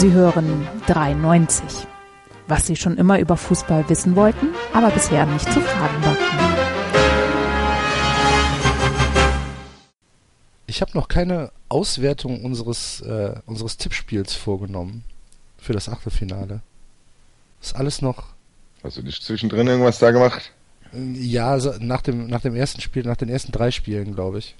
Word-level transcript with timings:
Sie 0.00 0.12
hören 0.12 0.66
93. 0.86 1.86
Was 2.48 2.66
Sie 2.66 2.74
schon 2.74 2.96
immer 2.96 3.18
über 3.18 3.36
Fußball 3.36 3.86
wissen 3.90 4.16
wollten, 4.16 4.46
aber 4.72 4.88
bisher 4.90 5.26
nicht 5.26 5.44
zu 5.52 5.60
fragen 5.60 6.02
wagten. 6.02 6.38
Ich 10.66 10.80
habe 10.80 10.92
noch 10.94 11.08
keine 11.08 11.52
Auswertung 11.68 12.42
unseres, 12.42 13.02
äh, 13.02 13.34
unseres 13.44 13.76
Tippspiels 13.76 14.32
vorgenommen 14.32 15.04
für 15.58 15.74
das 15.74 15.90
Achtelfinale. 15.90 16.62
Ist 17.60 17.76
alles 17.76 18.00
noch. 18.00 18.28
Hast 18.82 18.96
du 18.96 19.02
nicht 19.02 19.22
zwischendrin 19.22 19.66
irgendwas 19.66 19.98
da 19.98 20.12
gemacht? 20.12 20.50
Ja, 20.94 21.50
also 21.50 21.74
nach 21.78 22.00
dem, 22.00 22.26
nach 22.26 22.40
dem 22.40 22.56
ersten 22.56 22.80
Spiel, 22.80 23.02
nach 23.02 23.16
den 23.18 23.28
ersten 23.28 23.52
drei 23.52 23.70
Spielen, 23.70 24.14
glaube 24.14 24.38
ich, 24.38 24.56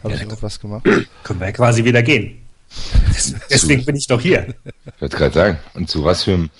habe 0.00 0.10
Ja, 0.10 0.16
ich 0.16 0.22
irgendwas 0.22 0.60
gemacht. 0.60 0.84
Können 1.24 1.40
wir 1.40 1.46
ja 1.46 1.52
quasi 1.52 1.82
wieder 1.82 2.02
gehen. 2.02 2.41
Des- 3.14 3.34
Deswegen 3.50 3.84
bin 3.84 3.96
ich 3.96 4.06
doch 4.06 4.20
hier. 4.20 4.54
Ich 4.86 5.00
wollte 5.00 5.16
gerade 5.16 5.34
sagen. 5.34 5.58
Und 5.74 5.88
zu 5.90 6.04
was 6.04 6.24
für 6.24 6.34
einem 6.34 6.50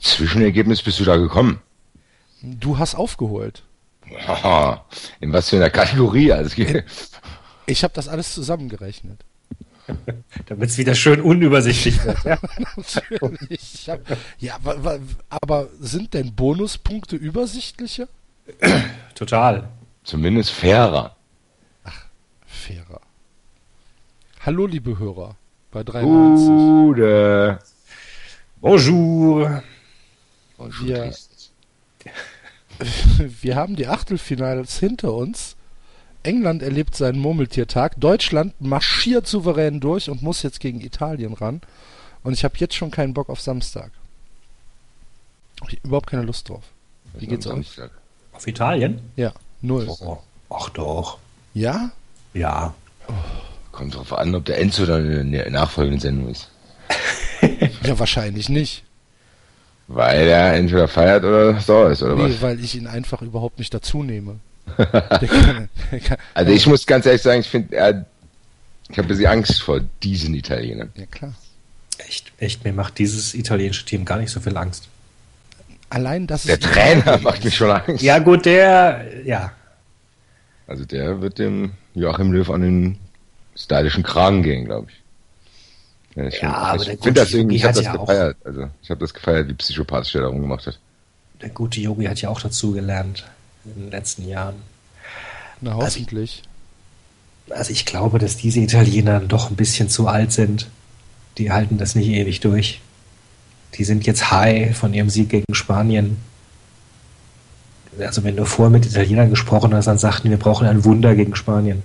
Zwischenergebnis 0.00 0.82
bist 0.82 0.98
du 1.00 1.04
da 1.04 1.16
gekommen? 1.16 1.60
Du 2.42 2.78
hast 2.78 2.94
aufgeholt. 2.94 3.62
In 5.20 5.32
was 5.32 5.50
für 5.50 5.56
einer 5.56 5.70
Kategorie? 5.70 6.32
Also, 6.32 6.54
geht- 6.54 6.84
Ich 7.66 7.82
habe 7.84 7.92
das 7.94 8.08
alles 8.08 8.32
zusammengerechnet. 8.34 9.20
Damit 10.46 10.70
es 10.70 10.78
wieder 10.78 10.94
schön 10.94 11.20
unübersichtlich 11.20 12.02
wird. 12.04 12.22
Ja? 12.24 12.38
Natürlich. 12.76 13.74
Ich 13.74 13.88
hab, 13.88 14.00
ja, 14.38 14.56
wa- 14.62 14.98
aber 15.30 15.68
sind 15.80 16.14
denn 16.14 16.34
Bonuspunkte 16.34 17.16
übersichtlicher? 17.16 18.06
Total. 19.14 19.68
zumindest 20.04 20.50
fairer. 20.50 21.16
Fairer. 22.46 23.00
Hallo, 24.40 24.66
liebe 24.66 24.98
Hörer 24.98 25.36
bei 25.78 25.84
93. 25.84 26.48
Gute. 26.48 27.58
Bonjour. 28.60 29.62
Und 30.56 30.84
wir, 30.84 31.14
wir 33.42 33.54
haben 33.54 33.76
die 33.76 33.86
Achtelfinals 33.86 34.80
hinter 34.80 35.14
uns. 35.14 35.54
England 36.24 36.62
erlebt 36.62 36.96
seinen 36.96 37.20
Murmeltiertag. 37.20 37.94
Deutschland 38.00 38.60
marschiert 38.60 39.28
souverän 39.28 39.78
durch 39.78 40.10
und 40.10 40.20
muss 40.20 40.42
jetzt 40.42 40.58
gegen 40.58 40.80
Italien 40.80 41.34
ran. 41.34 41.60
Und 42.24 42.32
ich 42.32 42.42
habe 42.42 42.56
jetzt 42.58 42.74
schon 42.74 42.90
keinen 42.90 43.14
Bock 43.14 43.28
auf 43.28 43.40
Samstag. 43.40 43.92
Hab 45.60 45.72
ich 45.72 45.84
überhaupt 45.84 46.08
keine 46.08 46.24
Lust 46.24 46.48
drauf. 46.48 46.64
Wie 47.14 47.28
geht's 47.28 47.46
euch? 47.46 47.52
Samstag. 47.54 47.92
Auf 48.32 48.48
Italien? 48.48 49.00
Ja, 49.14 49.32
null. 49.62 49.86
Oh, 50.00 50.18
ach 50.50 50.70
doch. 50.70 51.18
Ja? 51.54 51.92
Ja. 52.34 52.74
Kommt 53.78 53.94
drauf 53.94 54.12
an, 54.12 54.34
ob 54.34 54.44
der 54.44 54.58
Enzo 54.58 54.86
dann 54.86 55.08
in 55.08 55.30
der 55.30 55.48
nachfolgenden 55.52 56.00
Sendung 56.00 56.30
ist. 56.30 56.50
Ja, 57.84 57.96
wahrscheinlich 57.96 58.48
nicht. 58.48 58.82
Weil 59.86 60.26
er 60.26 60.54
entweder 60.54 60.88
feiert 60.88 61.22
oder 61.22 61.60
sauer 61.60 61.90
ist, 61.92 62.02
oder 62.02 62.16
Nee, 62.16 62.24
was? 62.34 62.42
weil 62.42 62.58
ich 62.62 62.74
ihn 62.74 62.88
einfach 62.88 63.22
überhaupt 63.22 63.60
nicht 63.60 63.72
dazu 63.72 64.02
nehme. 64.02 64.40
Der 64.76 64.88
kann, 65.28 65.68
der 65.92 66.00
kann, 66.00 66.16
Also 66.34 66.50
ich 66.52 66.66
muss 66.66 66.84
ganz 66.86 67.06
ehrlich 67.06 67.22
sagen, 67.22 67.40
ich 67.40 67.48
finde, 67.48 67.76
er, 67.76 68.04
ich 68.90 68.98
habe 68.98 69.06
ein 69.06 69.08
bisschen 69.08 69.26
Angst 69.28 69.62
vor 69.62 69.80
diesen 70.02 70.34
Italienern. 70.34 70.90
ja 70.96 71.06
klar. 71.06 71.34
Echt, 71.98 72.32
echt, 72.38 72.64
mir 72.64 72.72
macht 72.72 72.98
dieses 72.98 73.32
italienische 73.34 73.84
Team 73.84 74.04
gar 74.04 74.18
nicht 74.18 74.30
so 74.32 74.40
viel 74.40 74.56
Angst. 74.56 74.88
Allein, 75.88 76.26
dass 76.26 76.42
Der 76.42 76.56
es 76.56 76.60
Trainer 76.60 77.18
macht 77.18 77.44
mich 77.44 77.54
schon 77.56 77.70
Angst. 77.70 78.02
Ja, 78.02 78.18
gut, 78.18 78.44
der, 78.44 79.06
ja. 79.24 79.52
Also 80.66 80.84
der 80.84 81.22
wird 81.22 81.38
dem 81.38 81.70
Joachim 81.94 82.32
Löw 82.32 82.50
an 82.50 82.60
den 82.60 82.98
stylischen 83.58 84.02
Kragen 84.02 84.42
gehen, 84.42 84.64
glaube 84.66 84.86
ich. 84.90 86.16
Ja, 86.16 86.24
ich 86.28 86.40
Ja, 86.40 86.52
aber 86.54 86.82
ich 86.82 86.88
der 86.88 86.98
finde 86.98 87.12
das 87.20 87.28
gute 87.28 87.38
irgendwie, 87.38 87.56
ich 87.56 87.62
Jogi 87.62 87.68
habe 87.68 87.68
hat 87.68 87.76
das 87.76 87.84
ja 87.84 88.00
auch- 88.00 88.06
gefeiert. 88.06 88.36
Also 88.44 88.68
ich 88.82 88.90
habe 88.90 89.00
das 89.00 89.14
gefeiert, 89.14 89.48
wie 89.48 89.54
psychopathisch 89.54 90.12
der 90.12 90.22
darum 90.22 90.40
gemacht 90.40 90.66
hat. 90.66 90.78
Der 91.42 91.48
gute 91.50 91.80
Yogi 91.80 92.04
hat 92.06 92.20
ja 92.20 92.28
auch 92.28 92.40
dazu 92.40 92.72
gelernt 92.72 93.24
in 93.64 93.82
den 93.82 93.90
letzten 93.90 94.26
Jahren. 94.28 94.56
Na, 95.60 95.74
hoffentlich. 95.74 96.42
Also 97.50 97.72
ich 97.72 97.84
glaube, 97.86 98.18
dass 98.18 98.36
diese 98.36 98.60
Italiener 98.60 99.20
doch 99.20 99.50
ein 99.50 99.56
bisschen 99.56 99.88
zu 99.88 100.06
alt 100.08 100.32
sind. 100.32 100.68
Die 101.38 101.50
halten 101.52 101.78
das 101.78 101.94
nicht 101.94 102.08
ewig 102.08 102.40
durch. 102.40 102.80
Die 103.74 103.84
sind 103.84 104.06
jetzt 104.06 104.30
high 104.30 104.76
von 104.76 104.92
ihrem 104.94 105.10
Sieg 105.10 105.28
gegen 105.30 105.54
Spanien. 105.54 106.16
Also 107.98 108.22
wenn 108.24 108.36
du 108.36 108.44
vorher 108.44 108.70
mit 108.70 108.86
Italienern 108.86 109.30
gesprochen 109.30 109.74
hast, 109.74 109.86
dann 109.86 109.98
sagten, 109.98 110.30
wir 110.30 110.36
brauchen 110.36 110.66
ein 110.66 110.84
Wunder 110.84 111.14
gegen 111.14 111.34
Spanien. 111.34 111.82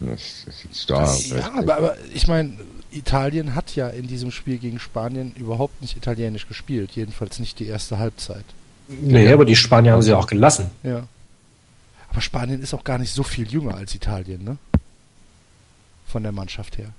Das, 0.00 0.44
das 0.46 0.54
ist 0.54 0.64
jetzt 0.64 0.90
da. 0.90 1.14
Ja, 1.36 1.52
aber, 1.58 1.76
aber 1.76 1.96
ich 2.14 2.26
meine, 2.26 2.56
Italien 2.90 3.54
hat 3.54 3.76
ja 3.76 3.88
in 3.88 4.06
diesem 4.06 4.30
Spiel 4.30 4.58
gegen 4.58 4.78
Spanien 4.78 5.32
überhaupt 5.36 5.80
nicht 5.82 5.96
italienisch 5.96 6.48
gespielt. 6.48 6.92
Jedenfalls 6.92 7.38
nicht 7.38 7.58
die 7.58 7.66
erste 7.66 7.98
Halbzeit. 7.98 8.44
Nee, 8.88 9.32
aber 9.32 9.44
die 9.44 9.56
Spanier 9.56 9.92
haben 9.92 10.02
sie 10.02 10.14
auch 10.14 10.26
gelassen. 10.26 10.70
Ja. 10.82 11.06
Aber 12.10 12.20
Spanien 12.20 12.60
ist 12.60 12.74
auch 12.74 12.82
gar 12.82 12.98
nicht 12.98 13.12
so 13.12 13.22
viel 13.22 13.46
jünger 13.48 13.76
als 13.76 13.94
Italien, 13.94 14.42
ne? 14.42 14.56
Von 16.06 16.24
der 16.24 16.32
Mannschaft 16.32 16.78
her. 16.78 16.90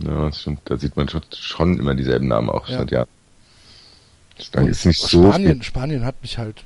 Ja, 0.00 0.26
das 0.26 0.40
stimmt. 0.42 0.60
Da 0.66 0.76
sieht 0.76 0.96
man 0.96 1.08
schon, 1.08 1.22
schon 1.34 1.78
immer 1.78 1.94
dieselben 1.94 2.28
Namen 2.28 2.50
auch 2.50 2.68
Ja. 2.68 2.78
seit 2.78 2.90
Jahren. 2.90 3.08
Da 4.52 4.60
ist 4.62 4.84
nicht 4.84 5.00
so 5.00 5.28
Spanien, 5.30 5.54
viel. 5.54 5.62
Spanien 5.62 6.04
hat 6.04 6.20
mich 6.22 6.38
halt 6.38 6.64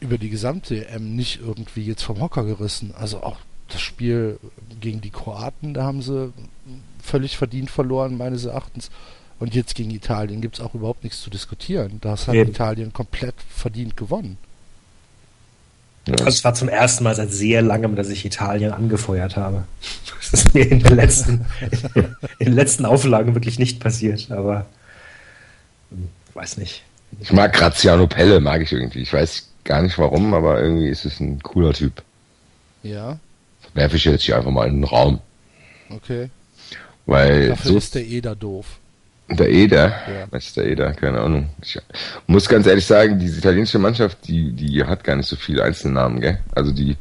über 0.00 0.18
die 0.18 0.30
gesamte 0.30 0.88
EM 0.88 1.14
nicht 1.14 1.40
irgendwie 1.40 1.84
jetzt 1.84 2.02
vom 2.02 2.20
Hocker 2.20 2.44
gerissen. 2.44 2.94
Also 2.98 3.22
auch 3.22 3.36
das 3.72 3.80
Spiel 3.80 4.38
gegen 4.80 5.00
die 5.00 5.10
Kroaten, 5.10 5.74
da 5.74 5.84
haben 5.84 6.02
sie 6.02 6.32
völlig 7.02 7.36
verdient 7.36 7.70
verloren, 7.70 8.16
meines 8.16 8.44
Erachtens. 8.44 8.90
Und 9.40 9.54
jetzt 9.54 9.74
gegen 9.74 9.90
Italien 9.90 10.40
gibt 10.40 10.56
es 10.56 10.60
auch 10.64 10.74
überhaupt 10.74 11.02
nichts 11.02 11.20
zu 11.20 11.28
diskutieren. 11.28 11.98
Das 12.00 12.28
hat 12.28 12.34
Eben. 12.36 12.50
Italien 12.50 12.92
komplett 12.92 13.34
verdient 13.48 13.96
gewonnen. 13.96 14.38
Ja. 16.06 16.14
Also 16.14 16.28
es 16.28 16.44
war 16.44 16.54
zum 16.54 16.68
ersten 16.68 17.04
Mal 17.04 17.14
seit 17.14 17.32
sehr 17.32 17.62
langem, 17.62 17.96
dass 17.96 18.08
ich 18.08 18.24
Italien 18.24 18.72
angefeuert 18.72 19.36
habe. 19.36 19.64
Das 20.30 20.44
ist 20.44 20.54
mir 20.54 20.62
in 20.62 20.78
den 20.78 20.96
letzten, 20.96 21.44
in 22.38 22.46
den 22.46 22.54
letzten 22.54 22.86
Auflagen 22.86 23.34
wirklich 23.34 23.58
nicht 23.58 23.80
passiert, 23.80 24.30
aber 24.30 24.66
hm, 25.90 26.08
weiß 26.32 26.58
nicht. 26.58 26.84
Ich 27.20 27.32
mag 27.32 27.52
Graziano 27.52 28.06
Pelle, 28.06 28.38
mag 28.38 28.62
ich 28.62 28.72
irgendwie. 28.72 29.00
Ich 29.00 29.12
weiß 29.12 29.48
gar 29.64 29.82
nicht 29.82 29.98
warum, 29.98 30.32
aber 30.32 30.62
irgendwie 30.62 30.88
ist 30.88 31.04
es 31.04 31.18
ein 31.18 31.42
cooler 31.42 31.72
Typ. 31.72 32.02
Ja, 32.84 33.18
Werfe 33.74 33.96
ich 33.96 34.04
jetzt 34.04 34.22
hier 34.24 34.36
einfach 34.36 34.50
mal 34.50 34.68
in 34.68 34.76
den 34.76 34.84
Raum. 34.84 35.20
okay. 35.90 36.30
Weil 37.04 37.48
Dafür 37.48 37.72
so 37.72 37.78
ist 37.78 37.94
der 37.96 38.04
Eder 38.06 38.36
doof. 38.36 38.78
Der 39.28 39.48
Eder, 39.50 39.88
Ja. 39.88 40.26
was 40.30 40.46
ist 40.46 40.56
der 40.56 40.66
Eder? 40.66 40.92
Keine 40.92 41.20
Ahnung. 41.20 41.48
Ich 41.62 41.76
muss 42.28 42.48
ganz 42.48 42.66
ehrlich 42.66 42.86
sagen, 42.86 43.18
diese 43.18 43.38
italienische 43.38 43.78
Mannschaft, 43.80 44.18
die, 44.28 44.52
die 44.52 44.84
hat 44.84 45.02
gar 45.02 45.16
nicht 45.16 45.28
so 45.28 45.34
viele 45.36 45.64
Einzelnamen, 45.64 46.20
gell? 46.20 46.38
Also 46.54 46.70
die, 46.70 46.96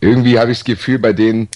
irgendwie 0.00 0.38
habe 0.38 0.52
ich 0.52 0.58
das 0.58 0.64
Gefühl, 0.64 0.98
bei 1.00 1.12
denen, 1.12 1.48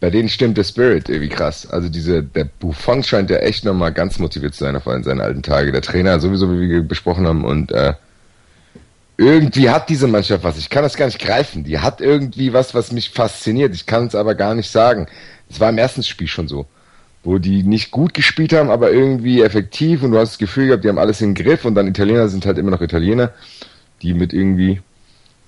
bei 0.00 0.10
denen 0.10 0.28
stimmt 0.28 0.58
der 0.58 0.64
Spirit 0.64 1.08
irgendwie 1.08 1.28
krass. 1.30 1.66
Also 1.66 1.88
diese, 1.88 2.22
der 2.22 2.44
Buffon 2.44 3.02
scheint 3.02 3.30
ja 3.30 3.38
echt 3.38 3.64
nochmal 3.64 3.92
ganz 3.92 4.18
motiviert 4.20 4.54
zu 4.54 4.62
sein 4.64 4.76
auf 4.76 4.86
allen 4.86 5.02
seinen 5.02 5.20
alten 5.20 5.42
Tage. 5.42 5.72
Der 5.72 5.82
Trainer 5.82 6.20
sowieso, 6.20 6.52
wie 6.52 6.68
wir 6.68 6.82
besprochen 6.82 7.26
haben 7.26 7.44
und, 7.44 7.72
äh, 7.72 7.94
irgendwie 9.18 9.70
hat 9.70 9.88
diese 9.88 10.06
Mannschaft 10.06 10.44
was. 10.44 10.58
Ich 10.58 10.70
kann 10.70 10.82
das 10.82 10.96
gar 10.96 11.06
nicht 11.06 11.18
greifen. 11.18 11.64
Die 11.64 11.78
hat 11.78 12.00
irgendwie 12.00 12.52
was, 12.52 12.74
was 12.74 12.92
mich 12.92 13.10
fasziniert. 13.10 13.74
Ich 13.74 13.86
kann 13.86 14.06
es 14.06 14.14
aber 14.14 14.34
gar 14.34 14.54
nicht 14.54 14.70
sagen. 14.70 15.06
Es 15.48 15.60
war 15.60 15.70
im 15.70 15.78
ersten 15.78 16.02
Spiel 16.02 16.28
schon 16.28 16.48
so 16.48 16.66
wo 17.26 17.38
die 17.38 17.64
nicht 17.64 17.90
gut 17.90 18.14
gespielt 18.14 18.52
haben, 18.52 18.70
aber 18.70 18.92
irgendwie 18.92 19.42
effektiv 19.42 20.02
und 20.02 20.12
du 20.12 20.18
hast 20.18 20.32
das 20.32 20.38
Gefühl 20.38 20.68
gehabt, 20.68 20.84
die 20.84 20.88
haben 20.88 20.98
alles 20.98 21.20
im 21.20 21.34
Griff 21.34 21.64
und 21.64 21.74
dann 21.74 21.88
Italiener 21.88 22.28
sind 22.28 22.46
halt 22.46 22.56
immer 22.56 22.70
noch 22.70 22.80
Italiener, 22.80 23.32
die 24.00 24.14
mit 24.14 24.32
irgendwie, 24.32 24.80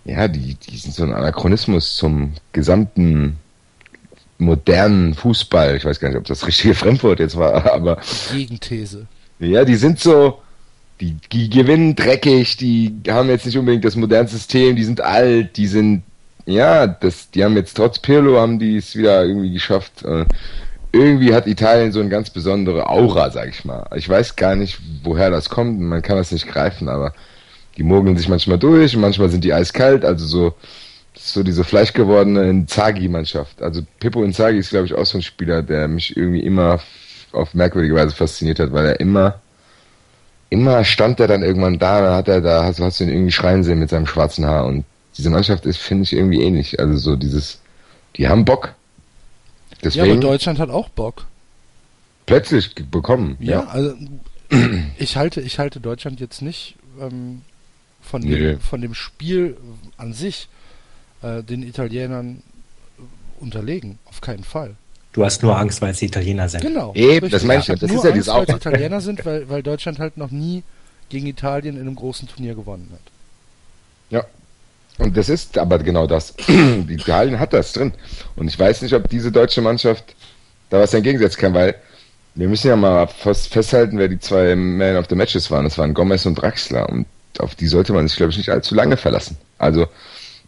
ja, 0.05 0.27
die, 0.27 0.55
die 0.57 0.77
sind 0.77 0.93
so 0.93 1.05
ein 1.05 1.15
Anachronismus 1.15 1.97
zum 1.97 2.35
gesamten 2.53 3.39
modernen 4.39 5.15
Fußball. 5.15 5.77
Ich 5.77 5.85
weiß 5.85 6.01
gar 6.01 6.09
nicht, 6.09 6.19
ob 6.19 6.25
das 6.25 6.47
richtige 6.47 6.75
Fremdwort 6.75 7.21
jetzt 7.21 7.37
war, 7.37 7.73
aber 7.73 7.99
Gegenthese. 8.33 9.07
ja, 9.39 9.65
die 9.65 9.77
sind 9.77 10.01
so, 10.01 10.41
die, 11.01 11.17
die 11.33 11.49
gewinnen 11.51 11.95
dreckig, 11.95 12.57
die 12.57 12.95
haben 13.09 13.29
jetzt 13.29 13.47
nicht 13.47 13.59
unbedingt 13.59 13.85
das 13.85 13.97
moderne 13.97 14.29
System, 14.29 14.77
die 14.77 14.85
sind 14.85 15.01
alt, 15.01 15.57
die 15.57 15.67
sind, 15.67 16.03
ja, 16.47 16.87
das, 16.87 17.31
die 17.31 17.45
haben 17.45 17.57
jetzt 17.57 17.77
trotz 17.77 17.99
Pirlo 17.99 18.41
haben 18.41 18.59
die 18.59 18.77
es 18.77 18.97
wieder 18.97 19.25
irgendwie 19.25 19.53
geschafft. 19.53 20.05
Äh, 20.05 20.25
irgendwie 20.93 21.35
hat 21.35 21.47
Italien 21.47 21.93
so 21.93 22.01
eine 22.01 22.09
ganz 22.09 22.31
besondere 22.31 22.89
Aura, 22.89 23.31
sag 23.31 23.51
ich 23.51 23.65
mal. 23.65 23.87
Ich 23.95 24.09
weiß 24.09 24.37
gar 24.37 24.57
nicht, 24.57 24.79
woher 25.03 25.31
das 25.31 25.51
kommt, 25.51 25.81
man 25.81 26.03
kann 26.03 26.17
das 26.17 26.33
nicht 26.33 26.49
greifen, 26.49 26.89
aber 26.89 27.13
die 27.77 27.83
mogeln 27.83 28.17
sich 28.17 28.29
manchmal 28.29 28.59
durch 28.59 28.97
und 28.97 29.03
manchmal 29.03 29.29
sind 29.29 29.45
die 29.45 29.53
eiskalt, 29.53 30.05
also 30.05 30.27
so, 30.27 30.55
so 31.15 31.43
diese 31.43 31.63
fleischgewordene 31.63 32.49
Inzaghi-Mannschaft. 32.49 33.63
Also 33.63 33.83
Pippo 34.01 34.25
Inzaghi 34.25 34.59
ist, 34.59 34.71
glaube 34.71 34.87
ich, 34.87 34.95
auch 34.95 35.07
so 35.07 35.19
ein 35.19 35.23
Spieler, 35.23 35.63
der 35.63 35.87
mich 35.89 36.17
irgendwie 36.17 36.41
immer 36.41 36.81
auf 37.33 37.55
merkwürdige 37.55 37.95
Weise 37.95 38.15
fasziniert 38.15 38.59
hat, 38.59 38.73
weil 38.73 38.87
er 38.87 39.01
immer, 39.01 39.41
immer 40.51 40.85
stand 40.85 41.21
er 41.21 41.29
dann 41.29 41.43
irgendwann 41.43 41.79
da, 41.79 42.01
da 42.01 42.17
hat 42.17 42.29
er 42.29 42.41
da, 42.41 42.65
hast, 42.65 42.81
hast 42.81 43.01
du 43.01 43.05
ihn 43.05 43.11
irgendwie 43.11 43.33
schreien 43.33 43.65
sehen 43.65 43.79
mit 43.79 43.91
seinem 43.91 44.07
schwarzen 44.07 44.47
Haar 44.47 44.67
und 44.67 44.85
diese 45.17 45.31
Mannschaft 45.31 45.67
ist, 45.67 45.79
finde 45.79 46.05
ich, 46.05 46.13
irgendwie 46.13 46.43
ähnlich. 46.43 46.79
Also 46.81 46.97
so 46.97 47.17
dieses, 47.17 47.61
die 48.17 48.29
haben 48.29 48.45
Bock. 48.45 48.67
Ja, 48.67 48.73
aber 48.73 49.83
Deswegen, 49.83 50.21
Deutschland 50.21 50.59
hat 50.59 50.71
auch 50.71 50.89
Bock. 50.89 51.27
plötzlich 52.27 52.75
bekommen. 52.91 53.37
Ja, 53.41 53.65
also 53.67 53.95
ich 54.99 55.17
halte, 55.17 55.41
ich 55.41 55.59
halte 55.59 55.81
Deutschland 55.81 56.21
jetzt 56.21 56.41
nicht 56.43 56.77
ähm, 57.01 57.43
von, 58.01 58.23
Nee. 58.23 58.39
dem, 58.39 58.61
von 58.61 58.81
dem 58.81 58.95
Spiel 58.95 59.57
an 59.97 60.13
sich 60.13 60.49
äh, 61.23 61.43
den 61.43 61.63
Italienern 61.63 62.43
unterlegen. 63.41 63.99
Auf 64.07 64.21
keinen 64.21 64.45
Fall. 64.45 64.75
Du 65.19 65.25
hast 65.25 65.43
nur 65.43 65.59
Angst, 65.59 65.83
weil 65.83 65.91
es 65.91 65.99
die 65.99 66.07
Italiener 66.07 66.49
sind. 66.49 66.61
Genau. 66.61 66.95
Eben, 66.95 67.29
das 67.29 67.43
meine 67.43 67.61
ich 67.61 67.67
ja, 67.67 67.75
das 67.75 67.91
nur 67.91 67.99
ist 67.99 68.05
ja 68.05 68.11
Angst, 68.13 68.29
diese 68.29 68.35
weil 68.37 68.45
es. 68.45 68.55
Italiener 68.55 69.01
sind, 69.01 69.27
weil, 69.27 69.49
weil 69.49 69.63
Deutschland 69.65 69.99
halt 69.99 70.17
noch 70.17 70.31
nie 70.31 70.63
gegen 71.09 71.27
Italien 71.27 71.75
in 71.75 71.81
einem 71.81 71.97
großen 71.97 72.29
Turnier 72.29 72.55
gewonnen 72.55 72.89
hat. 72.93 73.01
Ja. 74.11 74.25
Und 75.05 75.17
das 75.17 75.29
ist 75.29 75.59
aber 75.59 75.81
genau 75.81 76.07
das. 76.07 76.37
Die 76.47 76.95
Italien 76.95 77.41
hat 77.41 77.53
das 77.53 77.73
drin. 77.73 77.95
Und 78.37 78.47
ich 78.47 78.57
weiß 78.57 78.83
nicht, 78.83 78.95
ob 78.95 79.09
diese 79.09 79.33
deutsche 79.33 79.61
Mannschaft 79.61 80.15
da 80.71 80.79
was 80.79 80.95
entgegensetzen 80.95 81.41
kann, 81.41 81.53
weil 81.53 81.75
wir 82.37 82.47
müssen 82.47 82.69
ja 82.69 82.77
mal 82.77 83.09
fast 83.09 83.53
festhalten, 83.53 83.99
wer 83.99 84.07
die 84.07 84.21
zwei 84.21 84.55
Man 84.55 84.97
of 84.97 85.07
the 85.09 85.17
Matches 85.17 85.51
waren. 85.51 85.65
Das 85.65 85.79
waren 85.79 85.95
Gomez 85.95 86.27
und 86.27 86.37
Draxler. 86.37 86.89
Und 86.89 87.07
auf 87.41 87.57
die 87.57 87.67
sollte 87.67 87.93
man 87.93 88.07
sich, 88.07 88.17
glaube 88.17 88.31
ich, 88.31 88.39
nicht 88.39 88.51
allzu 88.51 88.77
lange 88.77 88.97
verlassen. 88.97 89.37
Also, 89.59 89.89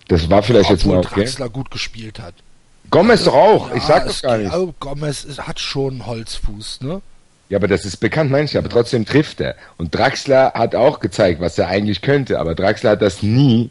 das 0.07 0.31
war 0.31 0.45
vielleicht 0.45 0.71
jetzt 0.71 0.85
Obwohl 0.85 0.99
mal 0.99 1.05
okay. 1.05 1.23
Draxler 1.23 1.49
gut 1.49 1.73
gespielt 1.73 2.21
hat. 2.21 2.35
Gomez 2.91 3.25
doch 3.25 3.35
auch. 3.35 3.69
ich 3.75 3.83
Ja, 3.83 3.89
sag 3.89 4.07
es 4.07 4.21
doch 4.21 4.29
gar 4.29 4.39
nicht. 4.39 4.53
Oh, 4.55 4.75
Gomez 4.81 5.25
ist, 5.25 5.47
hat 5.47 5.61
schon 5.61 6.07
Holzfuß, 6.07 6.81
ne? 6.83 7.01
Ja, 7.49 7.59
aber 7.59 7.67
das 7.69 7.85
ist 7.85 7.97
bekannt, 7.97 8.31
meine 8.31 8.45
ich, 8.45 8.57
aber 8.57 8.69
trotzdem 8.69 9.05
trifft 9.05 9.41
er. 9.41 9.57
Und 9.77 9.95
Draxler 9.95 10.53
hat 10.55 10.75
auch 10.75 11.01
gezeigt, 11.01 11.41
was 11.41 11.59
er 11.59 11.69
eigentlich 11.69 12.01
könnte, 12.01 12.39
aber 12.39 12.55
Draxler 12.55 12.91
hat 12.91 13.03
das 13.03 13.23
nie 13.23 13.71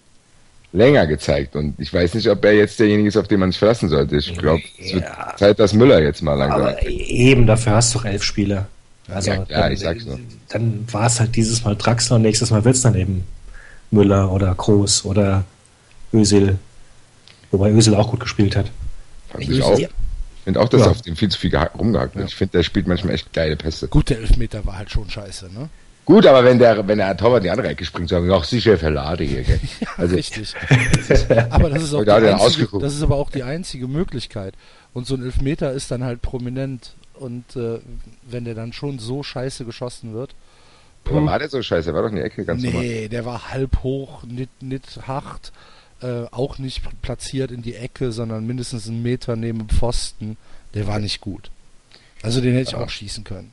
länger 0.74 1.07
gezeigt. 1.07 1.56
Und 1.56 1.80
ich 1.80 1.94
weiß 1.94 2.13
nicht, 2.13 2.30
ob 2.30 2.44
er 2.44 2.54
jetzt 2.54 2.80
derjenige 2.80 3.07
ist, 3.07 3.18
auf 3.18 3.27
den 3.27 3.39
man 3.39 3.51
sich 3.51 3.60
verlassen 3.60 3.89
sollte. 3.89 4.18
Ich 4.18 4.38
glaube, 4.38 4.62
es 4.80 4.94
wird 4.94 5.04
Ja. 5.06 5.33
Zeit, 5.38 5.60
dass 5.60 5.74
Müller 5.74 6.01
jetzt 6.01 6.22
mal 6.22 6.33
langsam. 6.33 6.62
Aber 6.62 6.88
eben, 6.88 7.48
dafür 7.48 7.74
hast 7.74 7.94
du 7.95 8.00
doch 8.00 8.06
elf 8.06 8.24
Spieler. 8.24 8.68
Also, 9.07 9.31
Ja, 9.31 9.38
klar, 9.45 9.62
dann, 9.63 9.72
ich 9.72 9.80
sag's 9.80 10.06
nur. 10.06 10.19
Dann 10.50 10.86
war 10.92 11.07
es 11.07 11.19
halt 11.19 11.36
dieses 11.36 11.63
Mal 11.63 11.75
Draxler 11.75 12.18
und 12.18 12.22
nächstes 12.22 12.51
Mal 12.51 12.63
wird 12.65 12.75
es 12.75 12.81
dann 12.81 12.95
eben 12.95 13.24
Müller 13.92 14.31
oder 14.31 14.54
Kroos 14.56 15.06
oder 15.06 15.45
Özil. 16.13 16.57
Wobei 17.51 17.72
Özil 17.72 17.95
auch 17.95 18.12
gut 18.12 18.19
gespielt 18.19 18.56
hat. 18.56 18.65
Fand 19.31 19.43
ich 19.49 19.61
auch. 19.61 19.77
Ja. 19.79 19.87
Ich 19.87 20.43
finde 20.45 20.59
auch, 20.61 20.69
dass 20.69 20.81
Ja. 20.81 20.87
auf 20.91 21.01
dem 21.01 21.15
viel 21.15 21.29
zu 21.29 21.37
viel 21.39 21.51
geha- 21.51 21.71
rumgehackt 21.77 22.15
wird. 22.15 22.29
Ich 22.29 22.35
finde, 22.35 22.53
der 22.57 22.63
spielt 22.63 22.87
manchmal 22.87 23.13
echt 23.13 23.31
geile 23.33 23.55
Pässe. 23.55 23.87
Gut, 23.87 24.09
der 24.09 24.19
Elfmeter 24.19 24.65
war 24.65 24.77
halt 24.77 24.89
schon 24.91 25.09
scheiße, 25.09 25.51
ne? 25.53 25.69
Gut, 26.05 26.25
aber 26.25 26.43
wenn 26.43 26.57
der, 26.57 26.87
wenn 26.87 26.97
der 26.97 27.15
Torwart 27.15 27.39
in 27.41 27.43
die 27.43 27.49
andere 27.51 27.67
Ecke 27.67 27.85
springt, 27.85 28.09
sagen 28.09 28.25
wir, 28.27 28.33
ach, 28.33 28.43
sicher 28.43 28.77
verlade 28.79 29.23
hier, 29.23 29.43
gell? 29.43 29.59
Also, 29.97 30.15
Richtig. 30.15 30.55
aber 31.51 31.69
das 31.69 31.83
ist, 31.83 31.93
auch 31.93 32.03
die 32.03 32.09
einzige, 32.11 32.79
das 32.79 32.95
ist 32.95 33.03
aber 33.03 33.15
auch 33.15 33.29
die 33.29 33.43
einzige 33.43 33.87
Möglichkeit. 33.87 34.55
Und 34.93 35.05
so 35.05 35.13
ein 35.15 35.23
Elfmeter 35.23 35.71
ist 35.71 35.91
dann 35.91 36.03
halt 36.03 36.21
prominent. 36.23 36.95
Und 37.13 37.55
äh, 37.55 37.79
wenn 38.23 38.45
der 38.45 38.55
dann 38.55 38.73
schon 38.73 38.97
so 38.97 39.21
scheiße 39.21 39.65
geschossen 39.65 40.13
wird. 40.15 40.33
aber 41.05 41.25
war 41.25 41.37
der 41.37 41.49
so 41.49 41.61
scheiße? 41.61 41.89
Er 41.91 41.93
war 41.93 42.01
doch 42.03 42.09
in 42.09 42.15
die 42.15 42.21
Ecke 42.23 42.43
ganz 42.45 42.63
normal. 42.63 42.81
nee, 42.81 43.07
der 43.07 43.25
war 43.25 43.49
halb 43.51 43.83
hoch, 43.83 44.23
nicht, 44.23 44.63
nicht 44.63 45.05
hart, 45.05 45.51
äh, 46.01 46.25
auch 46.31 46.57
nicht 46.57 46.81
platziert 47.01 47.51
in 47.51 47.62
die 47.62 47.75
Ecke, 47.75 48.12
sondern 48.12 48.46
mindestens 48.48 48.88
einen 48.88 49.01
Meter 49.04 49.36
neben 49.36 49.60
dem 49.60 49.69
Pfosten. 49.69 50.38
Der 50.74 50.88
war 50.88 51.00
nicht 51.00 51.22
gut. 51.22 51.50
Also 52.22 52.42
den 52.42 52.54
hätte 52.54 52.72
ich 52.72 52.75
auch 52.75 52.90
schießen 52.90 53.24
können. 53.24 53.51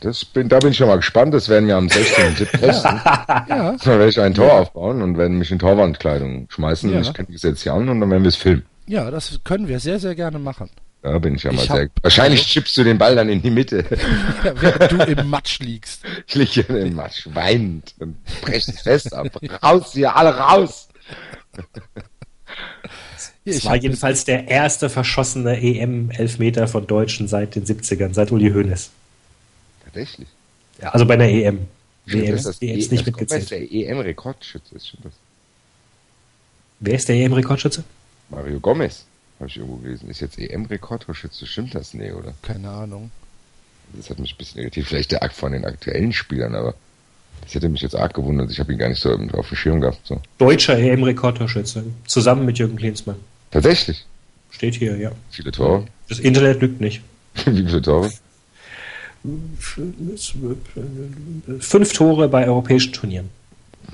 Das 0.00 0.26
bin, 0.26 0.48
da 0.50 0.58
bin 0.58 0.72
ich 0.72 0.76
schon 0.76 0.88
mal 0.88 0.96
gespannt. 0.96 1.32
Das 1.32 1.48
werden 1.48 1.66
wir 1.66 1.76
am 1.76 1.88
16. 1.88 2.26
und 2.26 2.36
7. 2.38 2.50
testen. 2.60 3.00
Ja, 3.04 3.46
Dann 3.46 3.78
werde 3.82 4.08
ich 4.08 4.20
ein 4.20 4.34
Tor 4.34 4.52
aufbauen 4.52 5.00
und 5.00 5.16
werden 5.16 5.38
mich 5.38 5.50
in 5.50 5.58
Torwandkleidung 5.58 6.48
schmeißen. 6.50 6.92
Ja. 6.92 7.00
Ich 7.00 7.14
kenne 7.14 7.28
das 7.32 7.42
jetzt 7.42 7.66
an 7.66 7.88
und 7.88 8.00
dann 8.00 8.10
werden 8.10 8.22
wir 8.22 8.28
es 8.28 8.36
filmen. 8.36 8.64
ja, 8.86 9.10
das 9.10 9.40
können 9.42 9.68
wir 9.68 9.80
sehr, 9.80 9.98
sehr 9.98 10.14
gerne 10.14 10.38
machen. 10.38 10.68
Da 11.02 11.18
bin 11.18 11.36
ich 11.36 11.44
ja 11.44 11.52
mal 11.52 11.62
Ich 11.64 11.70
sehr. 11.70 11.88
Wahrscheinlich 12.02 12.46
chippst 12.46 12.76
du 12.76 12.84
den 12.84 12.98
Ball 12.98 13.16
dann 13.16 13.30
in 13.30 13.40
die 13.40 13.50
Mitte. 13.50 13.84
Ja, 14.44 14.52
während 14.60 14.92
du 14.92 14.96
im 15.20 15.28
Matsch 15.30 15.58
liegst. 15.60 16.02
Ich 16.26 16.34
liege 16.34 16.60
im 16.74 16.94
Matsch, 16.94 17.26
weinend 17.32 17.94
und 18.00 18.16
breche 18.42 18.70
es 18.70 18.82
fest 18.82 19.14
ab. 19.14 19.28
Raus 19.62 19.92
hier, 19.94 20.14
alle 20.14 20.36
raus! 20.36 20.88
Es 23.44 23.56
ich 23.56 23.64
war 23.64 23.76
jedenfalls 23.76 24.24
der 24.24 24.48
erste 24.48 24.90
verschossene 24.90 25.60
EM-Elfmeter 25.60 26.68
von 26.68 26.86
Deutschen 26.86 27.26
seit 27.26 27.54
den 27.54 27.64
70ern, 27.64 28.12
seit 28.14 28.32
Uli 28.32 28.50
Hoeneß. 28.50 28.90
Tatsächlich. 29.84 30.28
Ja, 30.80 30.90
also 30.90 31.06
bei 31.06 31.16
der 31.16 31.28
EM. 31.30 31.66
WM 32.06 32.30
das 32.32 32.40
ist 32.40 32.46
das 32.46 32.62
E- 32.62 32.76
nicht 32.76 32.92
das 32.92 33.06
mitgezählt. 33.06 33.50
der 33.50 33.72
EM-Rekordschütze 33.72 34.74
ist 34.74 34.88
schon 34.88 35.00
das. 35.02 35.12
Wer 36.80 36.94
ist 36.94 37.08
der 37.08 37.16
EM-Rekordschütze? 37.16 37.84
Mario 38.30 38.60
Gomez, 38.60 39.04
habe 39.38 39.48
ich 39.48 39.56
irgendwo 39.56 39.76
gelesen. 39.76 40.08
Ist 40.10 40.20
jetzt 40.20 40.38
EM-Rekordtorschütze, 40.38 41.46
stimmt 41.46 41.74
das? 41.74 41.94
Nee, 41.94 42.12
oder? 42.12 42.34
keine 42.42 42.70
Ahnung. 42.70 43.10
Das 43.94 44.10
hat 44.10 44.18
mich 44.18 44.34
ein 44.34 44.38
bisschen 44.38 44.60
irritiert. 44.60 44.86
Vielleicht 44.86 45.12
der 45.12 45.22
Akt 45.22 45.34
von 45.34 45.52
den 45.52 45.64
aktuellen 45.64 46.12
Spielern, 46.12 46.54
aber 46.54 46.74
das 47.42 47.54
hätte 47.54 47.68
mich 47.68 47.82
jetzt 47.82 47.94
arg 47.96 48.14
gewundert. 48.14 48.50
Ich 48.50 48.58
habe 48.60 48.72
ihn 48.72 48.78
gar 48.78 48.88
nicht 48.88 49.00
so 49.00 49.10
auf 49.32 49.48
dem 49.48 49.56
Schirm 49.56 49.80
gehabt. 49.80 50.00
So. 50.04 50.20
Deutscher 50.38 50.78
EM-Rekordtorschütze. 50.78 51.84
Zusammen 52.06 52.44
mit 52.44 52.58
Jürgen 52.58 52.76
Klinsmann. 52.76 53.16
Tatsächlich. 53.50 54.06
Steht 54.50 54.74
hier, 54.74 54.96
ja. 54.96 55.12
Viele 55.30 55.52
Tore. 55.52 55.86
Das 56.08 56.18
Internet 56.18 56.60
lügt 56.60 56.80
nicht. 56.80 57.02
Wie 57.46 57.64
viele 57.64 57.82
Tore? 57.82 58.10
Fünf 61.58 61.92
Tore 61.92 62.28
bei 62.28 62.46
europäischen 62.46 62.92
Turnieren. 62.92 63.28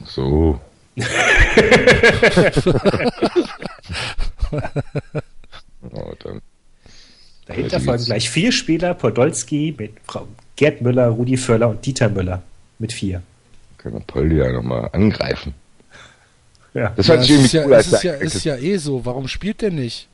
So. 0.04 0.60
oh, 5.90 6.12
dann. 6.22 6.40
Dahinter 7.46 7.80
folgen 7.80 8.04
gleich 8.04 8.30
vier 8.30 8.52
Spieler: 8.52 8.94
Podolski 8.94 9.74
mit 9.76 9.92
Frau 10.06 10.28
Gerd 10.56 10.80
Müller, 10.80 11.08
Rudi 11.08 11.36
Völler 11.36 11.68
und 11.68 11.84
Dieter 11.84 12.08
Müller 12.08 12.42
mit 12.78 12.92
vier. 12.92 13.22
Wir 13.92 14.00
Poldi 14.00 14.36
ja 14.36 14.52
nochmal 14.52 14.90
angreifen. 14.92 15.54
Ja. 16.74 16.92
Das 16.96 17.06
Ja, 17.06 17.14
fand 17.14 17.24
ich 17.24 17.30
irgendwie 17.30 17.46
ist, 17.46 17.52
ja, 17.54 17.64
cool, 17.66 17.74
als 17.74 17.86
ist, 17.92 18.02
ja, 18.02 18.12
der 18.12 18.20
ist 18.20 18.44
ja 18.44 18.56
eh 18.56 18.76
so. 18.76 19.04
Warum 19.04 19.28
spielt 19.28 19.62
der 19.62 19.70
nicht? 19.70 20.08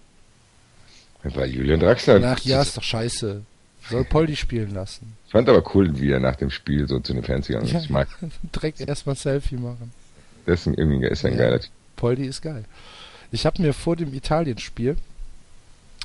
Weil 1.24 1.50
Julian 1.50 1.80
Draxler. 1.80 2.20
Ach 2.24 2.40
ja, 2.40 2.62
ist 2.62 2.76
doch 2.76 2.82
scheiße. 2.82 3.42
Soll 3.90 4.04
Poldi 4.04 4.36
spielen 4.36 4.74
lassen. 4.74 5.16
Ich 5.26 5.32
fand 5.32 5.48
aber 5.48 5.64
cool, 5.74 5.98
wie 6.00 6.10
er 6.10 6.20
nach 6.20 6.36
dem 6.36 6.50
Spiel 6.50 6.86
so 6.86 7.00
zu 7.00 7.14
den 7.14 7.24
Fans 7.24 7.46
gegangen 7.48 7.66
ist. 7.66 7.72
Ja. 7.72 7.80
Ich 7.80 7.90
mag 7.90 8.08
Direkt 8.54 8.80
erstmal 8.80 9.16
Selfie 9.16 9.56
machen. 9.56 9.92
das 10.46 10.66
irgendwie 10.66 11.06
ist 11.06 11.24
ein 11.24 11.32
Ja. 11.32 11.38
geiler 11.38 11.60
Typ. 11.60 11.70
Poldi 11.96 12.26
ist 12.26 12.42
geil. 12.42 12.64
Ich 13.32 13.46
habe 13.46 13.60
mir 13.62 13.72
vor 13.72 13.96
dem 13.96 14.12
Italien-Spiel 14.14 14.96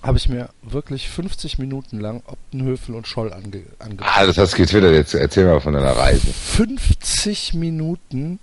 habe 0.08 0.18
ich 0.18 0.30
mir 0.30 0.50
wirklich 0.64 1.10
50 1.10 1.60
Minuten 1.60 2.00
lang 2.00 2.24
Optenhöfel 2.26 2.96
und 2.96 3.08
Scholl 3.08 3.34
ange 3.34 3.64
angeguckt. 3.78 4.10
Ah, 4.16 4.26
das 4.26 4.38
hast 4.38 4.54
du 4.54 4.58
getwittert. 4.58 4.94
Jetzt 4.94 5.14
erzähl 5.14 5.46
mal 5.46 5.60
von 5.60 5.74
deiner 5.74 5.96
Reise. 5.96 6.28
50 6.28 7.54
Minuten. 7.54 8.40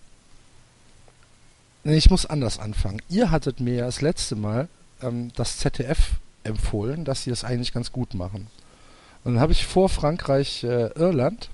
Nee, 1.82 1.96
ich 1.96 2.10
muss 2.10 2.26
anders 2.26 2.58
anfangen. 2.58 3.00
Ihr 3.08 3.30
hattet 3.30 3.60
mir 3.60 3.74
ja 3.74 3.86
das 3.86 4.02
letzte 4.02 4.36
Mal 4.36 4.68
ähm, 5.02 5.30
das 5.36 5.58
ZDF 5.58 6.12
empfohlen, 6.44 7.04
dass 7.04 7.24
sie 7.24 7.30
das 7.30 7.44
eigentlich 7.44 7.72
ganz 7.72 7.92
gut 7.92 8.14
machen. 8.14 8.46
Und 9.24 9.34
dann 9.34 9.40
habe 9.40 9.52
ich 9.52 9.66
vor 9.66 9.88
Frankreich, 9.88 10.64
äh, 10.64 10.90
Irland, 10.94 11.48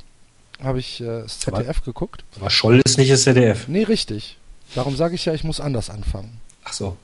habe 0.61 0.81
ich 0.81 1.01
äh, 1.01 1.23
das 1.23 1.39
ZDF 1.39 1.85
geguckt. 1.85 2.25
Aber 2.37 2.51
Scholl 2.51 2.83
ist 2.85 2.99
nicht 2.99 3.13
das 3.13 3.23
ZDF. 3.23 3.69
Nee, 3.69 3.85
richtig. 3.85 4.39
Darum 4.75 4.97
sage 4.97 5.15
ich 5.15 5.25
ja, 5.25 5.35
ich 5.35 5.45
muss 5.45 5.61
anders 5.61 5.89
anfangen. 5.89 6.41
Ach 6.65 6.73
so. 6.73 6.97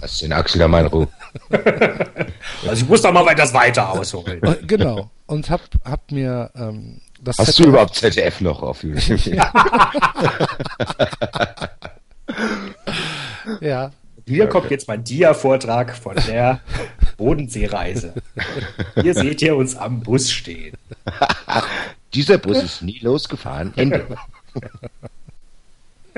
Lass 0.00 0.18
den 0.18 0.32
Axel 0.32 0.58
da 0.58 0.68
mal 0.68 0.82
in 0.82 0.86
Ruhe. 0.86 1.08
Also 2.66 2.82
ich 2.82 2.88
muss 2.88 3.02
doch 3.02 3.12
mal 3.12 3.24
weiter 3.24 3.52
weiter 3.54 3.90
ausholen. 3.90 4.42
Äh, 4.42 4.56
genau. 4.66 5.10
Und 5.26 5.48
hab, 5.48 5.60
hab 5.84 6.10
mir 6.10 6.50
ähm, 6.56 7.00
das 7.20 7.38
Hast 7.38 7.58
du 7.58 7.64
überhaupt 7.64 7.94
ZDF 7.94 8.40
noch 8.40 8.62
auf 8.62 8.82
YouTube? 8.82 9.20
Ja. 13.60 13.90
Hier 14.26 14.48
kommt 14.48 14.70
jetzt 14.70 14.86
mein 14.86 15.02
Dia-Vortrag 15.02 15.96
von 15.96 16.14
der 16.28 16.60
Bodenseereise. 17.16 18.14
Hier 19.00 19.14
seht 19.14 19.42
ihr 19.42 19.56
uns 19.56 19.76
am 19.76 20.00
Bus 20.00 20.30
stehen. 20.30 20.76
Dieser 22.14 22.38
Bus 22.38 22.62
ist 22.62 22.82
nie 22.82 23.00
losgefahren. 23.00 23.72
Ende. 23.76 24.06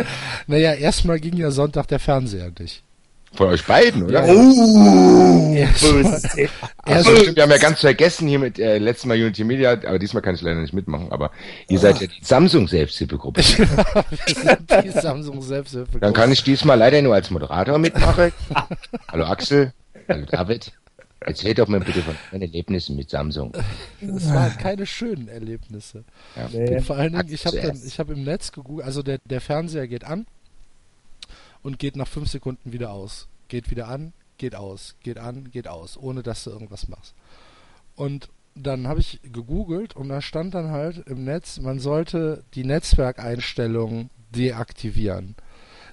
Naja, 0.47 0.73
erstmal 0.75 1.21
ging 1.21 1.37
ja 1.37 1.51
Sonntag 1.51 1.89
der 1.89 1.99
Fernseher 1.99 2.51
nicht. 2.59 2.83
Von 3.35 3.49
euch 3.49 3.65
beiden, 3.65 4.03
oder? 4.03 4.25
Oh, 4.27 5.55
Erstmal-. 5.55 6.21
Also 6.83 7.17
stimmt, 7.17 7.37
wir 7.37 7.43
haben 7.45 7.51
ja 7.51 7.57
ganz 7.57 7.81
vergessen 7.81 8.29
hier 8.29 8.39
mit 8.39 8.59
äh, 8.59 8.77
letztes 8.77 9.07
Mal 9.07 9.17
Unity 9.17 9.45
Media, 9.45 9.73
aber 9.73 9.99
diesmal 9.99 10.23
kann 10.23 10.35
ich 10.35 10.43
leider 10.43 10.61
nicht 10.61 10.75
mitmachen, 10.75 11.11
aber 11.11 11.31
ihr 11.69 11.79
seid 11.79 12.01
ja 12.03 12.09
die 12.09 12.23
Samsung 12.23 12.69
Selbsthilfegruppe. 12.69 13.41
Wir 13.47 14.35
sind 14.35 14.85
die 14.85 14.91
Samsung 14.91 15.41
Selbsthilfe. 15.41 15.99
Dann 15.99 16.13
kann 16.13 16.31
ich 16.31 16.45
diesmal 16.45 16.79
leider 16.79 17.01
nur 17.01 17.15
als 17.15 17.31
Moderator 17.31 17.79
mitmachen. 17.79 18.33
Hallo 19.11 19.25
Axel. 19.25 19.73
Hallo 20.09 20.27
David. 20.31 20.73
Erzähl 21.27 21.55
doch 21.55 21.69
mal 21.69 21.81
bitte 21.81 22.03
von 22.03 22.15
deinen 22.31 22.43
Erlebnissen 22.43 22.97
mit 22.97 23.11
Samsung. 23.11 23.53
Es 24.01 24.33
waren 24.33 24.57
keine 24.59 24.87
schönen 24.87 25.29
Erlebnisse. 25.29 26.05
Ja. 26.37 26.49
Nee. 26.53 26.81
Vor 26.81 26.97
allen 26.97 27.13
Dingen, 27.13 27.33
ich 27.33 27.47
habe 27.47 27.57
dann, 27.57 27.77
Zuerst. 27.77 27.87
ich 27.87 27.99
habe 27.99 28.13
im 28.13 28.25
Netz 28.25 28.53
gegoogelt, 28.53 28.87
also 28.87 29.03
der, 29.03 29.19
der 29.25 29.41
Fernseher 29.41 29.89
geht 29.89 30.05
an 30.05 30.27
und 31.63 31.79
geht 31.79 31.97
nach 31.97 32.09
fünf 32.09 32.29
Sekunden 32.29 32.73
wieder 32.73 32.91
aus. 32.93 33.29
Geht 33.49 33.71
wieder 33.71 33.89
an, 33.89 34.13
geht 34.39 34.55
aus, 34.55 34.97
geht 35.03 35.19
an, 35.19 35.51
geht 35.51 35.69
aus, 35.69 35.97
ohne 35.97 36.23
dass 36.23 36.45
du 36.45 36.51
irgendwas 36.51 36.89
machst. 36.89 37.15
Und 37.95 38.29
dann 38.55 38.87
habe 38.89 39.01
ich 39.01 39.21
gegoogelt 39.23 39.97
und 39.97 40.09
da 40.09 40.21
stand 40.21 40.55
dann 40.55 40.71
halt 40.71 41.07
im 41.07 41.25
Netz, 41.25 41.59
man 41.59 41.79
sollte 41.79 42.45
die 42.55 42.65
Netzwerkeinstellungen 42.65 44.11
deaktivieren. 44.35 45.37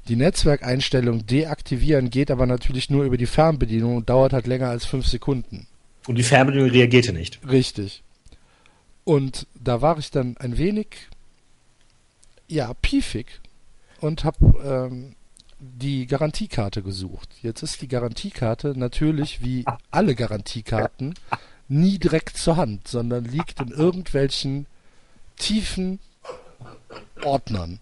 Die 0.10 0.16
Netzwerkeinstellung 0.16 1.28
deaktivieren 1.28 2.10
geht 2.10 2.32
aber 2.32 2.48
natürlich 2.48 2.89
nur 2.89 3.04
über 3.04 3.16
die 3.16 3.28
Fernbedienung 3.28 3.98
und 3.98 4.10
dauert 4.10 4.34
halt 4.34 4.48
länger 4.48 4.70
als 4.70 4.86
fünf 4.86 5.06
Sekunden. 5.06 5.68
Und 6.08 6.16
die 6.16 6.24
Fernbedienung 6.24 6.72
reagierte 6.72 7.13
nicht. 7.13 7.39
Richtig. 7.48 8.01
Und 9.04 9.46
da 9.54 9.84
war 9.84 10.00
ich 10.00 10.10
dann 10.10 10.36
ein 10.38 10.58
wenig, 10.58 10.88
ja, 12.48 12.74
piefig 12.82 13.39
und 14.01 14.24
habe 14.24 14.38
ähm, 14.63 15.16
die 15.60 16.08
Garantiekarte 16.08 16.82
gesucht. 16.82 17.30
Jetzt 17.44 17.62
ist 17.62 17.80
die 17.84 17.88
Garantiekarte 17.88 18.74
natürlich 18.75 19.44
wie 19.44 19.63
alle 19.92 20.16
Garantiekarten 20.16 21.13
nie 21.68 22.00
direkt 22.00 22.36
zur 22.36 22.58
Hand, 22.58 22.88
sondern 22.88 23.25
liegt 23.25 23.62
in 23.62 23.70
irgendwelchen 23.70 24.66
tiefen 25.38 26.00
Ordnern. 27.24 27.80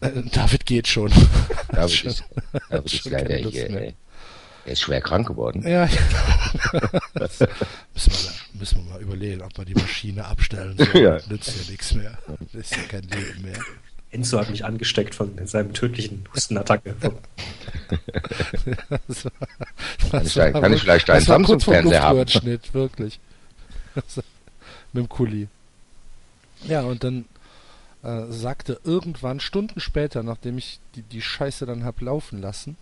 David 0.33 0.65
geht 0.65 0.87
schon. 0.87 1.11
David 1.71 2.03
ist, 2.05 2.23
David 2.69 2.93
ist 2.93 3.05
leider 3.05 3.35
hier, 3.35 3.69
mehr. 3.69 3.81
äh, 3.89 3.93
er 4.65 4.73
ist 4.73 4.81
schwer 4.81 5.01
krank 5.01 5.27
geworden. 5.27 5.67
Ja, 5.67 5.87
müssen, 7.13 7.47
wir, 8.13 8.31
müssen 8.59 8.85
wir 8.85 8.91
mal 8.93 9.01
überlegen, 9.01 9.41
ob 9.41 9.57
wir 9.57 9.65
die 9.65 9.73
Maschine 9.73 10.25
abstellen 10.25 10.77
sollen. 10.77 11.03
Ja. 11.03 11.17
Nützt 11.29 11.55
ja 11.65 11.71
nichts 11.71 11.93
mehr. 11.95 12.17
Das 12.53 12.61
ist 12.71 12.75
ja 12.75 12.83
kein 12.83 13.03
Leben 13.03 13.41
mehr. 13.41 13.57
Enzo 14.11 14.39
hat 14.39 14.49
mich 14.49 14.65
angesteckt 14.65 15.15
von 15.15 15.31
seinem 15.47 15.73
tödlichen 15.73 16.25
Hustenattacke. 16.35 16.93
Das 16.99 17.13
war- 19.25 19.31
Kann 19.39 20.09
das 20.11 20.27
ich, 20.27 20.33
da- 20.33 20.53
war 20.53 20.61
kann 20.61 20.73
ich 20.73 20.81
vielleicht 20.81 21.09
einen 21.09 21.25
Samsung-Fernseher 21.25 22.01
haben? 22.03 22.17
Luftröhrenschnitt, 22.19 22.73
wirklich. 22.73 23.19
Mit 23.95 25.03
dem 25.05 25.09
Kuli. 25.09 25.47
Ja, 26.67 26.81
und 26.81 27.03
dann 27.03 27.25
äh, 28.03 28.23
sagte 28.29 28.79
irgendwann, 28.83 29.39
Stunden 29.39 29.79
später, 29.79 30.23
nachdem 30.23 30.57
ich 30.57 30.79
die, 30.95 31.03
die 31.03 31.21
Scheiße 31.21 31.65
dann 31.65 31.83
hab 31.83 32.01
laufen 32.01 32.41
lassen, 32.41 32.77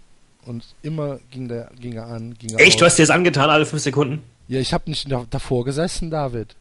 und 0.46 0.64
immer 0.82 1.20
ging 1.32 1.48
der 1.50 1.70
ging 1.80 1.94
er 1.94 2.08
an, 2.08 2.34
ging 2.36 2.52
er 2.54 2.62
Echt, 2.62 2.80
du 2.80 2.86
aus. 2.86 2.92
hast 2.92 2.98
dir 3.00 3.04
das 3.04 3.10
angetan, 3.10 3.50
alle 3.50 3.66
fünf 3.66 3.82
Sekunden? 3.84 4.24
Ja, 4.48 4.60
ich 4.60 4.74
habe 4.74 4.90
nicht 4.90 5.12
da, 5.12 5.26
davor 5.30 5.66
gesessen, 5.66 6.10
David, 6.10 6.56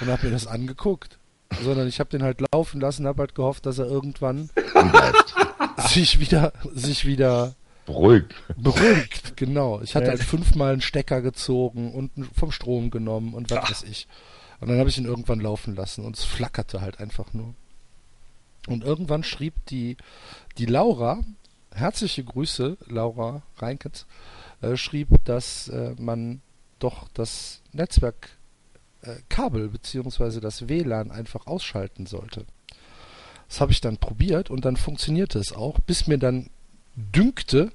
und 0.00 0.08
habe 0.08 0.26
mir 0.26 0.32
das 0.32 0.46
angeguckt, 0.48 1.18
sondern 1.62 1.86
ich 1.88 2.00
habe 2.00 2.10
den 2.10 2.22
halt 2.24 2.40
laufen 2.52 2.80
lassen, 2.80 3.06
habe 3.06 3.20
halt 3.22 3.34
gehofft, 3.36 3.64
dass 3.66 3.78
er 3.78 3.86
irgendwann 3.86 4.50
sich 5.88 6.20
wieder 6.20 6.52
sich 6.74 7.06
wieder 7.06 7.54
Beruhigt. 7.86 8.34
beruhigt. 8.56 9.36
Genau. 9.36 9.80
Ich 9.82 9.94
hatte 9.94 10.06
Ja. 10.06 10.10
halt 10.12 10.22
fünfmal 10.22 10.72
einen 10.72 10.82
Stecker 10.82 11.22
gezogen 11.22 11.92
und 11.92 12.10
vom 12.36 12.52
Strom 12.52 12.90
genommen 12.90 13.34
und 13.34 13.50
was 13.50 13.58
Ach. 13.58 13.70
weiß 13.70 13.82
ich. 13.84 14.06
Und 14.60 14.68
dann 14.68 14.78
habe 14.78 14.90
ich 14.90 14.98
ihn 14.98 15.06
irgendwann 15.06 15.40
laufen 15.40 15.74
lassen 15.74 16.04
und 16.04 16.16
es 16.18 16.24
flackerte 16.24 16.80
halt 16.82 17.00
einfach 17.00 17.32
nur. 17.32 17.54
Und 18.66 18.84
irgendwann 18.84 19.24
schrieb 19.24 19.54
die 19.66 19.96
die 20.58 20.66
Laura, 20.66 21.20
herzliche 21.72 22.24
Grüße, 22.24 22.76
Laura 22.86 23.42
Reinkens, 23.56 24.06
äh, 24.60 24.76
schrieb, 24.76 25.08
dass 25.24 25.68
äh, 25.68 25.94
man 25.98 26.42
doch 26.78 27.08
das 27.14 27.62
Netzwerk 27.72 28.30
äh, 29.02 29.16
beziehungsweise 29.68 30.40
das 30.40 30.68
WLAN 30.68 31.10
einfach 31.10 31.46
ausschalten 31.46 32.06
sollte. 32.06 32.44
Das 33.48 33.60
habe 33.60 33.72
ich 33.72 33.80
dann 33.80 33.96
probiert 33.96 34.50
und 34.50 34.64
dann 34.64 34.76
funktionierte 34.76 35.38
es 35.38 35.52
auch, 35.52 35.80
bis 35.80 36.06
mir 36.06 36.18
dann 36.18 36.50
dünkte, 36.94 37.72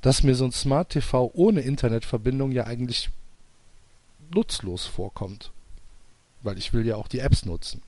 dass 0.00 0.22
mir 0.22 0.34
so 0.34 0.44
ein 0.44 0.52
Smart 0.52 0.90
TV 0.90 1.30
ohne 1.34 1.60
Internetverbindung 1.60 2.52
ja 2.52 2.64
eigentlich 2.64 3.10
nutzlos 4.34 4.86
vorkommt. 4.86 5.52
Weil 6.42 6.58
ich 6.58 6.72
will 6.72 6.86
ja 6.86 6.96
auch 6.96 7.06
die 7.06 7.20
Apps 7.20 7.44
nutzen. 7.44 7.82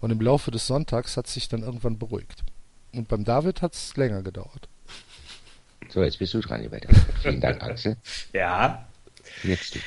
Und 0.00 0.10
im 0.10 0.20
Laufe 0.20 0.50
des 0.50 0.66
Sonntags 0.66 1.16
hat 1.16 1.26
sich 1.26 1.48
dann 1.48 1.62
irgendwann 1.62 1.98
beruhigt. 1.98 2.44
Und 2.92 3.08
beim 3.08 3.24
David 3.24 3.62
hat 3.62 3.74
es 3.74 3.96
länger 3.96 4.22
gedauert. 4.22 4.68
So, 5.88 6.02
jetzt 6.02 6.18
bist 6.18 6.34
du 6.34 6.40
dran, 6.40 6.62
lieber 6.62 6.78
David. 6.78 6.98
Vielen 7.22 7.40
Dank, 7.40 7.62
Axel. 7.62 7.96
Ja. 8.32 8.86
Jetzt 9.42 9.74
du. 9.74 9.78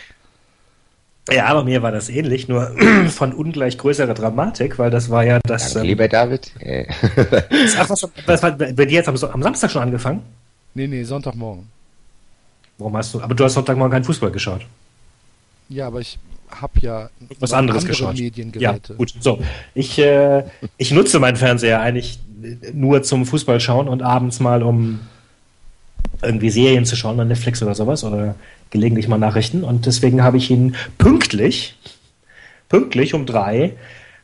Ja, 1.29 1.53
bei 1.53 1.63
mir 1.63 1.81
war 1.83 1.91
das 1.91 2.09
ähnlich, 2.09 2.47
nur 2.47 2.75
von 3.09 3.33
ungleich 3.33 3.77
größerer 3.77 4.13
Dramatik, 4.13 4.79
weil 4.79 4.89
das 4.89 5.09
war 5.09 5.23
ja 5.23 5.39
das. 5.43 5.73
Danke, 5.73 5.79
Ähm, 5.79 5.85
lieber 5.85 6.07
David. 6.07 6.51
Äh, 6.59 6.87
ach, 7.77 7.89
was, 7.89 8.07
was 8.25 8.43
war 8.43 8.51
bei 8.51 8.73
dir 8.73 8.95
jetzt 8.95 9.07
am, 9.07 9.15
am 9.15 9.43
Samstag 9.43 9.71
schon 9.71 9.83
angefangen? 9.83 10.23
Nee, 10.73 10.87
nee, 10.87 11.03
Sonntagmorgen. 11.03 11.67
Warum 12.77 12.97
hast 12.97 13.13
du. 13.13 13.21
Aber 13.21 13.35
du 13.35 13.43
hast 13.43 13.53
Sonntagmorgen 13.53 13.91
keinen 13.91 14.03
Fußball 14.03 14.31
geschaut. 14.31 14.65
Ja, 15.69 15.87
aber 15.87 15.99
ich 15.99 16.17
habe 16.59 16.73
ja 16.81 17.09
Was 17.39 17.53
anderes 17.53 17.83
andere 17.83 17.93
geschaut. 17.93 18.15
Ja, 18.17 18.23
Mediengeräte. 18.23 18.95
gut. 18.95 19.13
So. 19.19 19.39
Ich, 19.73 19.97
äh, 19.99 20.43
ich 20.77 20.91
nutze 20.91 21.19
meinen 21.19 21.37
Fernseher 21.37 21.81
eigentlich 21.81 22.19
nur 22.73 23.03
zum 23.03 23.25
Fußball 23.25 23.59
schauen 23.59 23.87
und 23.87 24.01
abends 24.01 24.39
mal, 24.39 24.63
um 24.63 24.99
irgendwie 26.21 26.49
Serien 26.49 26.85
zu 26.85 26.95
schauen, 26.95 27.19
an 27.19 27.27
Netflix 27.27 27.61
oder 27.61 27.75
sowas 27.75 28.03
oder 28.03 28.35
gelegentlich 28.69 29.07
mal 29.07 29.17
Nachrichten. 29.17 29.63
Und 29.63 29.85
deswegen 29.85 30.23
habe 30.23 30.37
ich 30.37 30.49
ihn 30.49 30.75
pünktlich, 30.97 31.75
pünktlich 32.69 33.13
um 33.13 33.25
drei 33.25 33.73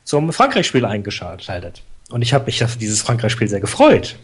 zum 0.03 0.31
Frankreich-Spiel 0.31 0.86
eingeschaltet. 0.86 1.84
Und 2.10 2.22
ich 2.22 2.34
habe 2.34 2.46
mich 2.46 2.63
auf 2.63 2.77
dieses 2.77 3.01
Frankreich-Spiel 3.01 3.48
sehr 3.48 3.60
gefreut. 3.60 4.15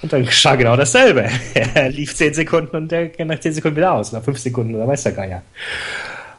Und 0.00 0.12
dann 0.12 0.24
geschah 0.24 0.54
genau 0.54 0.76
dasselbe. 0.76 1.28
Er 1.74 1.90
lief 1.90 2.14
zehn 2.14 2.32
Sekunden 2.32 2.76
und 2.76 2.92
der 2.92 3.08
ging 3.08 3.26
nach 3.26 3.40
zehn 3.40 3.52
Sekunden 3.52 3.76
wieder 3.76 3.92
aus, 3.92 4.12
nach 4.12 4.22
fünf 4.22 4.38
Sekunden 4.38 4.74
oder 4.74 4.86
weiß 4.86 5.02
der 5.02 5.12
Geier. 5.12 5.42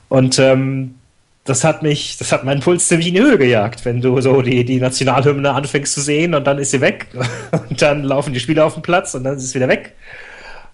Und 0.07 0.39
ähm, 0.39 0.95
das 1.43 1.63
hat 1.63 1.83
mich, 1.83 2.17
das 2.17 2.31
hat 2.31 2.43
meinen 2.43 2.61
Puls 2.61 2.87
ziemlich 2.87 3.07
in 3.07 3.15
die 3.15 3.21
Höhe 3.21 3.37
gejagt, 3.37 3.83
wenn 3.85 4.01
du 4.01 4.19
so 4.21 4.41
die, 4.41 4.63
die 4.63 4.79
Nationalhymne 4.79 5.51
anfängst 5.51 5.93
zu 5.93 6.01
sehen 6.01 6.35
und 6.35 6.45
dann 6.45 6.59
ist 6.59 6.71
sie 6.71 6.81
weg 6.81 7.07
und 7.69 7.81
dann 7.81 8.03
laufen 8.03 8.33
die 8.33 8.39
Spieler 8.39 8.65
auf 8.65 8.75
den 8.75 8.83
Platz 8.83 9.13
und 9.15 9.23
dann 9.23 9.35
ist 9.35 9.43
es 9.43 9.55
wieder 9.55 9.67
weg. 9.67 9.95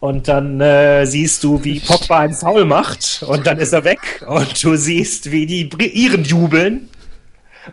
Und 0.02 0.28
dann 0.28 0.60
äh, 0.62 1.06
siehst 1.06 1.44
du, 1.44 1.64
wie 1.64 1.80
Pogba 1.80 2.20
einen 2.20 2.34
Foul 2.34 2.66
macht 2.66 3.24
und 3.28 3.48
dann 3.48 3.58
ist 3.58 3.74
er 3.74 3.86
weg 3.86 4.24
und 4.28 4.64
du 4.64 4.76
siehst, 4.76 5.32
wie 5.32 5.46
die 5.46 5.70
Iren 6.04 6.24
jubeln 6.24 6.90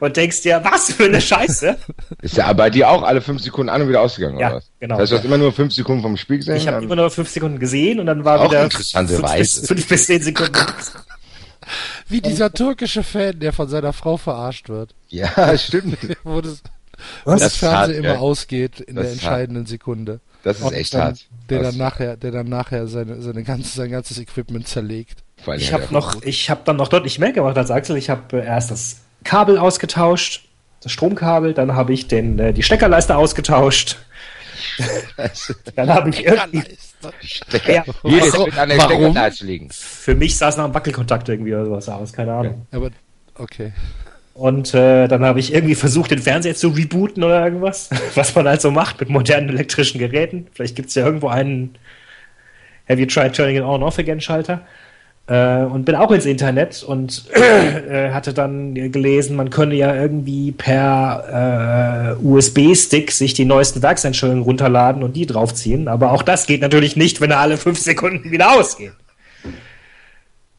und 0.01 0.17
denkst 0.17 0.43
dir, 0.43 0.61
was 0.65 0.93
für 0.93 1.05
eine 1.05 1.21
Scheiße. 1.21 1.77
ist 2.23 2.37
ja 2.37 2.53
bei 2.53 2.71
dir 2.71 2.89
auch 2.91 3.03
alle 3.03 3.21
fünf 3.21 3.43
Sekunden 3.43 3.69
an 3.71 3.83
und 3.83 3.89
wieder 3.89 4.01
ausgegangen, 4.01 4.39
Ja, 4.39 4.49
oder 4.49 4.57
was? 4.57 4.71
genau. 4.81 4.95
Das 4.97 5.03
heißt, 5.03 5.13
du 5.13 5.17
hast 5.19 5.25
immer 5.25 5.39
nur 5.39 5.53
fünf 5.53 5.73
Sekunden 5.73 6.03
vom 6.03 6.17
Spiel 6.17 6.39
gesehen? 6.39 6.57
Ich 6.57 6.67
habe 6.69 6.85
immer 6.85 6.97
nur 6.97 7.11
fünf 7.11 7.29
Sekunden 7.29 7.59
gesehen 7.59 8.01
und 8.01 8.07
dann 8.07 8.25
war 8.25 8.41
Auch 8.41 8.51
wieder 8.51 8.65
interessante 8.65 9.15
fünf, 9.15 9.25
Weise. 9.29 9.61
bis, 9.61 9.69
fünf 9.69 9.89
bis 9.89 10.07
zehn 10.07 10.23
Sekunden. 10.23 10.53
Wie 12.09 12.21
dieser 12.21 12.53
türkische 12.53 13.03
Fan, 13.03 13.39
der 13.39 13.53
von 13.53 13.69
seiner 13.69 13.93
Frau 13.93 14.17
verarscht 14.17 14.69
wird. 14.69 14.95
ja, 15.09 15.31
stimmt. 15.59 15.97
Wo 16.25 16.41
das, 16.41 16.63
Was? 17.25 17.41
das, 17.41 17.57
Fernsehen 17.57 17.79
hart, 17.79 17.91
immer 18.05 18.15
ja. 18.15 18.19
ausgeht 18.19 18.81
in 18.81 18.97
Das 18.97 19.05
der 19.05 19.13
entscheidenden 19.13 19.67
Sekunde. 19.67 20.21
Das 20.43 20.61
ist 20.61 20.73
echt 20.73 20.95
dann, 20.95 21.01
hart. 21.03 21.27
Der 21.49 21.63
dann 21.63 21.77
nachher, 21.77 22.17
der 22.17 22.33
dann 22.33 22.49
nachher 22.49 22.89
seine, 22.89 23.23
seine 23.23 23.45
ganze, 23.45 23.77
sein 23.77 23.91
ganzes 23.91 24.19
Equipment 24.19 24.67
zerlegt. 24.67 25.23
Ich 25.57 25.73
habe 25.73 25.87
noch, 25.91 26.21
ich 26.23 26.51
habe 26.51 26.63
dann 26.65 26.77
noch 26.77 26.89
deutlich 26.89 27.19
mehr 27.19 27.33
gemacht 27.33 27.57
als 27.57 27.71
Axel. 27.71 27.97
Ich 27.97 28.11
habe 28.11 28.41
äh, 28.43 28.45
erst 28.47 28.71
das 28.73 28.97
Kabel 29.25 29.59
ausgetauscht, 29.59 30.49
das 30.83 30.93
Stromkabel, 30.93 31.55
dann 31.55 31.75
habe 31.75 31.93
ich 31.93 32.09
den, 32.09 32.39
äh, 32.39 32.53
die 32.53 32.63
Steckerleiste 32.63 33.17
ausgetauscht. 33.17 33.99
dann 35.77 35.91
habe 35.91 36.11
ich 36.11 36.25
irgendwie. 36.25 36.63
Ja. 37.67 37.85
Jedes? 38.05 38.33
Steckerleiste 38.33 39.45
liegen. 39.45 39.69
für 39.71 40.15
mich 40.15 40.39
sah 40.39 40.49
es 40.49 40.57
nach 40.57 40.65
einem 40.65 40.75
Wackelkontakt 40.75 41.29
irgendwie 41.29 41.55
oder 41.55 41.67
sowas 41.67 41.89
aus, 41.89 42.13
keine 42.13 42.33
Ahnung. 42.33 42.67
Aber, 42.71 42.91
okay. 43.37 43.73
Und 44.35 44.73
äh, 44.73 45.09
dann 45.09 45.25
habe 45.25 45.41
ich 45.41 45.53
irgendwie 45.53 45.75
versucht, 45.75 46.11
den 46.11 46.21
Fernseher 46.21 46.55
zu 46.55 46.69
rebooten 46.69 47.23
oder 47.23 47.45
irgendwas, 47.45 47.91
was 48.15 48.35
man 48.35 48.49
halt 48.49 48.61
so 48.61 48.71
macht 48.71 49.01
mit 49.01 49.11
modernen 49.11 49.49
elektrischen 49.49 49.99
Geräten. 49.99 50.47
Vielleicht 50.53 50.77
gibt 50.77 50.89
es 50.89 50.95
ja 50.95 51.05
irgendwo 51.05 51.29
einen 51.29 51.77
Have 52.89 53.01
you 53.01 53.07
tried 53.07 53.35
turning 53.35 53.57
it 53.57 53.63
on 53.63 53.77
and 53.77 53.85
off 53.85 53.99
again 53.99 54.21
Schalter? 54.21 54.63
Äh, 55.29 55.63
und 55.63 55.85
bin 55.85 55.95
auch 55.95 56.11
ins 56.11 56.27
Internet 56.27 56.83
und 56.83 57.25
äh, 57.35 58.11
hatte 58.11 58.35
dann 58.35 58.75
gelesen, 58.75 59.37
man 59.37 59.51
könne 59.51 59.75
ja 59.77 59.95
irgendwie 59.95 60.51
per 60.51 62.17
äh, 62.21 62.25
USB-Stick 62.25 63.13
sich 63.13 63.33
die 63.33 63.45
neuesten 63.45 63.83
Werkseinstellungen 63.83 64.43
runterladen 64.43 65.03
und 65.03 65.15
die 65.15 65.27
draufziehen. 65.27 65.87
Aber 65.87 66.11
auch 66.11 66.23
das 66.23 66.47
geht 66.47 66.61
natürlich 66.61 66.97
nicht, 66.97 67.21
wenn 67.21 67.31
er 67.31 67.39
alle 67.39 67.57
fünf 67.57 67.79
Sekunden 67.79 68.31
wieder 68.33 68.59
ausgeht. 68.59 68.93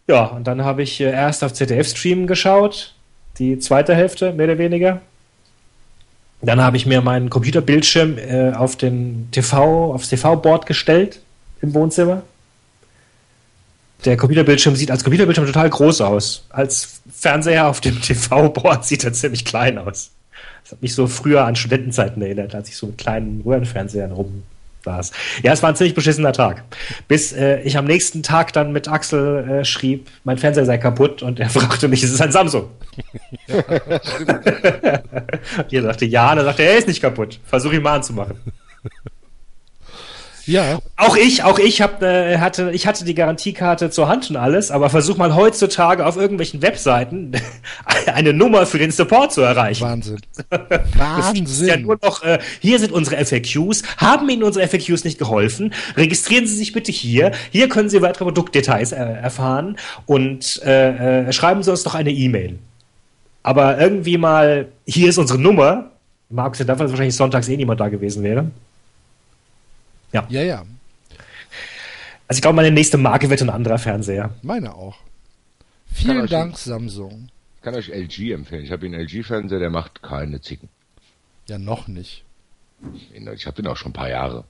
Ja, 0.07 0.25
und 0.25 0.47
dann 0.47 0.63
habe 0.63 0.81
ich 0.81 0.99
äh, 1.01 1.11
erst 1.11 1.43
auf 1.43 1.53
ZDF-Stream 1.53 2.27
geschaut, 2.27 2.93
die 3.39 3.59
zweite 3.59 3.95
Hälfte, 3.95 4.31
mehr 4.31 4.45
oder 4.45 4.57
weniger. 4.57 5.01
Dann 6.41 6.61
habe 6.61 6.75
ich 6.75 6.85
mir 6.85 7.01
meinen 7.01 7.29
Computerbildschirm 7.29 8.17
äh, 8.17 8.51
auf 8.51 8.75
den 8.75 9.29
TV, 9.31 9.93
aufs 9.93 10.09
TV-Board 10.09 10.65
gestellt 10.65 11.21
im 11.61 11.73
Wohnzimmer. 11.73 12.23
Der 14.05 14.17
Computerbildschirm 14.17 14.75
sieht 14.75 14.91
als 14.91 15.03
Computerbildschirm 15.03 15.47
total 15.47 15.69
groß 15.69 16.01
aus. 16.01 16.45
Als 16.49 17.01
Fernseher 17.11 17.67
auf 17.67 17.81
dem 17.81 18.01
TV-Board 18.01 18.85
sieht 18.85 19.03
er 19.03 19.13
ziemlich 19.13 19.45
klein 19.45 19.77
aus. 19.77 20.11
Das 20.63 20.73
hat 20.73 20.81
mich 20.81 20.95
so 20.95 21.07
früher 21.07 21.45
an 21.45 21.55
Studentenzeiten 21.55 22.21
erinnert, 22.21 22.55
als 22.55 22.69
ich 22.69 22.77
so 22.77 22.87
mit 22.87 22.97
kleinen 22.97 23.41
Röhrenfernsehern 23.41 24.13
saß. 24.83 25.11
Ja, 25.43 25.53
es 25.53 25.61
war 25.63 25.69
ein 25.69 25.75
ziemlich 25.75 25.95
beschissener 25.95 26.33
Tag. 26.33 26.63
Bis 27.07 27.31
äh, 27.33 27.61
ich 27.61 27.77
am 27.77 27.85
nächsten 27.85 28.23
Tag 28.23 28.53
dann 28.53 28.71
mit 28.71 28.87
Axel 28.87 29.47
äh, 29.49 29.65
schrieb, 29.65 30.09
mein 30.23 30.37
Fernseher 30.37 30.65
sei 30.65 30.77
kaputt 30.77 31.21
und 31.21 31.39
er 31.39 31.49
fragte 31.51 31.87
mich, 31.87 32.03
ist 32.03 32.11
es 32.11 32.21
ein 32.21 32.31
Samsung? 32.31 32.69
und 35.57 35.71
ihr 35.71 35.81
sagte 35.81 36.05
ja, 36.05 36.31
und 36.31 36.37
er 36.39 36.43
sagte, 36.43 36.63
er 36.63 36.77
ist 36.77 36.87
nicht 36.87 37.01
kaputt. 37.01 37.39
Versuch 37.45 37.71
ihn 37.73 37.81
mal 37.81 37.95
anzumachen. 37.95 38.35
Ja. 40.45 40.79
Auch 40.97 41.15
ich, 41.15 41.43
auch 41.43 41.57
ich 41.57 41.81
hab, 41.81 42.01
äh, 42.01 42.37
hatte, 42.37 42.71
ich 42.71 42.85
hatte 42.85 43.05
die 43.05 43.15
Garantiekarte 43.15 43.89
zur 43.89 44.09
Hand 44.09 44.29
und 44.29 44.35
alles, 44.35 44.71
aber 44.71 44.89
versuch 44.89 45.17
mal 45.17 45.35
heutzutage 45.35 46.05
auf 46.05 46.17
irgendwelchen 46.17 46.61
Webseiten 46.61 47.31
eine 48.05 48.33
Nummer 48.33 48.65
für 48.65 48.77
den 48.77 48.91
Support 48.91 49.31
zu 49.31 49.41
erreichen. 49.41 49.83
Wahnsinn. 49.83 50.19
Wahnsinn. 50.97 51.45
ist 51.45 51.61
ja 51.61 51.77
nur 51.77 51.97
noch, 52.01 52.23
äh, 52.23 52.39
hier 52.59 52.79
sind 52.79 52.91
unsere 52.91 53.23
FAQs. 53.23 53.83
Haben 53.97 54.29
Ihnen 54.29 54.43
unsere 54.43 54.67
FAQs 54.67 55.03
nicht 55.05 55.17
geholfen? 55.17 55.73
Registrieren 55.95 56.45
Sie 56.45 56.55
sich 56.55 56.73
bitte 56.73 56.91
hier. 56.91 57.31
Hier 57.51 57.69
können 57.69 57.89
Sie 57.89 58.01
weitere 58.01 58.25
Produktdetails 58.25 58.91
äh, 58.91 58.95
erfahren 58.97 59.77
und 60.05 60.61
äh, 60.65 61.27
äh, 61.27 61.33
schreiben 61.33 61.63
Sie 61.63 61.71
uns 61.71 61.83
doch 61.83 61.95
eine 61.95 62.11
E-Mail. 62.11 62.59
Aber 63.43 63.77
irgendwie 63.77 64.17
mal, 64.17 64.67
hier 64.85 65.09
ist 65.09 65.17
unsere 65.17 65.39
Nummer. 65.39 65.91
Mal 66.29 66.45
abgesehen 66.45 66.67
davon, 66.67 66.85
dass 66.85 66.91
wahrscheinlich 66.91 67.15
sonntags 67.15 67.47
eh 67.47 67.57
niemand 67.57 67.79
da 67.79 67.89
gewesen 67.89 68.23
wäre. 68.23 68.47
Ja. 70.13 70.25
Ja, 70.29 70.41
ja. 70.41 70.65
Also 72.27 72.37
ich 72.37 72.41
glaube, 72.41 72.55
meine 72.55 72.71
nächste 72.71 72.97
Marke 72.97 73.29
wird 73.29 73.41
ein 73.41 73.49
anderer 73.49 73.77
Fernseher. 73.77 74.33
Meine 74.41 74.73
auch. 74.73 74.95
Vielen 75.91 76.27
Dank, 76.27 76.57
Samsung. 76.57 77.29
Ich 77.57 77.61
kann 77.61 77.75
euch 77.75 77.89
LG 77.89 78.31
empfehlen. 78.31 78.63
Ich 78.63 78.71
habe 78.71 78.85
einen 78.85 78.95
LG-Fernseher, 78.95 79.59
der 79.59 79.69
macht 79.69 80.01
keine 80.01 80.41
Zicken. 80.41 80.69
Ja, 81.47 81.57
noch 81.57 81.87
nicht. 81.87 82.23
Ich 83.33 83.45
habe 83.45 83.61
den 83.61 83.67
auch 83.67 83.77
schon 83.77 83.91
ein 83.91 83.93
paar 83.93 84.09
Jahre. 84.09 84.45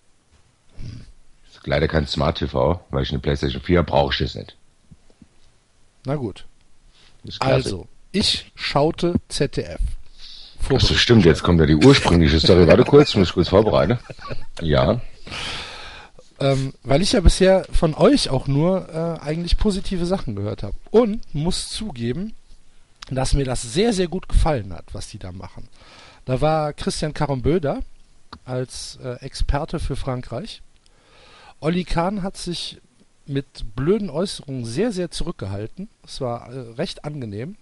Ist 1.52 1.66
leider 1.66 1.88
kein 1.88 2.08
Smart 2.08 2.38
TV, 2.38 2.84
weil 2.90 3.04
ich 3.04 3.10
eine 3.10 3.20
PlayStation 3.20 3.62
4 3.62 3.80
habe, 3.80 3.92
brauche 3.92 4.14
ich 4.14 4.20
das 4.20 4.36
nicht. 4.36 4.56
Na 6.06 6.16
gut. 6.16 6.46
Also, 7.40 7.88
ich 8.12 8.52
schaute 8.56 9.16
ZDF. 9.30 9.80
Achso, 10.70 10.94
stimmt, 10.94 11.26
jetzt 11.26 11.44
kommt 11.44 11.60
ja 11.60 11.66
die 11.66 11.76
ursprüngliche 11.76 12.40
Story. 12.40 12.68
Warte 12.68 12.84
kurz, 12.84 13.16
muss 13.16 13.30
ich 13.30 13.34
kurz 13.34 13.50
vorbereiten. 13.50 14.00
Ja. 14.62 15.02
Ähm, 16.40 16.74
weil 16.84 17.02
ich 17.02 17.14
ja 17.14 17.22
bisher 17.22 17.66
von 17.72 17.94
euch 17.94 18.30
auch 18.30 18.48
nur 18.48 18.90
äh, 18.90 19.24
eigentlich 19.24 19.58
positive 19.58 20.06
Sachen 20.06 20.36
gehört 20.36 20.64
habe. 20.64 20.76
Und 20.92 21.22
muss 21.34 21.70
zugeben, 21.70 22.34
dass 23.10 23.34
mir 23.34 23.46
das 23.46 23.62
sehr, 23.62 23.94
sehr 23.94 24.08
gut 24.08 24.28
gefallen 24.28 24.74
hat, 24.74 24.86
was 24.94 25.08
die 25.08 25.20
da 25.20 25.32
machen. 25.32 25.68
Da 26.26 26.42
war 26.42 26.74
Christian 26.74 27.14
Carambeu 27.14 27.60
da 27.60 27.80
als 28.46 28.98
äh, 29.04 29.14
Experte 29.24 29.80
für 29.80 29.96
Frankreich. 29.96 30.62
Olli 31.60 31.84
Kahn 31.84 32.24
hat 32.24 32.38
sich 32.38 32.82
mit 33.26 33.76
blöden 33.76 34.10
Äußerungen 34.10 34.66
sehr, 34.66 34.92
sehr 34.92 35.12
zurückgehalten. 35.12 35.90
Es 36.04 36.20
war 36.20 36.52
äh, 36.52 36.60
recht 36.74 37.06
angenehm. 37.06 37.56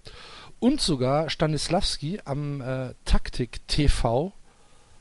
Und 0.59 0.81
sogar 0.81 1.29
Stanislavski 1.29 2.19
am 2.25 2.61
äh, 2.61 2.93
Taktik 3.05 3.67
TV 3.67 4.31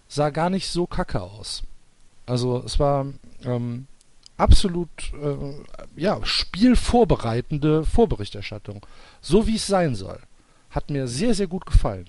sah 0.09 0.31
gar 0.31 0.51
nicht 0.51 0.69
so 0.69 0.87
kacke 0.87 1.21
aus. 1.21 1.63
Also 2.27 2.63
es 2.65 2.79
war 2.79 3.07
ähm, 3.45 3.87
absolut 4.37 4.89
äh, 5.23 6.01
ja, 6.01 6.19
spielvorbereitende 6.25 7.85
Vorberichterstattung. 7.85 8.85
So 9.21 9.47
wie 9.47 9.57
es 9.57 9.67
sein 9.67 9.95
soll. 9.95 10.19
Hat 10.71 10.91
mir 10.91 11.09
sehr, 11.09 11.35
sehr 11.35 11.47
gut 11.47 11.67
gefallen. 11.67 12.09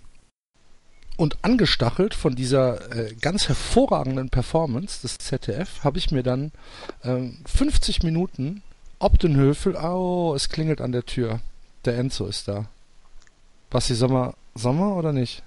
Und 1.17 1.37
angestachelt 1.43 2.13
von 2.13 2.35
dieser 2.35 2.95
äh, 2.95 3.13
ganz 3.13 3.47
hervorragenden 3.47 4.29
Performance 4.29 5.01
des 5.01 5.17
ZDF 5.17 5.83
habe 5.83 5.97
ich 5.97 6.11
mir 6.11 6.23
dann 6.23 6.51
äh, 7.03 7.29
50 7.45 8.03
Minuten 8.03 8.63
Obdenhöfel, 8.97 9.75
oh, 9.75 10.33
es 10.35 10.49
klingelt 10.49 10.79
an 10.79 10.91
der 10.91 11.05
Tür. 11.05 11.39
Der 11.85 11.97
Enzo 11.97 12.27
ist 12.27 12.47
da. 12.47 12.65
Basti, 13.69 13.95
Sommer, 13.95 14.35
Sommer 14.53 14.95
oder 14.95 15.11
nicht? 15.11 15.43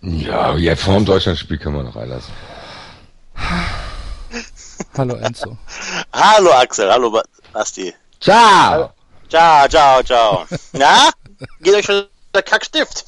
Ja, 0.00 0.56
ja 0.56 0.74
vor 0.76 0.94
dem 0.94 1.04
Deutschlandspiel 1.04 1.58
kann 1.58 1.74
man 1.74 1.84
noch 1.84 1.96
reinlassen. 1.96 2.32
Hallo 4.98 5.14
Enzo. 5.14 5.56
hallo 6.12 6.50
Axel, 6.50 6.90
hallo 6.90 7.22
Basti. 7.52 7.94
Ciao. 8.20 8.90
Ciao, 9.28 9.68
ciao, 9.68 10.02
ciao. 10.02 10.44
Na? 10.72 11.10
Geht 11.60 11.74
euch 11.76 11.84
schon 11.84 12.02
der 12.34 12.42
Kackstift? 12.42 13.04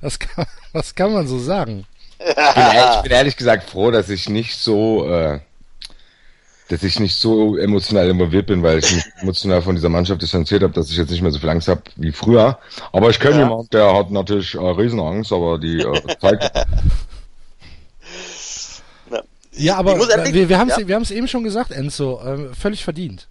Das 0.00 0.20
kann, 0.20 0.46
das 0.72 0.94
kann 0.94 1.12
man 1.12 1.26
so 1.26 1.40
sagen. 1.40 1.84
Ich 2.20 2.34
bin, 2.34 2.64
ehrlich, 2.64 2.96
ich 2.96 3.02
bin 3.02 3.12
ehrlich 3.12 3.36
gesagt 3.36 3.70
froh, 3.70 3.92
dass 3.92 4.08
ich 4.08 4.28
nicht 4.28 4.56
so, 4.56 5.08
äh, 5.08 5.40
dass 6.68 6.82
ich 6.82 6.98
nicht 6.98 7.14
so 7.14 7.56
emotional 7.56 8.08
involviert 8.08 8.46
bin, 8.46 8.62
weil 8.62 8.78
ich 8.78 8.92
mich 8.92 9.04
emotional 9.20 9.62
von 9.62 9.76
dieser 9.76 9.88
Mannschaft 9.88 10.22
distanziert 10.22 10.64
habe, 10.64 10.72
dass 10.72 10.90
ich 10.90 10.96
jetzt 10.96 11.10
nicht 11.10 11.22
mehr 11.22 11.30
so 11.30 11.38
viel 11.38 11.48
Angst 11.48 11.68
habe 11.68 11.82
wie 11.94 12.10
früher. 12.10 12.58
Aber 12.92 13.10
ich 13.10 13.20
kenne 13.20 13.36
ja. 13.36 13.42
jemanden, 13.42 13.70
der 13.70 13.94
hat 13.94 14.10
natürlich 14.10 14.54
äh, 14.54 14.58
Riesenangst, 14.58 15.32
aber 15.32 15.58
die 15.58 15.80
äh, 15.80 16.18
zeigt. 16.20 16.50
Ja, 19.58 19.76
aber 19.76 19.96
wir, 19.98 20.48
wir 20.48 20.58
haben 20.58 20.70
es 20.70 20.76
ja. 20.76 20.88
wir 20.88 21.10
eben 21.10 21.28
schon 21.28 21.44
gesagt, 21.44 21.72
Enzo, 21.72 22.20
äh, 22.20 22.54
völlig 22.54 22.84
verdient. 22.84 23.28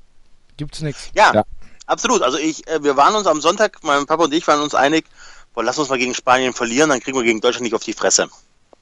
Gibt's 0.57 0.81
nichts. 0.81 1.09
Ja, 1.13 1.33
ja, 1.33 1.43
absolut. 1.85 2.21
Also 2.21 2.37
ich, 2.37 2.67
äh, 2.67 2.83
wir 2.83 2.97
waren 2.97 3.15
uns 3.15 3.27
am 3.27 3.41
Sonntag, 3.41 3.79
mein 3.83 4.05
Papa 4.05 4.25
und 4.25 4.33
ich 4.33 4.45
waren 4.47 4.61
uns 4.61 4.75
einig, 4.75 5.05
boah, 5.53 5.63
lass 5.63 5.77
uns 5.77 5.89
mal 5.89 5.97
gegen 5.97 6.13
Spanien 6.13 6.53
verlieren, 6.53 6.89
dann 6.89 6.99
kriegen 6.99 7.17
wir 7.17 7.23
gegen 7.23 7.41
Deutschland 7.41 7.63
nicht 7.63 7.75
auf 7.75 7.83
die 7.83 7.93
Fresse. 7.93 8.29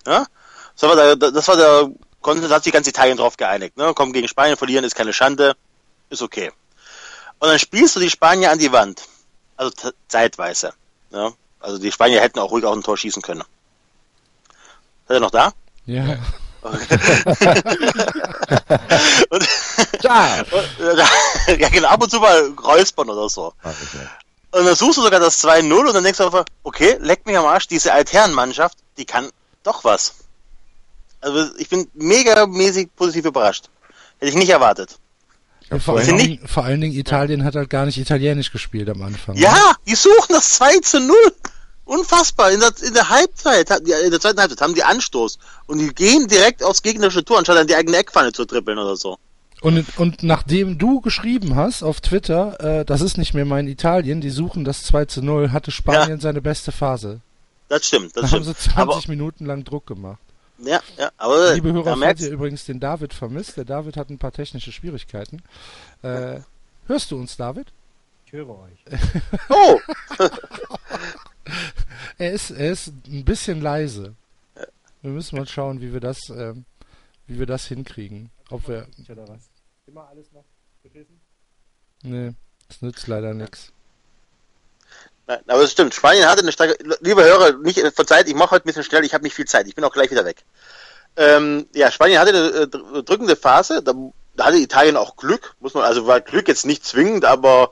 Ja? 0.06 0.26
Das 0.80 0.90
war 0.90 0.96
der, 0.96 1.16
das 1.16 1.48
war 1.48 1.56
der 1.56 1.92
Konsens, 2.22 2.52
hat 2.52 2.64
sich 2.64 2.74
ganz 2.74 2.88
Italien 2.88 3.18
drauf 3.18 3.38
geeinigt. 3.38 3.78
Ne? 3.78 3.94
Komm, 3.96 4.14
gegen 4.14 4.28
Spanien 4.28 4.58
verlieren 4.58 4.84
ist 4.84 4.96
keine 4.96 5.14
Schande, 5.14 5.56
ist 6.10 6.22
okay. 6.22 6.52
Und 7.40 7.50
dann 7.50 7.60
spielst 7.60 7.96
du 7.96 8.00
die 8.00 8.10
Spanier 8.10 8.52
an 8.52 8.60
die 8.60 8.72
Wand. 8.72 9.04
Also 9.58 9.72
zeitweise. 10.08 10.74
Ja? 11.12 11.32
Also 11.60 11.78
die 11.78 11.92
Spanier 11.92 12.22
hätten 12.22 12.40
auch 12.40 12.52
ruhig 12.52 12.66
auch 12.66 12.74
ein 12.74 12.84
Tor 12.84 12.98
schießen 12.98 13.22
können. 13.22 13.42
Ist 13.42 15.10
er 15.10 15.20
noch 15.20 15.32
da? 15.32 15.54
Ja. 15.86 16.18
und, 19.30 19.48
ja. 20.02 20.40
Und, 20.52 21.00
ja, 21.60 21.70
genau, 21.70 21.90
ab 21.90 22.02
und 22.02 22.10
zu 22.10 22.20
mal 22.20 22.52
räuspern 22.64 23.10
oder 23.10 23.30
so. 23.30 23.54
Ah, 23.64 23.72
und 24.52 24.66
dann 24.66 24.76
suchst 24.76 24.98
du 24.98 25.04
sogar 25.04 25.20
das 25.20 25.44
2-0 25.44 25.74
und 25.74 25.94
dann 25.94 26.04
denkst 26.04 26.18
du 26.18 26.26
einfach, 26.26 26.46
okay, 26.64 26.98
leck 27.02 27.26
mich 27.26 27.38
am 27.38 27.46
Arsch, 27.46 27.68
diese 27.68 27.94
Altherrenmannschaft, 27.94 28.78
die 28.98 29.06
kann 29.06 29.30
doch 29.64 29.84
was. 29.84 30.16
Also 31.22 31.56
ich 31.58 31.70
bin 31.70 31.88
mega 31.94 32.46
mäßig 32.46 32.90
positiv 32.96 33.26
überrascht. 33.26 33.70
Hätte 34.20 34.30
ich 34.30 34.36
nicht 34.36 34.50
erwartet. 34.50 34.98
Ja, 35.70 35.80
vor, 35.80 35.98
allen 35.98 36.18
Dingen, 36.18 36.48
vor, 36.48 36.64
allen 36.64 36.80
Dingen, 36.80 36.94
Italien 36.94 37.44
hat 37.44 37.56
halt 37.56 37.70
gar 37.70 37.86
nicht 37.86 37.98
Italienisch 37.98 38.52
gespielt 38.52 38.88
am 38.90 39.02
Anfang. 39.02 39.36
Ja, 39.36 39.52
ne? 39.52 39.76
die 39.88 39.96
suchen 39.96 40.30
das 40.30 40.54
2 40.54 40.80
zu 40.80 41.00
0. 41.00 41.16
Unfassbar. 41.86 42.52
In 42.52 42.60
der, 42.60 42.72
in 42.84 42.94
der 42.94 43.10
Halbzeit, 43.10 43.70
in 43.70 44.12
der 44.12 44.20
zweiten 44.20 44.40
Halbzeit 44.40 44.62
haben 44.62 44.74
die 44.74 44.84
Anstoß 44.84 45.38
und 45.68 45.78
die 45.78 45.94
gehen 45.94 46.28
direkt 46.28 46.64
aufs 46.64 46.82
gegnerische 46.82 47.24
Tor, 47.24 47.38
anstatt 47.38 47.58
an 47.58 47.68
die 47.68 47.76
eigene 47.76 47.98
Eckpfanne 47.98 48.32
zu 48.32 48.46
trippeln 48.46 48.78
oder 48.78 48.96
so. 48.96 49.18
Und, 49.62 49.86
und 49.98 50.24
nachdem 50.24 50.78
du 50.78 51.00
geschrieben 51.02 51.56
hast 51.56 51.84
auf 51.84 52.02
Twitter, 52.02 52.60
äh, 52.60 52.86
das 52.86 53.02
ist 53.02 53.18
nicht 53.18 53.34
mehr 53.34 53.46
mein 53.46 53.68
Italien, 53.68 54.20
die 54.20 54.30
suchen 54.30 54.66
das 54.66 54.84
2 54.84 55.06
zu 55.06 55.22
0, 55.22 55.52
hatte 55.52 55.72
Spanien 55.72 56.18
ja. 56.18 56.22
seine 56.22 56.42
beste 56.42 56.72
Phase. 56.72 57.22
Das 57.70 57.88
stimmt, 57.88 58.16
das 58.16 58.24
da 58.24 58.28
stimmt. 58.28 58.46
haben 58.46 58.54
sie 58.54 58.70
20 58.72 58.78
aber, 58.78 59.02
Minuten 59.08 59.46
lang 59.46 59.64
Druck 59.64 59.88
gemacht. 59.88 60.20
Ja, 60.60 60.82
ja, 60.98 61.10
aber. 61.18 61.54
Liebe 61.54 61.74
Hörer, 61.74 61.98
falls 61.98 62.22
ihr 62.22 62.32
übrigens 62.32 62.66
den 62.66 62.80
David 62.80 63.14
vermisst, 63.14 63.58
der 63.58 63.66
David 63.66 63.98
hat 63.98 64.10
ein 64.10 64.18
paar 64.18 64.32
technische 64.32 64.72
Schwierigkeiten. 64.72 65.42
Äh, 66.02 66.40
hörst 66.88 67.12
du 67.12 67.18
uns, 67.18 67.36
David? 67.36 67.68
Ich 68.26 68.34
höre 68.34 68.50
euch. 68.50 68.86
oh! 69.50 69.80
er, 72.18 72.32
ist, 72.34 72.52
er 72.52 72.72
ist 72.72 72.88
ein 73.08 73.26
bisschen 73.26 73.62
leise. 73.62 74.16
Wir 75.02 75.12
müssen 75.12 75.38
mal 75.38 75.48
schauen, 75.48 75.82
wie 75.82 75.94
wir 75.94 76.00
das, 76.00 76.30
äh, 76.30 76.54
wie 77.28 77.40
wir 77.40 77.46
das 77.46 77.66
hinkriegen. 77.66 78.32
Ob 78.50 78.68
wir. 78.68 78.88
Oder 79.10 79.28
was? 79.28 79.50
Immer 79.88 80.08
alles 80.08 80.32
noch 80.32 80.46
beschissen? 80.82 81.20
Nee, 82.04 82.34
das 82.68 82.82
nützt 82.82 83.08
leider 83.08 83.34
nichts. 83.34 83.72
Nein, 85.28 85.40
aber 85.48 85.62
es 85.62 85.72
stimmt. 85.72 85.94
Spanien 85.94 86.28
hatte 86.28 86.42
eine 86.42 86.52
starke. 86.52 86.78
Liebe 87.02 87.24
Hörer, 87.24 87.54
nicht 87.58 87.80
verzeiht, 87.96 88.28
ich 88.28 88.36
mache 88.36 88.52
heute 88.52 88.66
ein 88.66 88.68
bisschen 88.68 88.84
schnell, 88.84 89.04
ich 89.04 89.14
habe 89.14 89.24
nicht 89.24 89.34
viel 89.34 89.46
Zeit. 89.46 89.68
Ich 89.68 89.76
bin 89.76 89.84
auch 89.84 89.94
gleich 89.94 90.12
wieder 90.12 90.26
weg. 90.26 90.44
Ähm, 91.18 91.68
ja, 91.74 91.92
Spanien 91.92 92.20
hatte 92.20 92.30
eine 92.30 92.98
äh, 92.98 93.04
drückende 93.04 93.36
Phase. 93.36 93.82
Da, 93.82 93.94
da, 94.36 94.46
hatte 94.46 94.58
Italien 94.58 94.98
auch 94.98 95.16
Glück, 95.16 95.56
muss 95.60 95.74
man, 95.74 95.84
also 95.84 96.06
war 96.06 96.22
Glück 96.22 96.48
jetzt 96.48 96.66
nicht 96.66 96.86
zwingend, 96.86 97.26
aber 97.26 97.72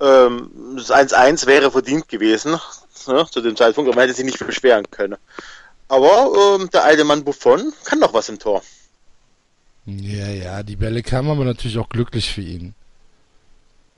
ähm, 0.00 0.50
das 0.76 0.90
1-1 0.90 1.46
wäre 1.46 1.70
verdient 1.70 2.08
gewesen 2.08 2.58
ne, 3.06 3.26
zu 3.30 3.40
dem 3.40 3.56
Zeitpunkt, 3.56 3.88
aber 3.88 3.96
man 3.96 4.06
hätte 4.06 4.16
sich 4.16 4.24
nicht 4.24 4.44
beschweren 4.44 4.90
können. 4.90 5.16
Aber 5.88 6.58
ähm, 6.58 6.70
der 6.70 6.84
alte 6.84 7.04
Mann 7.04 7.24
Buffon 7.24 7.72
kann 7.84 7.98
noch 7.98 8.14
was 8.14 8.28
im 8.28 8.38
Tor. 8.38 8.62
Ja, 9.86 10.28
ja, 10.28 10.62
die 10.62 10.76
Bälle 10.76 11.02
kamen 11.02 11.30
aber 11.30 11.44
natürlich 11.44 11.78
auch 11.78 11.88
glücklich 11.88 12.32
für 12.32 12.40
ihn. 12.40 12.74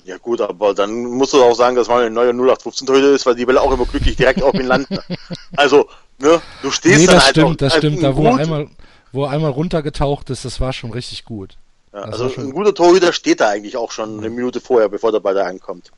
Ja 0.05 0.19
gut, 0.19 0.41
aber 0.41 0.75
dann 0.75 1.05
musst 1.05 1.33
du 1.33 1.43
auch 1.43 1.55
sagen, 1.55 1.75
dass 1.75 1.89
mal 1.89 2.05
ein 2.05 2.13
neuer 2.13 2.33
0815 2.33 2.87
Torhüter 2.87 3.13
ist, 3.13 3.27
weil 3.27 3.35
die 3.35 3.47
Bälle 3.47 3.61
auch 3.61 3.73
immer 3.73 3.87
glücklich 3.87 4.17
direkt 4.17 4.43
auf 4.43 4.55
ihn 4.55 4.67
landen. 4.67 4.99
Also, 5.57 5.89
ne, 6.19 6.43
du 6.63 6.71
stehst 6.71 6.99
nee, 6.99 7.07
dann 7.07 7.15
das 7.15 7.25
halt 7.25 7.37
stimmt, 7.37 7.63
das 7.63 7.77
stimmt. 7.77 8.03
Da 8.03 8.15
wo 8.15 8.27
er 8.27 8.37
einmal, 8.37 8.69
wo 9.13 9.25
er 9.25 9.31
einmal 9.31 9.51
runtergetaucht 9.51 10.29
ist, 10.29 10.45
das 10.45 10.61
war 10.61 10.73
schon 10.73 10.91
richtig 10.91 11.25
gut. 11.25 11.57
Ja, 11.97 12.03
also 12.03 12.31
ein 12.37 12.53
guter 12.53 12.75
Torhüter 12.75 13.15
steht 13.15 13.41
da 13.41 13.49
eigentlich 13.49 13.79
auch 13.79 13.91
schon 13.91 14.19
eine 14.19 14.29
Minute 14.29 14.61
vorher, 14.61 14.91
bevor 14.91 15.13
der 15.13 15.21
Ball 15.21 15.33
da 15.33 15.45
ankommt. 15.45 15.93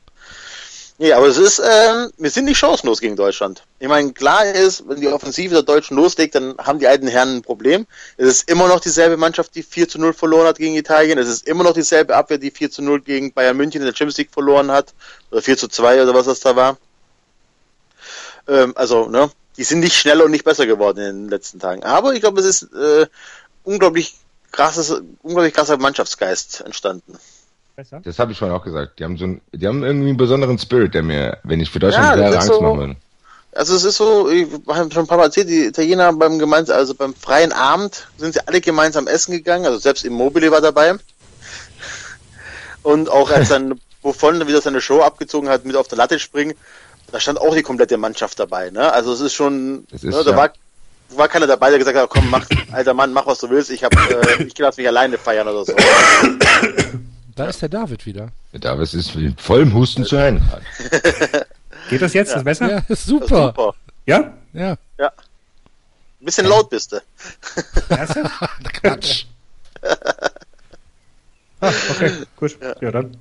Nee, 0.97 1.11
aber 1.11 1.27
es 1.27 1.37
ist, 1.37 1.59
ähm, 1.59 2.09
wir 2.17 2.29
sind 2.29 2.45
nicht 2.45 2.57
chancenlos 2.57 3.01
gegen 3.01 3.17
Deutschland. 3.17 3.63
Ich 3.79 3.87
meine, 3.89 4.13
klar 4.13 4.45
ist, 4.45 4.87
wenn 4.87 5.01
die 5.01 5.09
Offensive 5.09 5.53
der 5.53 5.63
Deutschen 5.63 5.97
loslegt, 5.97 6.35
dann 6.35 6.57
haben 6.57 6.79
die 6.79 6.87
alten 6.87 7.07
Herren 7.07 7.37
ein 7.37 7.41
Problem. 7.41 7.85
Es 8.15 8.27
ist 8.27 8.49
immer 8.49 8.69
noch 8.69 8.79
dieselbe 8.79 9.17
Mannschaft, 9.17 9.55
die 9.55 9.63
4 9.63 9.89
zu 9.89 9.99
0 9.99 10.13
verloren 10.13 10.47
hat 10.47 10.57
gegen 10.57 10.75
Italien. 10.75 11.17
Es 11.17 11.27
ist 11.27 11.45
immer 11.45 11.65
noch 11.65 11.73
dieselbe 11.73 12.15
Abwehr, 12.15 12.37
die 12.37 12.51
4 12.51 12.71
zu 12.71 12.81
0 12.81 13.01
gegen 13.01 13.33
Bayern 13.33 13.57
München 13.57 13.81
in 13.81 13.85
der 13.85 13.93
Champions 13.93 14.17
League 14.19 14.31
verloren 14.31 14.71
hat. 14.71 14.93
Oder 15.31 15.41
4 15.41 15.57
zu 15.57 15.67
2 15.67 16.03
oder 16.03 16.13
was 16.13 16.27
das 16.27 16.39
da 16.39 16.55
war. 16.55 16.77
Ähm, 18.47 18.71
also, 18.75 19.09
ne, 19.09 19.29
die 19.57 19.65
sind 19.65 19.81
nicht 19.81 19.95
schneller 19.95 20.23
und 20.23 20.31
nicht 20.31 20.45
besser 20.45 20.65
geworden 20.65 20.99
in 20.99 21.23
den 21.23 21.29
letzten 21.29 21.59
Tagen. 21.59 21.83
Aber 21.83 22.13
ich 22.13 22.21
glaube, 22.21 22.39
es 22.39 22.45
ist 22.45 22.73
äh, 22.73 23.07
unglaublich 23.63 24.15
krasses, 24.51 25.01
unglaublich 25.21 25.53
krasser 25.53 25.77
Mannschaftsgeist 25.77 26.61
entstanden. 26.61 27.17
Das 28.03 28.19
habe 28.19 28.33
ich 28.33 28.37
vorhin 28.37 28.55
auch 28.57 28.63
gesagt. 28.63 28.99
Die 28.99 29.05
haben 29.05 29.17
so 29.17 29.23
einen, 29.23 29.41
die 29.53 29.65
haben 29.65 29.83
irgendwie 29.83 30.09
einen 30.09 30.17
besonderen 30.17 30.59
Spirit, 30.59 30.93
der 30.93 31.03
mir, 31.03 31.37
wenn 31.43 31.61
ich 31.61 31.69
für 31.69 31.79
Deutschland 31.79 32.09
Ja, 32.09 32.17
wäre, 32.17 32.29
ist 32.31 32.35
Angst 32.35 32.47
so- 32.49 32.61
machen 32.61 32.77
würde. 32.79 32.95
Also 33.51 33.75
es 33.75 33.83
ist 33.83 33.97
so, 33.97 34.29
ich 34.29 34.47
habe 34.67 34.91
schon 34.93 35.05
ein 35.05 35.07
paar 35.07 35.17
Mal 35.17 35.23
erzählt, 35.25 35.49
die 35.49 35.65
Italiener 35.65 36.13
beim 36.13 36.37
gemeinsam, 36.37 36.77
also 36.77 36.93
beim 36.93 37.15
freien 37.15 37.51
Abend 37.51 38.07
sind 38.17 38.33
sie 38.35 38.47
alle 38.47 38.61
gemeinsam 38.61 39.07
essen 39.07 39.31
gegangen, 39.31 39.65
also 39.65 39.79
selbst 39.79 40.05
Immobile 40.05 40.51
war 40.51 40.61
dabei. 40.61 40.95
Und 42.83 43.09
auch 43.09 43.31
als 43.31 43.49
dann 43.49 43.79
Buffon 44.01 44.47
wieder 44.47 44.61
seine 44.61 44.81
Show 44.81 45.01
abgezogen 45.01 45.49
hat 45.49 45.65
mit 45.65 45.75
auf 45.75 45.87
der 45.87 45.97
Latte 45.97 46.19
springen, 46.19 46.53
da 47.11 47.19
stand 47.19 47.41
auch 47.41 47.55
die 47.55 47.63
komplette 47.63 47.97
Mannschaft 47.97 48.39
dabei, 48.39 48.69
ne? 48.69 48.93
Also 48.93 49.11
es 49.13 49.19
ist 49.19 49.33
schon, 49.33 49.87
Es 49.91 50.03
ist, 50.03 50.13
ne, 50.15 50.23
da 50.23 50.31
ja. 50.31 50.37
war, 50.37 50.53
war 51.15 51.27
keiner 51.27 51.47
dabei, 51.47 51.69
der 51.69 51.79
gesagt 51.79 51.97
hat, 51.97 52.09
komm, 52.09 52.29
mach, 52.29 52.45
alter 52.71 52.93
Mann, 52.93 53.11
mach 53.13 53.25
was 53.25 53.39
du 53.39 53.49
willst, 53.49 53.69
ich 53.71 53.83
hab, 53.83 53.93
äh, 53.93 54.43
ich 54.43 54.57
lass 54.57 54.77
mich 54.77 54.87
alleine 54.87 55.17
feiern 55.17 55.47
oder 55.47 55.65
so. 55.65 55.73
Da 57.35 57.45
ist 57.45 57.61
der 57.61 57.69
David 57.69 58.05
wieder. 58.05 58.29
Der 58.53 58.59
Davis 58.59 58.93
ist 58.93 59.15
mit 59.15 59.39
vollem 59.39 59.73
Husten 59.73 60.03
zu 60.05 60.17
hören. 60.17 60.41
gerade. 60.49 61.47
Geht 61.89 62.01
das 62.01 62.13
jetzt? 62.13 62.35
Ist 62.35 62.43
besser? 62.43 62.69
Ja, 62.69 62.77
ist 62.77 62.89
Das 62.89 62.99
ist 62.99 63.05
super. 63.07 63.47
super. 63.47 63.75
Ja? 64.05 64.33
Ja, 64.53 64.75
Ein 64.99 65.09
bisschen 66.25 66.45
laut 66.47 66.69
bist 66.69 66.91
du. 66.91 67.01
Quatsch. 68.81 69.25
Ah, 71.61 71.71
okay, 71.91 72.11
gut. 72.35 72.57
Ja, 72.81 72.91
dann. 72.91 73.15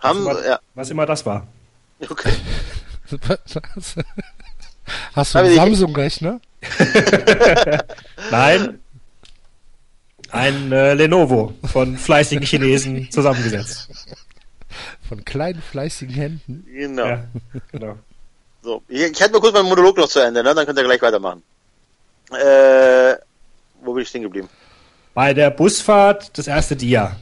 Haben, 0.00 0.24
Was, 0.24 0.44
ja, 0.46 0.60
was 0.74 0.90
immer 0.90 1.06
das 1.06 1.24
war. 1.26 1.46
okay. 2.08 2.32
Hast 5.14 5.34
du 5.34 5.38
einen 5.38 5.54
Samsung-Rechner? 5.54 6.40
Nein. 8.30 8.80
Ein 10.30 10.70
äh, 10.70 10.94
Lenovo 10.94 11.54
von 11.64 11.96
fleißigen 11.98 12.44
Chinesen 12.44 13.10
zusammengesetzt. 13.10 13.88
Von 15.08 15.24
kleinen, 15.24 15.60
fleißigen 15.60 16.14
Händen. 16.14 16.64
Genau. 16.72 17.06
Ja, 17.06 17.24
genau. 17.72 17.98
So, 18.62 18.82
ich, 18.88 19.02
ich 19.02 19.20
halte 19.20 19.32
mal 19.34 19.40
kurz 19.40 19.54
meinen 19.54 19.68
Monolog 19.68 19.96
noch 19.96 20.08
zu 20.08 20.20
Ende, 20.20 20.44
ne? 20.44 20.54
dann 20.54 20.66
könnt 20.66 20.78
ihr 20.78 20.84
gleich 20.84 21.02
weitermachen. 21.02 21.42
Äh, 22.30 23.16
wo 23.82 23.92
bin 23.92 24.02
ich 24.02 24.08
stehen 24.08 24.22
geblieben? 24.22 24.48
Bei 25.14 25.34
der 25.34 25.50
Busfahrt 25.50 26.38
das 26.38 26.46
erste 26.46 26.76
Dia. 26.76 27.16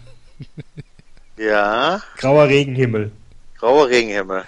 Ja, 1.38 2.02
Grauer 2.18 2.48
Regenhimmel. 2.48 3.10
grauer 3.56 3.88
Regenhimmel. 3.88 4.44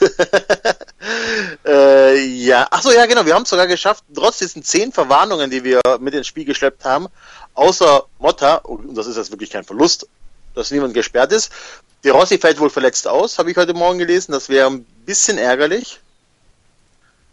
äh, 1.66 2.16
ja, 2.24 2.66
ach 2.70 2.82
so, 2.82 2.92
ja, 2.92 3.06
genau, 3.06 3.24
wir 3.26 3.34
haben 3.34 3.42
es 3.42 3.50
sogar 3.50 3.66
geschafft, 3.66 4.04
trotz 4.14 4.38
diesen 4.38 4.62
zehn 4.62 4.92
Verwarnungen, 4.92 5.50
die 5.50 5.64
wir 5.64 5.80
mit 6.00 6.14
ins 6.14 6.26
Spiel 6.26 6.44
geschleppt 6.44 6.84
haben, 6.84 7.08
außer 7.54 8.04
Motta, 8.18 8.56
und 8.56 8.94
das 8.94 9.06
ist 9.06 9.16
jetzt 9.16 9.30
wirklich 9.30 9.50
kein 9.50 9.64
Verlust, 9.64 10.06
dass 10.54 10.70
niemand 10.70 10.94
gesperrt 10.94 11.32
ist. 11.32 11.52
Die 12.04 12.10
Rossi 12.10 12.38
fällt 12.38 12.60
wohl 12.60 12.70
verletzt 12.70 13.08
aus, 13.08 13.38
habe 13.38 13.50
ich 13.50 13.56
heute 13.56 13.74
Morgen 13.74 13.98
gelesen, 13.98 14.32
das 14.32 14.48
wäre 14.48 14.68
ein 14.68 14.84
bisschen 15.04 15.38
ärgerlich. 15.38 16.00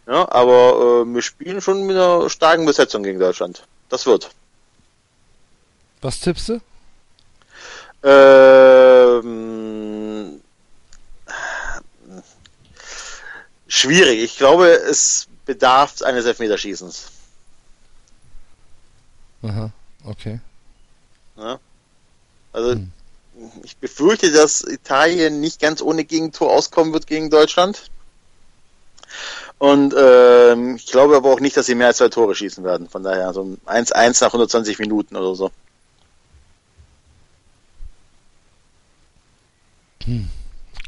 Ja, 0.06 0.30
aber 0.30 1.02
äh, 1.02 1.14
wir 1.14 1.22
spielen 1.22 1.60
schon 1.60 1.84
mit 1.86 1.96
einer 1.96 2.30
starken 2.30 2.64
Besetzung 2.64 3.02
gegen 3.02 3.18
Deutschland. 3.18 3.64
Das 3.88 4.06
wird. 4.06 4.30
Was 6.00 6.20
tippst 6.20 6.48
du? 6.48 6.60
Ähm, 8.04 9.55
schwierig. 13.68 14.22
Ich 14.22 14.36
glaube, 14.36 14.68
es 14.68 15.28
bedarf 15.44 16.02
eines 16.02 16.24
Elfmeterschießens. 16.26 17.06
Aha, 19.42 19.70
okay. 20.04 20.40
Ja? 21.36 21.58
Also, 22.52 22.80
ich 23.62 23.76
befürchte, 23.76 24.32
dass 24.32 24.62
Italien 24.62 25.40
nicht 25.40 25.60
ganz 25.60 25.82
ohne 25.82 26.04
Gegentor 26.04 26.52
auskommen 26.52 26.92
wird 26.92 27.06
gegen 27.06 27.30
Deutschland. 27.30 27.90
Und 29.58 29.94
ähm, 29.96 30.76
ich 30.76 30.86
glaube 30.86 31.16
aber 31.16 31.32
auch 31.32 31.40
nicht, 31.40 31.56
dass 31.56 31.66
sie 31.66 31.74
mehr 31.74 31.88
als 31.88 31.98
zwei 31.98 32.08
Tore 32.08 32.34
schießen 32.34 32.64
werden. 32.64 32.88
Von 32.88 33.02
daher 33.02 33.32
so 33.32 33.56
ein 33.66 33.86
1-1 33.86 34.22
nach 34.22 34.28
120 34.28 34.78
Minuten 34.78 35.16
oder 35.16 35.34
so. 35.34 35.50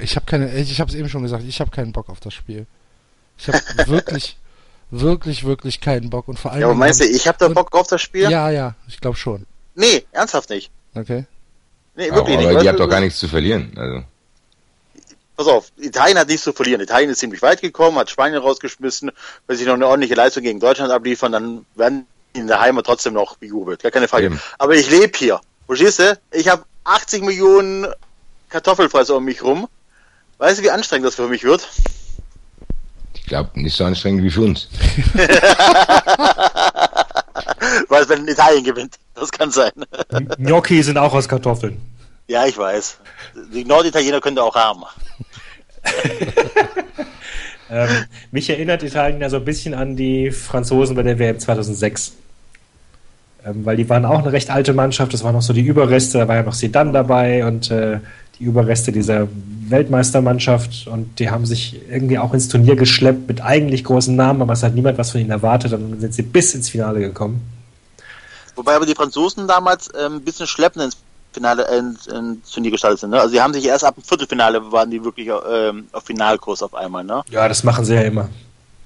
Ich 0.01 0.17
habe 0.17 0.27
keine, 0.27 0.55
ich 0.57 0.81
habe 0.81 0.91
es 0.91 0.97
eben 0.97 1.09
schon 1.09 1.23
gesagt, 1.23 1.45
ich 1.47 1.61
habe 1.61 1.71
keinen 1.71 1.93
Bock 1.93 2.09
auf 2.09 2.21
das 2.21 2.35
Spiel. 2.35 2.67
Ich 3.37 3.49
habe 3.49 3.61
wirklich, 3.87 4.37
wirklich, 4.91 5.45
wirklich 5.45 5.81
keinen 5.81 6.11
Bock 6.11 6.29
und 6.29 6.39
vor 6.39 6.53
allem. 6.53 6.61
Ja, 6.61 6.67
aber 6.67 6.75
meinst 6.75 7.01
du, 7.01 7.05
ich 7.05 7.27
habe 7.27 7.39
da 7.39 7.49
Bock 7.49 7.75
auf 7.75 7.89
das 7.89 8.01
Spiel? 8.01 8.31
Ja, 8.31 8.51
ja, 8.51 8.75
ich 8.87 9.01
glaube 9.01 9.17
schon. 9.17 9.47
Nee, 9.75 10.05
ernsthaft 10.13 10.51
nicht. 10.51 10.71
Okay. 10.95 11.25
Nee, 11.95 12.11
Aber, 12.11 12.19
wirklich 12.19 12.37
nicht. 12.39 12.49
aber 12.49 12.63
ihr 12.63 12.69
habt 12.69 12.81
doch 12.81 12.89
gar 12.89 13.01
nichts 13.01 13.19
zu 13.19 13.29
verlieren. 13.29 13.73
Also, 13.77 14.05
Pass 15.37 15.47
auf, 15.47 15.71
Italien 15.77 16.19
hat 16.19 16.27
nichts 16.27 16.43
zu 16.43 16.53
verlieren. 16.53 16.81
Italien 16.81 17.11
ist 17.11 17.19
ziemlich 17.19 17.43
weit 17.43 17.61
gekommen, 17.61 17.97
hat 17.97 18.11
Spanien 18.11 18.43
rausgeschmissen. 18.43 19.13
Wenn 19.47 19.57
sie 19.57 19.67
noch 19.67 19.75
eine 19.75 19.87
ordentliche 19.87 20.17
Leistung 20.17 20.43
gegen 20.43 20.59
Deutschland 20.59 20.91
abliefern, 20.91 21.31
dann 21.31 21.65
werden 21.77 22.09
die 22.35 22.41
in 22.41 22.49
der 22.49 22.61
Heimat 22.61 22.87
trotzdem 22.87 23.15
noch 23.15 23.37
bejubelt. 23.37 23.81
Gar 23.81 23.93
keine 23.93 24.09
Frage. 24.09 24.27
Eben. 24.27 24.41
Aber 24.59 24.75
ich 24.75 24.91
lebe 24.91 25.17
hier. 25.17 25.41
Verstehst 25.67 26.01
du? 26.01 26.19
Ich 26.33 26.49
habe 26.49 26.65
80 26.83 27.23
Millionen 27.23 27.87
Kartoffelfresser 28.49 29.17
um 29.17 29.25
mich 29.25 29.45
rum. 29.45 29.69
Weißt 30.39 30.59
du, 30.59 30.63
wie 30.63 30.71
anstrengend 30.71 31.07
das 31.07 31.17
für 31.17 31.29
mich 31.29 31.45
wird? 31.45 31.69
ich 33.15 33.27
glaube, 33.27 33.51
nicht 33.61 33.77
so 33.77 33.85
anstrengend 33.85 34.25
wie 34.25 34.31
für 34.31 34.41
uns. 34.43 34.69
Weil 37.89 38.03
es 38.03 38.09
wenn 38.09 38.27
Italien 38.27 38.65
gewinnt. 38.65 38.97
Das 39.15 39.31
kann 39.31 39.51
sein. 39.51 39.73
Gnocchi 40.39 40.83
sind 40.83 40.97
auch 40.97 41.13
aus 41.13 41.29
Kartoffeln. 41.29 41.79
ja, 42.29 42.47
ich 42.47 42.57
weiß. 42.57 42.97
Die 43.53 43.65
Norditaliener 43.65 44.21
können 44.21 44.39
auch 44.39 44.55
haben. 44.55 44.85
Ähm, 47.71 47.89
mich 48.31 48.49
erinnert 48.49 48.83
Italien 48.83 49.21
ja 49.21 49.29
so 49.29 49.37
ein 49.37 49.45
bisschen 49.45 49.75
an 49.75 49.95
die 49.95 50.31
Franzosen 50.31 50.97
bei 50.97 51.03
der 51.03 51.19
WM 51.19 51.39
2006. 51.39 52.13
Ähm, 53.45 53.65
weil 53.65 53.77
die 53.77 53.89
waren 53.89 54.05
auch 54.05 54.21
eine 54.21 54.33
recht 54.33 54.51
alte 54.51 54.73
Mannschaft, 54.73 55.13
das 55.13 55.23
waren 55.23 55.35
noch 55.35 55.43
so 55.43 55.53
die 55.53 55.61
Überreste, 55.61 56.19
da 56.19 56.29
war 56.29 56.37
ja 56.37 56.43
noch 56.43 56.55
Sedan 56.55 56.93
dabei 56.93 57.45
und 57.45 57.71
äh, 57.71 58.01
die 58.39 58.45
Überreste 58.45 58.93
dieser 58.93 59.29
Weltmeistermannschaft 59.69 60.87
und 60.87 61.19
die 61.19 61.31
haben 61.31 61.45
sich 61.45 61.81
irgendwie 61.89 62.19
auch 62.19 62.33
ins 62.33 62.49
Turnier 62.49 62.77
geschleppt 62.77 63.29
mit 63.29 63.41
eigentlich 63.41 63.85
großen 63.85 64.15
Namen, 64.15 64.43
aber 64.43 64.53
es 64.53 64.63
hat 64.63 64.75
niemand 64.75 64.99
was 64.99 65.11
von 65.11 65.21
ihnen 65.21 65.31
erwartet 65.31 65.73
und 65.73 65.91
dann 65.91 66.01
sind 66.01 66.15
sie 66.15 66.23
bis 66.23 66.55
ins 66.55 66.69
Finale 66.69 67.01
gekommen. 67.01 67.43
Wobei 68.57 68.75
aber 68.75 68.87
die 68.87 68.95
Franzosen 68.95 69.47
damals 69.47 69.89
ähm, 69.99 70.17
ein 70.17 70.25
bisschen 70.25 70.47
schleppend 70.47 70.85
ins 70.85 70.97
Finale, 71.33 71.69
äh, 71.69 71.79
ins, 71.79 72.07
ins 72.07 72.51
Turnier 72.51 72.71
gestartet 72.71 73.01
sind. 73.01 73.11
Ne? 73.11 73.21
Also 73.21 73.31
sie 73.31 73.41
haben 73.41 73.53
sich 73.55 73.65
erst 73.67 73.85
ab 73.85 73.95
dem 73.95 74.05
Viertelfinale 74.05 74.73
waren 74.73 74.91
die 74.91 75.03
wirklich 75.05 75.29
ähm, 75.29 75.89
auf 75.93 76.05
Finalkurs 76.05 76.63
auf 76.63 76.75
einmal. 76.75 77.05
Ne? 77.05 77.23
Ja, 77.31 77.49
das 77.49 77.63
machen 77.65 77.85
sie 77.85 77.95
ja 77.95 78.03
immer. 78.03 78.29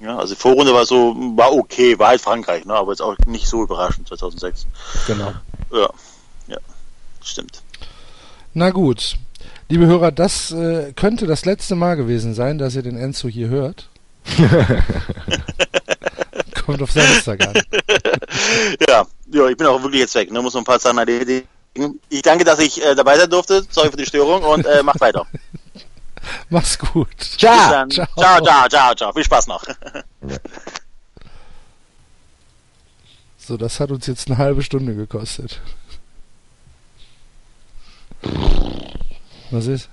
Ja, 0.01 0.19
also 0.19 0.35
die 0.35 0.41
Vorrunde 0.41 0.75
war 0.75 0.85
so, 0.85 1.15
war 1.37 1.53
okay, 1.53 1.97
war 1.99 2.09
halt 2.09 2.21
Frankreich, 2.21 2.65
ne? 2.65 2.75
aber 2.75 2.91
jetzt 2.91 3.01
auch 3.01 3.17
nicht 3.27 3.47
so 3.47 3.63
überraschend 3.63 4.09
2006. 4.09 4.67
Genau. 5.07 5.33
Ja, 5.73 5.89
ja, 6.49 6.59
stimmt. 7.23 7.63
Na 8.53 8.71
gut. 8.71 9.17
Liebe 9.69 9.87
Hörer, 9.87 10.13
das 10.13 10.53
äh, 10.53 10.93
könnte 10.93 11.27
das 11.27 11.45
letzte 11.45 11.75
Mal 11.75 11.97
gewesen 11.97 12.35
sein, 12.35 12.59
dass 12.59 12.75
ihr 12.75 12.83
den 12.83 12.97
Enzo 12.97 13.29
hier 13.29 13.49
hört. 13.49 13.89
Kommt 16.67 16.83
auf 16.83 16.93
Samstag 16.93 17.47
an. 17.47 17.55
Ja, 18.89 19.07
ja, 19.31 19.47
ich 19.49 19.57
bin 19.57 19.67
auch 19.67 19.83
wirklich 19.83 20.01
jetzt 20.01 20.15
weg, 20.15 20.31
ne? 20.31 20.41
muss 20.41 20.55
noch 20.55 20.63
ein 20.63 20.65
paar 20.65 20.79
Sachen 20.79 20.97
erledigen. 20.99 21.47
Ich 22.09 22.23
danke, 22.23 22.45
dass 22.45 22.59
ich 22.59 22.83
äh, 22.83 22.95
dabei 22.95 23.19
sein 23.19 23.29
durfte. 23.29 23.63
Sorry 23.69 23.91
für 23.91 23.97
die 23.97 24.07
Störung 24.07 24.43
und 24.43 24.67
äh, 24.67 24.83
macht 24.83 25.01
weiter. 25.01 25.27
Mach's 26.49 26.79
gut. 26.79 27.09
Dann. 27.41 27.91
Ciao. 27.91 28.07
ciao, 28.17 28.41
ciao, 28.43 28.69
ciao, 28.69 28.95
ciao. 28.95 29.13
Viel 29.13 29.25
Spaß 29.25 29.49
noch. 29.49 29.65
So, 33.37 33.57
das 33.57 33.81
hat 33.81 33.91
uns 33.91 34.07
jetzt 34.07 34.29
eine 34.29 34.39
halbe 34.39 34.63
Stunde 34.63 34.95
gekostet. 34.95 35.61
Was 39.53 39.67
ist? 39.67 39.89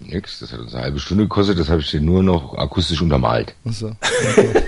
Nix, 0.00 0.40
das 0.40 0.52
hat 0.52 0.60
uns 0.60 0.74
eine 0.74 0.82
halbe 0.84 0.98
Stunde 0.98 1.24
gekostet, 1.24 1.58
das 1.58 1.68
habe 1.68 1.80
ich 1.80 1.90
dir 1.90 2.00
nur 2.00 2.22
noch 2.22 2.54
akustisch 2.58 3.00
untermalt. 3.00 3.54
Achso. 3.64 3.92
Okay. 4.02 4.64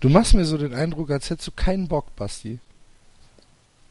Du 0.00 0.08
machst 0.08 0.34
mir 0.34 0.44
so 0.44 0.58
den 0.58 0.74
Eindruck, 0.74 1.10
als 1.10 1.30
hättest 1.30 1.48
du 1.48 1.52
keinen 1.52 1.88
Bock, 1.88 2.14
Basti. 2.16 2.58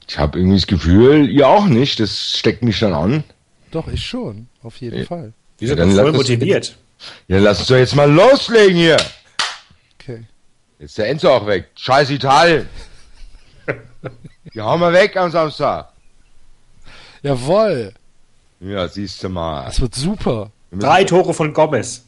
Ich 0.08 0.18
habe 0.18 0.38
irgendwie 0.40 0.58
das 0.58 0.68
Gefühl, 0.68 1.30
ihr 1.30 1.48
auch 1.48 1.66
nicht. 1.66 2.00
Das 2.00 2.38
steckt 2.38 2.64
mich 2.64 2.80
dann 2.80 2.94
an. 2.94 3.24
Doch, 3.72 3.88
ich 3.90 4.06
schon, 4.06 4.48
auf 4.64 4.78
jeden 4.78 5.00
Ja. 5.00 5.06
Fall. 5.06 5.34
Wir 5.60 5.68
sind 5.70 5.78
Ja, 5.80 5.84
voll 5.86 5.94
lass 5.96 6.06
das- 6.06 6.16
motiviert. 6.16 6.78
Ja, 7.28 7.40
lass 7.40 7.60
uns 7.60 7.68
doch 7.68 7.76
jetzt 7.76 7.96
mal 7.96 8.10
loslegen 8.12 8.76
hier. 8.78 8.98
Okay. 10.00 10.24
Jetzt 10.80 10.92
ist 10.92 10.98
der 10.98 11.10
Enzo 11.10 11.30
auch 11.30 11.46
weg. 11.46 11.70
Scheiß 11.76 12.10
Italien. 12.12 12.68
Die 14.54 14.62
hauen 14.62 14.80
wir 14.80 14.94
weg 14.94 15.18
am 15.18 15.30
Samstag. 15.30 15.90
Jawoll, 17.22 17.94
Ja, 18.60 18.88
siehst 18.88 19.24
du 19.24 19.30
mal. 19.30 19.66
das 19.66 19.80
wird 19.82 19.96
super. 19.96 20.52
Drei 20.72 21.04
Tore 21.04 21.34
von 21.34 21.54
Gomez. 21.54 22.04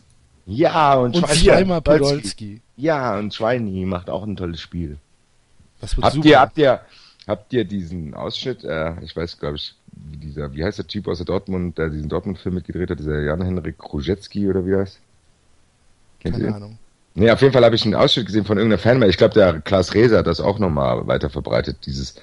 Ja, 0.46 0.96
und, 0.96 1.16
Und 1.16 1.26
Schweini- 1.28 1.46
zweimal 1.46 1.82
Podolski. 1.82 2.62
Ja, 2.76 3.18
und 3.20 3.34
Schweini 3.34 3.86
macht 3.86 4.10
auch 4.10 4.24
ein 4.24 4.36
tolles 4.36 4.60
Spiel. 4.62 4.98
Das 5.80 5.96
wird 5.96 6.06
Habt 6.06 6.16
super. 6.16 6.28
ihr, 6.28 6.40
habt 6.40 6.58
ihr, 6.58 6.82
habt 7.28 7.54
ihr 7.54 7.66
diesen 7.66 8.14
Ausschnitt, 8.16 8.64
äh, 8.64 8.94
ich 9.04 9.16
weiß, 9.16 9.38
glaube 9.40 9.58
ich, 9.58 9.76
wie 9.92 10.18
dieser, 10.18 10.52
wie 10.54 10.64
heißt 10.64 10.80
der 10.80 10.88
Typ 10.88 11.08
aus 11.08 11.18
der 11.18 11.26
Dortmund, 11.26 11.78
der 11.78 11.90
diesen 11.90 12.10
Dortmund-Film 12.10 12.56
mitgedreht 12.56 12.90
hat, 12.90 13.00
dieser 13.00 13.22
Jan-Henrik 13.22 13.78
Krujecki 13.78 14.50
oder 14.50 14.66
wie 14.66 14.76
heißt? 14.76 15.00
Kennt 16.20 16.36
ihr 16.38 16.46
Keine 16.46 16.52
den? 16.52 16.56
Ahnung. 16.56 16.80
Nee, 17.16 17.32
auf 17.32 17.42
jeden 17.42 17.54
Fall 17.54 17.64
habe 17.66 17.76
ich 17.76 17.84
einen 17.86 17.96
Ausschnitt 17.96 18.26
gesehen 18.28 18.46
von 18.46 18.58
irgendeiner 18.58 18.80
Fanmail. 18.82 19.10
Ich 19.10 19.18
glaube, 19.18 19.34
der 19.34 19.62
Klaas 19.62 19.94
Reser 19.94 20.20
hat 20.20 20.28
das 20.28 20.40
auch 20.40 20.58
nochmal 20.60 21.06
weiter 21.08 21.30
verbreitet, 21.30 21.78
dieses, 21.86 22.16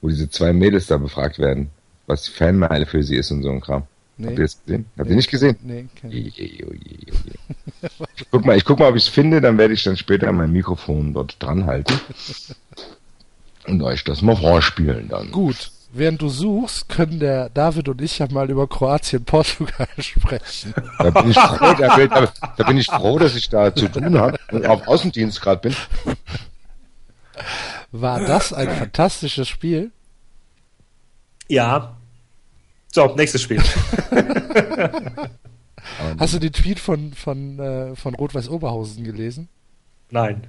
wo 0.00 0.08
diese 0.08 0.28
zwei 0.30 0.52
Mädels 0.52 0.86
da 0.86 0.98
befragt 0.98 1.38
werden, 1.38 1.70
was 2.06 2.24
die 2.24 2.30
Fanmeile 2.32 2.86
für 2.86 3.02
sie 3.02 3.16
ist 3.16 3.30
und 3.30 3.42
so 3.42 3.50
ein 3.50 3.60
Kram. 3.60 3.84
Nee. 4.18 4.28
Habt 4.28 4.38
ihr 4.38 4.44
das 4.44 4.58
gesehen? 4.64 4.84
Habt 4.98 5.10
ihr 5.10 5.16
nicht 5.16 5.30
gesehen? 5.30 5.56
Nee, 5.62 5.86
keine 6.00 6.14
Je, 6.14 6.20
je, 6.20 6.44
je, 6.44 6.66
je, 6.66 6.96
je. 7.06 7.88
Ich 8.16 8.30
guck 8.30 8.44
mal, 8.44 8.56
ich 8.56 8.64
guck 8.64 8.78
mal, 8.78 8.88
ob 8.90 8.96
ich 8.96 9.04
es 9.04 9.08
finde, 9.08 9.40
dann 9.40 9.56
werde 9.58 9.74
ich 9.74 9.82
dann 9.82 9.96
später 9.96 10.30
mein 10.32 10.52
Mikrofon 10.52 11.14
dort 11.14 11.36
dran 11.42 11.66
halten 11.66 11.94
und 13.66 13.82
euch 13.82 14.04
das 14.04 14.22
mal 14.22 14.36
vorspielen 14.36 15.08
dann. 15.08 15.30
Gut, 15.32 15.70
während 15.92 16.20
du 16.22 16.28
suchst, 16.28 16.88
können 16.88 17.18
der 17.20 17.48
David 17.48 17.88
und 17.88 18.00
ich 18.02 18.18
ja 18.18 18.28
mal 18.30 18.50
über 18.50 18.68
Kroatien, 18.68 19.24
Portugal 19.24 19.88
sprechen. 19.98 20.74
Da 20.98 21.10
bin 21.10 21.30
ich 21.30 21.38
froh, 21.38 21.74
da, 21.78 21.96
bin- 21.96 22.10
da, 22.10 22.32
da 22.58 22.64
bin 22.64 22.76
ich 22.78 22.86
froh, 22.86 23.18
dass 23.18 23.34
ich 23.34 23.48
da 23.48 23.74
zu 23.74 23.88
tun 23.88 24.18
habe 24.18 24.38
und 24.52 24.66
auf 24.66 24.86
Außendienst 24.86 25.40
gerade 25.40 25.60
bin. 25.70 25.76
War 27.90 28.20
das 28.20 28.52
ein 28.52 28.68
fantastisches 28.78 29.48
Spiel? 29.48 29.90
Ja. 31.48 31.96
So, 32.92 33.14
nächstes 33.16 33.42
Spiel. 33.42 33.62
Hast 36.18 36.34
du 36.34 36.38
den 36.38 36.52
Tweet 36.52 36.78
von, 36.78 37.12
von, 37.14 37.58
äh, 37.58 37.96
von 37.96 38.14
Rot-Weiß 38.14 38.48
Oberhausen 38.48 39.04
gelesen? 39.04 39.48
Nein. 40.10 40.46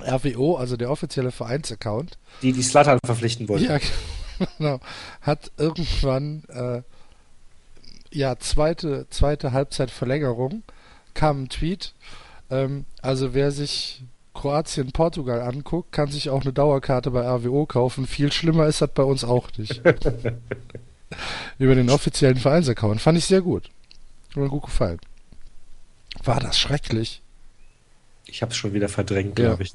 RWO, 0.00 0.56
also 0.56 0.76
der 0.76 0.90
offizielle 0.90 1.30
Vereinsaccount, 1.30 2.18
Die, 2.40 2.52
die 2.52 2.62
Slatan 2.62 2.98
verpflichten 3.04 3.48
wollten. 3.48 3.66
ja, 3.66 3.78
genau, 4.58 4.80
hat 5.20 5.52
irgendwann, 5.58 6.44
äh, 6.48 6.82
ja, 8.10 8.38
zweite, 8.38 9.06
zweite 9.10 9.52
Halbzeitverlängerung, 9.52 10.62
kam 11.12 11.42
ein 11.42 11.48
Tweet, 11.50 11.94
ähm, 12.50 12.86
also 13.02 13.34
wer 13.34 13.50
sich 13.50 14.02
Kroatien, 14.34 14.92
Portugal 14.92 15.40
anguckt, 15.42 15.92
kann 15.92 16.10
sich 16.10 16.30
auch 16.30 16.42
eine 16.42 16.52
Dauerkarte 16.52 17.10
bei 17.10 17.20
RWO 17.26 17.66
kaufen. 17.66 18.06
Viel 18.06 18.32
schlimmer 18.32 18.66
ist 18.66 18.80
das 18.80 18.90
bei 18.92 19.02
uns 19.02 19.24
auch 19.24 19.48
nicht. 19.58 19.82
Über 21.58 21.74
den 21.74 21.90
offiziellen 21.90 22.38
Vereinsaccount. 22.38 23.00
Fand 23.00 23.18
ich 23.18 23.26
sehr 23.26 23.42
gut. 23.42 23.68
Hat 24.30 24.36
mir 24.38 24.48
gut 24.48 24.62
gefallen. 24.64 24.98
War 26.24 26.40
das 26.40 26.58
schrecklich. 26.58 27.20
Ich 28.26 28.40
habe 28.42 28.52
es 28.52 28.56
schon 28.56 28.72
wieder 28.72 28.88
verdrängt, 28.88 29.38
Ja. 29.38 29.48
glaube 29.48 29.64
ich. 29.64 29.72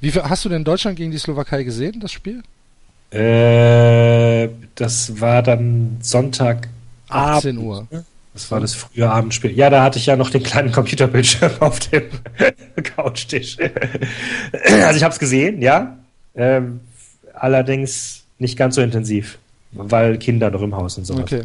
Wie 0.00 0.10
viel, 0.12 0.22
hast 0.22 0.44
du 0.44 0.48
denn 0.48 0.62
Deutschland 0.62 0.96
gegen 0.96 1.10
die 1.10 1.18
Slowakei 1.18 1.62
gesehen, 1.64 2.00
das 2.00 2.12
Spiel? 2.12 2.42
Äh, 3.10 4.48
das 4.74 5.20
war 5.20 5.42
dann 5.42 5.98
Sonntag 6.02 6.68
18 7.08 7.56
Uhr. 7.58 7.86
Das 8.36 8.50
war 8.50 8.60
das 8.60 8.74
frühe 8.74 9.10
Abendspiel. 9.10 9.52
Ja, 9.52 9.70
da 9.70 9.82
hatte 9.82 9.98
ich 9.98 10.04
ja 10.04 10.14
noch 10.14 10.28
den 10.28 10.42
kleinen 10.42 10.70
Computerbildschirm 10.70 11.52
auf 11.60 11.80
dem 11.80 12.02
Couchtisch. 12.82 13.56
Also 13.58 14.96
ich 14.98 15.02
habe 15.02 15.12
es 15.12 15.18
gesehen, 15.18 15.62
ja. 15.62 15.96
Ähm, 16.34 16.80
allerdings 17.32 18.24
nicht 18.38 18.58
ganz 18.58 18.74
so 18.74 18.82
intensiv, 18.82 19.38
weil 19.72 20.18
Kinder 20.18 20.50
noch 20.50 20.60
im 20.60 20.76
Haus 20.76 20.98
und 20.98 21.06
sowas. 21.06 21.22
Okay. 21.22 21.44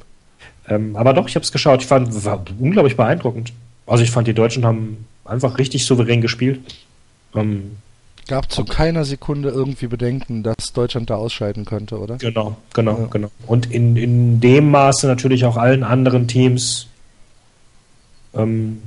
Ähm, 0.67 0.97
aber 0.97 1.13
doch, 1.13 1.30
ich 1.30 1.36
habe 1.36 1.45
es 1.45 1.54
geschaut. 1.54 1.82
Ich 1.82 1.88
fand, 1.88 2.25
war 2.25 2.43
unglaublich 2.60 2.97
beeindruckend. 2.97 3.54
Also 3.88 4.04
ich 4.04 4.12
fand, 4.12 4.27
die 4.27 4.34
Deutschen 4.34 4.65
haben 4.65 5.06
einfach 5.23 5.60
richtig 5.60 5.86
souverän 5.86 6.19
gespielt. 6.19 6.60
Ähm, 7.34 7.77
Gab 8.31 8.51
zu 8.51 8.63
keiner 8.65 9.03
Sekunde 9.05 9.49
irgendwie 9.49 9.87
Bedenken, 9.87 10.41
dass 10.43 10.73
Deutschland 10.73 11.09
da 11.09 11.15
ausscheiden 11.15 11.65
könnte, 11.65 11.99
oder? 11.99 12.17
genau, 12.17 12.55
genau, 12.73 12.97
Ja. 12.99 13.05
genau. 13.07 13.31
Und 13.45 13.71
in, 13.71 13.95
in 13.97 14.39
dem 14.39 14.71
Maße 14.71 15.05
natürlich 15.07 15.43
auch 15.45 15.57
allen 15.57 15.83
anderen 15.83 16.27
Teams 16.27 16.87
ähm, 18.33 18.81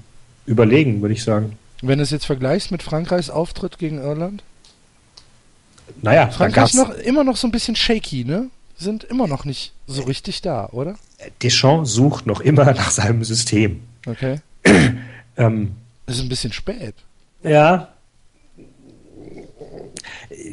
überlegen, 0.46 1.02
würde 1.02 1.12
ich 1.14 1.22
sagen. 1.24 1.58
Wenn 1.82 1.98
du 1.98 2.04
es 2.04 2.10
jetzt 2.10 2.24
vergleichst 2.26 2.70
mit 2.70 2.82
Frankreichs 2.82 3.28
Auftritt 3.30 3.78
gegen 3.78 3.98
Irland? 3.98 4.42
Naja, 6.00 6.28
Frankreich 6.30 6.54
gab's 6.54 6.74
noch 6.74 6.90
immer 6.90 7.24
noch 7.24 7.36
so 7.36 7.46
ein 7.46 7.50
bisschen 7.52 7.76
shaky, 7.76 8.24
ne? 8.24 8.48
Sind 8.76 9.04
immer 9.04 9.26
noch 9.28 9.44
nicht 9.44 9.72
so 9.86 10.02
richtig 10.02 10.40
da, 10.42 10.68
oder? 10.72 10.96
Deschamps 11.42 11.92
sucht 11.92 12.26
noch 12.26 12.40
immer 12.40 12.64
nach 12.72 12.90
seinem 12.90 13.22
System. 13.24 13.82
Okay. 14.06 14.40
Ähm, 15.36 15.72
Ist 16.06 16.20
ein 16.20 16.28
bisschen 16.28 16.52
spät. 16.52 16.94
ja. 17.42 17.88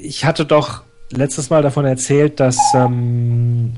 Ich 0.04 0.26
hatte 0.26 0.46
doch 0.46 0.82
letztes 1.12 1.50
Mal 1.50 1.62
davon 1.62 1.86
erzählt, 1.86 2.40
dass 2.40 2.58
ähm, 2.74 3.74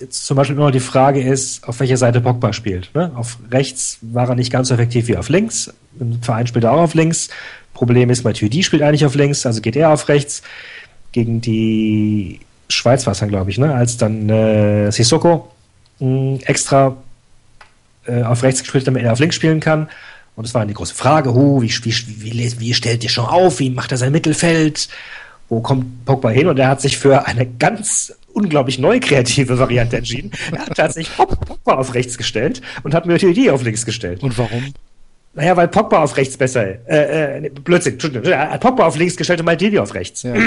jetzt 0.00 0.26
zum 0.26 0.36
Beispiel 0.36 0.54
immer 0.56 0.66
noch 0.66 0.72
die 0.72 0.80
Frage 0.80 1.20
ist, 1.20 1.66
auf 1.66 1.80
welcher 1.80 1.96
Seite 1.96 2.20
Pogba 2.20 2.52
spielt. 2.52 2.90
Ne? 2.94 3.10
Auf 3.16 3.38
rechts 3.50 3.98
war 4.02 4.28
er 4.28 4.34
nicht 4.36 4.52
ganz 4.52 4.68
so 4.68 4.74
effektiv 4.74 5.08
wie 5.08 5.16
auf 5.16 5.28
links. 5.28 5.72
Im 5.98 6.22
Verein 6.22 6.46
spielt 6.46 6.64
er 6.64 6.72
auch 6.72 6.82
auf 6.82 6.94
links. 6.94 7.28
Problem 7.72 8.10
ist, 8.10 8.22
Matuidi 8.22 8.62
spielt 8.62 8.82
eigentlich 8.82 9.04
auf 9.04 9.16
links, 9.16 9.44
also 9.46 9.60
geht 9.60 9.74
er 9.74 9.90
auf 9.90 10.08
rechts. 10.08 10.42
Gegen 11.10 11.40
die 11.40 12.40
Schweiz 12.68 13.06
war 13.06 13.12
es 13.12 13.18
dann, 13.18 13.28
glaube 13.28 13.50
ich, 13.50 13.58
ne? 13.58 13.74
als 13.74 13.96
dann 13.96 14.28
äh, 14.28 14.92
Sissoko 14.92 15.50
mh, 15.98 16.38
extra 16.44 16.96
äh, 18.06 18.22
auf 18.22 18.42
rechts 18.44 18.60
gespielt, 18.60 18.86
damit 18.86 19.02
er 19.02 19.12
auf 19.12 19.18
links 19.18 19.34
spielen 19.36 19.58
kann. 19.58 19.88
Und 20.36 20.44
es 20.44 20.54
war 20.54 20.66
die 20.66 20.74
große 20.74 20.94
Frage, 20.94 21.32
huh, 21.32 21.62
wie, 21.62 21.68
wie, 21.68 21.94
wie, 22.22 22.60
wie 22.60 22.74
stellt 22.74 23.04
ihr 23.04 23.10
schon 23.10 23.26
auf, 23.26 23.60
wie 23.60 23.70
macht 23.70 23.92
er 23.92 23.98
sein 23.98 24.12
Mittelfeld, 24.12 24.88
wo 25.54 25.60
kommt 25.60 26.04
Pogba 26.04 26.30
hin? 26.30 26.48
Und 26.48 26.58
er 26.58 26.68
hat 26.68 26.80
sich 26.80 26.98
für 26.98 27.26
eine 27.26 27.46
ganz 27.46 28.14
unglaublich 28.32 28.78
neu 28.80 28.98
kreative 29.00 29.58
Variante 29.58 29.96
entschieden. 29.96 30.32
Er 30.52 30.66
hat 30.66 30.76
tatsächlich 30.76 31.14
Pog- 31.16 31.38
Pogba 31.46 31.74
auf 31.76 31.94
rechts 31.94 32.18
gestellt 32.18 32.60
und 32.82 32.92
hat 32.94 33.06
Matuidi 33.06 33.50
auf 33.50 33.62
links 33.62 33.86
gestellt. 33.86 34.22
Und 34.22 34.36
warum? 34.36 34.74
Naja, 35.34 35.56
weil 35.56 35.68
Pogba 35.68 36.02
auf 36.02 36.16
rechts 36.16 36.36
besser, 36.36 36.64
äh, 36.88 37.46
äh, 37.46 37.50
Blödsinn, 37.50 37.94
Entschuldigung, 37.94 38.30
er 38.30 38.50
hat 38.50 38.60
Pogba 38.60 38.86
auf 38.86 38.96
links 38.96 39.16
gestellt 39.16 39.40
und 39.40 39.46
Maldini 39.46 39.78
auf 39.78 39.94
rechts. 39.94 40.22
Ja. 40.24 40.34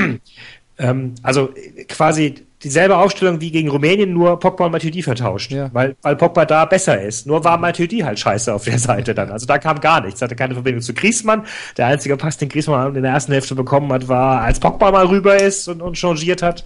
Ähm, 0.80 1.16
also 1.24 1.50
quasi 1.88 2.36
dieselbe 2.64 2.98
Aufstellung 2.98 3.40
wie 3.40 3.52
gegen 3.52 3.70
Rumänien, 3.70 4.14
nur 4.14 4.40
Pogba 4.40 4.66
und 4.66 4.72
Matuidi 4.72 5.04
vertauscht, 5.04 5.52
Ja. 5.52 5.70
weil, 5.74 5.96
weil 6.02 6.16
Pogba 6.16 6.46
da 6.46 6.66
besser 6.66 7.00
ist. 7.02 7.28
Nur 7.28 7.44
war 7.44 7.58
Matuidi 7.58 8.00
halt 8.00 8.20
scheiße 8.20 8.54
auf 8.54 8.64
der 8.64 8.80
Seite 8.80 9.14
dann. 9.14 9.30
Also 9.32 9.46
da 9.46 9.58
kam 9.60 9.80
gar 9.80 10.02
nichts, 10.02 10.22
hatte 10.22 10.36
keine 10.36 10.54
Verbindung 10.56 10.82
zu 10.82 10.94
Griezmann. 10.94 11.44
Der 11.78 11.88
einzige 11.88 12.18
Pass, 12.18 12.38
den 12.38 12.50
Griezmann 12.50 12.96
in 12.96 13.04
der 13.04 13.12
ersten 13.12 13.32
Hälfte 13.32 13.54
bekommen 13.56 13.92
hat, 13.94 14.08
war, 14.08 14.42
als 14.42 14.60
Pogba 14.60 14.92
mal 14.92 15.06
rüber 15.06 15.36
ist 15.40 15.68
und, 15.68 15.82
und 15.82 15.98
changiert 15.98 16.42
hat. 16.42 16.64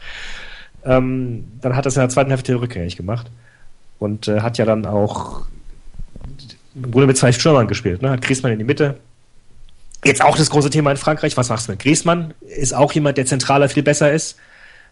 Ähm, 0.85 1.45
dann 1.61 1.75
hat 1.75 1.85
er 1.85 1.89
es 1.89 1.95
in 1.95 2.01
der 2.01 2.09
zweiten 2.09 2.29
Hälfte 2.29 2.59
rückgängig 2.59 2.95
gemacht 2.97 3.29
und 3.99 4.27
äh, 4.27 4.39
hat 4.41 4.57
ja 4.57 4.65
dann 4.65 4.85
auch 4.85 5.41
im 6.73 6.89
Grunde 6.91 7.07
mit 7.07 7.17
zwei 7.17 7.31
Stürmern 7.33 7.67
gespielt. 7.67 8.01
Ne? 8.01 8.09
Hat 8.11 8.21
Griezmann 8.21 8.53
in 8.53 8.59
die 8.59 8.65
Mitte. 8.65 8.97
Jetzt 10.03 10.23
auch 10.23 10.35
das 10.35 10.49
große 10.49 10.69
Thema 10.69 10.91
in 10.91 10.97
Frankreich. 10.97 11.37
Was 11.37 11.49
machst 11.49 11.67
du 11.67 11.73
mit 11.73 11.79
Griezmann? 11.81 12.33
Ist 12.41 12.73
auch 12.73 12.91
jemand, 12.93 13.17
der 13.17 13.25
zentraler 13.25 13.69
viel 13.69 13.83
besser 13.83 14.11
ist. 14.11 14.37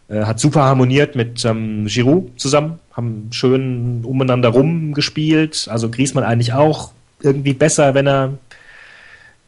Äh, 0.08 0.26
hat 0.26 0.40
super 0.40 0.64
harmoniert 0.64 1.16
mit 1.16 1.44
ähm, 1.46 1.86
Giroud 1.88 2.40
zusammen. 2.40 2.80
Haben 2.94 3.30
schön 3.32 4.04
umeinander 4.06 4.50
rumgespielt. 4.50 5.68
Also 5.70 5.90
Griezmann 5.90 6.24
eigentlich 6.24 6.54
auch 6.54 6.92
irgendwie 7.22 7.54
besser, 7.54 7.94
wenn 7.96 8.08
er 8.08 8.34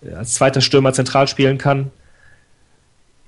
äh, 0.03 0.13
als 0.13 0.33
zweiter 0.33 0.61
Stürmer 0.61 0.93
zentral 0.93 1.27
spielen 1.27 1.57
kann. 1.57 1.91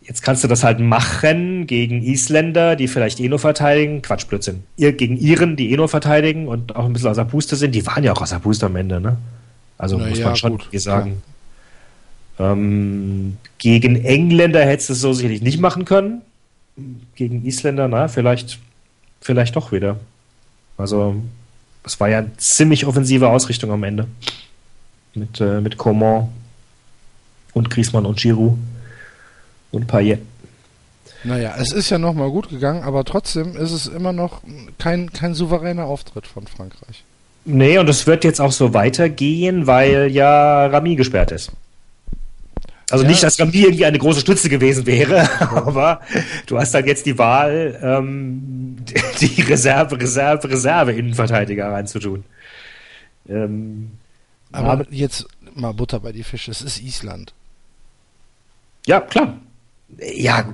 Jetzt 0.01 0.21
kannst 0.21 0.43
du 0.43 0.49
das 0.49 0.63
halt 0.63 0.79
machen 0.79 1.65
gegen 1.65 2.01
Isländer, 2.01 2.75
die 2.75 2.89
vielleicht 2.89 3.21
eh 3.21 3.29
nur 3.29 3.39
verteidigen. 3.39 4.01
Quatsch, 4.01 4.27
Blödsinn. 4.27 4.63
Ihr, 4.75 4.91
gegen 4.91 5.17
Iren, 5.17 5.55
die 5.55 5.71
eh 5.71 5.77
nur 5.77 5.87
verteidigen 5.87 6.47
und 6.47 6.75
auch 6.75 6.85
ein 6.85 6.93
bisschen 6.93 7.09
aus 7.09 7.15
der 7.15 7.23
Puste 7.23 7.55
sind. 7.55 7.73
Die 7.73 7.85
waren 7.85 8.03
ja 8.03 8.11
auch 8.11 8.21
aus 8.21 8.31
der 8.31 8.39
Puste 8.39 8.65
am 8.65 8.75
Ende, 8.75 8.99
ne? 8.99 9.17
Also 9.77 9.97
Na 9.97 10.07
muss 10.07 10.19
ja, 10.19 10.27
man 10.27 10.35
schon 10.35 10.57
gut, 10.57 10.67
sagen. 10.73 11.21
Ähm, 12.39 13.37
gegen 13.57 14.03
Engländer 14.03 14.65
hättest 14.65 14.89
du 14.89 14.93
es 14.93 15.01
so 15.01 15.13
sicherlich 15.13 15.41
nicht 15.41 15.59
machen 15.59 15.85
können. 15.85 16.21
Gegen 17.15 17.45
Isländer, 17.45 17.87
na, 17.87 18.07
vielleicht, 18.07 18.59
vielleicht 19.21 19.55
doch 19.55 19.71
wieder. 19.71 19.99
Also, 20.77 21.15
es 21.83 21.99
war 21.99 22.09
ja 22.09 22.19
eine 22.19 22.35
ziemlich 22.37 22.85
offensive 22.85 23.29
Ausrichtung 23.29 23.71
am 23.71 23.83
Ende. 23.83 24.07
Mit, 25.13 25.39
äh, 25.39 25.61
mit 25.61 25.77
Coman 25.77 26.29
und 27.53 27.69
Griezmann 27.69 28.05
und 28.05 28.19
Giroud. 28.19 28.57
Und 29.71 29.87
Payet. 29.87 30.19
Naja, 31.23 31.55
es 31.57 31.71
ist 31.71 31.89
ja 31.89 31.97
nochmal 31.97 32.29
gut 32.29 32.49
gegangen, 32.49 32.83
aber 32.83 33.05
trotzdem 33.05 33.55
ist 33.55 33.71
es 33.71 33.87
immer 33.87 34.11
noch 34.11 34.41
kein, 34.77 35.11
kein 35.13 35.33
souveräner 35.33 35.85
Auftritt 35.85 36.27
von 36.27 36.47
Frankreich. 36.47 37.03
Nee, 37.45 37.77
und 37.77 37.89
es 37.89 38.07
wird 38.07 38.23
jetzt 38.23 38.41
auch 38.41 38.51
so 38.51 38.73
weitergehen, 38.73 39.67
weil 39.67 40.11
ja 40.11 40.67
Rami 40.67 40.95
gesperrt 40.95 41.31
ist. 41.31 41.51
Also 42.93 43.05
Ja. 43.05 43.09
nicht, 43.09 43.23
dass 43.23 43.39
Rami 43.39 43.57
irgendwie 43.57 43.85
eine 43.85 43.97
große 43.97 44.19
Stütze 44.19 44.49
gewesen 44.49 44.85
wäre, 44.85 45.27
aber 45.41 46.01
du 46.45 46.59
hast 46.59 46.73
dann 46.75 46.85
jetzt 46.85 47.05
die 47.07 47.17
Wahl, 47.17 47.79
ähm, 47.81 48.75
die 49.19 49.41
Reserve, 49.41 49.99
Reserve, 49.99 50.47
Reserve 50.49 50.91
Innenverteidiger 50.93 51.71
reinzutun. 51.71 52.23
Ähm, 53.27 53.91
Aber 54.51 54.71
aber- 54.71 54.85
jetzt 54.91 55.25
mal 55.55 55.71
Butter 55.73 55.99
bei 56.01 56.11
die 56.11 56.23
Fische, 56.23 56.51
es 56.51 56.61
ist 56.61 56.81
Island. 56.81 57.33
ja, 58.85 58.99
klar. 59.01 59.39
Ja, 59.99 60.53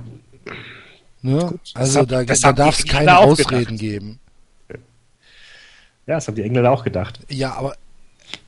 Ne? 1.22 1.58
also 1.74 2.00
hab- 2.00 2.08
da, 2.08 2.24
da 2.24 2.52
darf 2.54 2.78
es 2.78 2.86
keine 2.86 3.18
Ausreden 3.18 3.76
gedacht. 3.76 3.78
geben. 3.78 4.18
ja, 6.06 6.14
das 6.14 6.26
haben 6.26 6.34
die 6.36 6.42
Engländer 6.42 6.70
auch 6.72 6.84
gedacht. 6.84 7.20
Ja, 7.28 7.52
aber, 7.52 7.76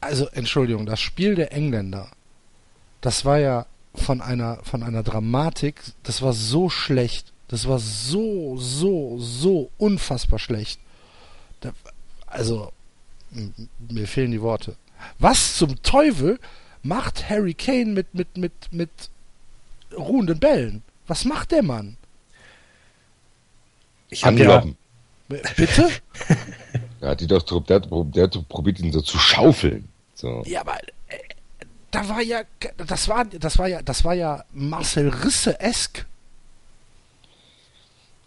also 0.01 0.29
Entschuldigung, 0.29 0.87
das 0.87 0.99
Spiel 1.01 1.35
der 1.35 1.53
Engländer, 1.53 2.09
das 3.03 3.25
war 3.27 3.39
ja 3.39 3.67
von 3.95 4.21
einer, 4.21 4.59
von 4.63 4.83
einer 4.83 5.03
Dramatik, 5.03 5.83
das 6.03 6.23
war 6.23 6.33
so 6.33 6.69
schlecht. 6.69 7.33
Das 7.49 7.69
war 7.69 7.79
so, 7.79 8.57
so, 8.57 9.19
so 9.19 9.71
unfassbar 9.77 10.39
schlecht. 10.39 10.81
Da, 11.61 11.73
also, 12.27 12.73
mir 13.91 14.09
fehlen 14.09 14.31
die 14.31 14.41
Worte. 14.41 14.77
Was 15.19 15.57
zum 15.57 15.83
Teufel 15.83 16.39
macht 16.83 17.29
Harry 17.29 17.55
Kane 17.55 17.87
mit, 17.87 18.15
mit, 18.15 18.37
mit, 18.37 18.53
mit 18.71 18.91
ruhenden 19.97 20.39
Bällen? 20.39 20.83
Was 21.07 21.25
macht 21.25 21.53
der 21.53 21.63
Mann? 21.63 21.97
Ich 24.09 24.25
habe 24.25 24.39
ja, 24.39 24.65
Bitte? 25.57 25.89
Der 27.01 27.11
hat 27.11 27.21
die 27.21 27.27
doch, 27.27 27.43
der, 27.65 27.81
der 27.81 28.29
probiert, 28.49 28.79
ihn 28.79 28.93
so 28.93 29.01
zu 29.01 29.19
schaufeln. 29.19 29.89
So. 30.15 30.45
Ja, 30.47 30.61
aber 30.61 30.79
da 31.93 32.09
war 32.09 32.21
ja, 32.21 32.43
das 32.89 33.09
war, 33.09 33.25
das 33.25 33.59
war 33.59 33.69
ja, 33.69 33.83
das 33.83 34.05
war 34.05 34.15
ja 34.15 34.45
Marcel 34.53 35.09
Risse-esk. 35.09 36.05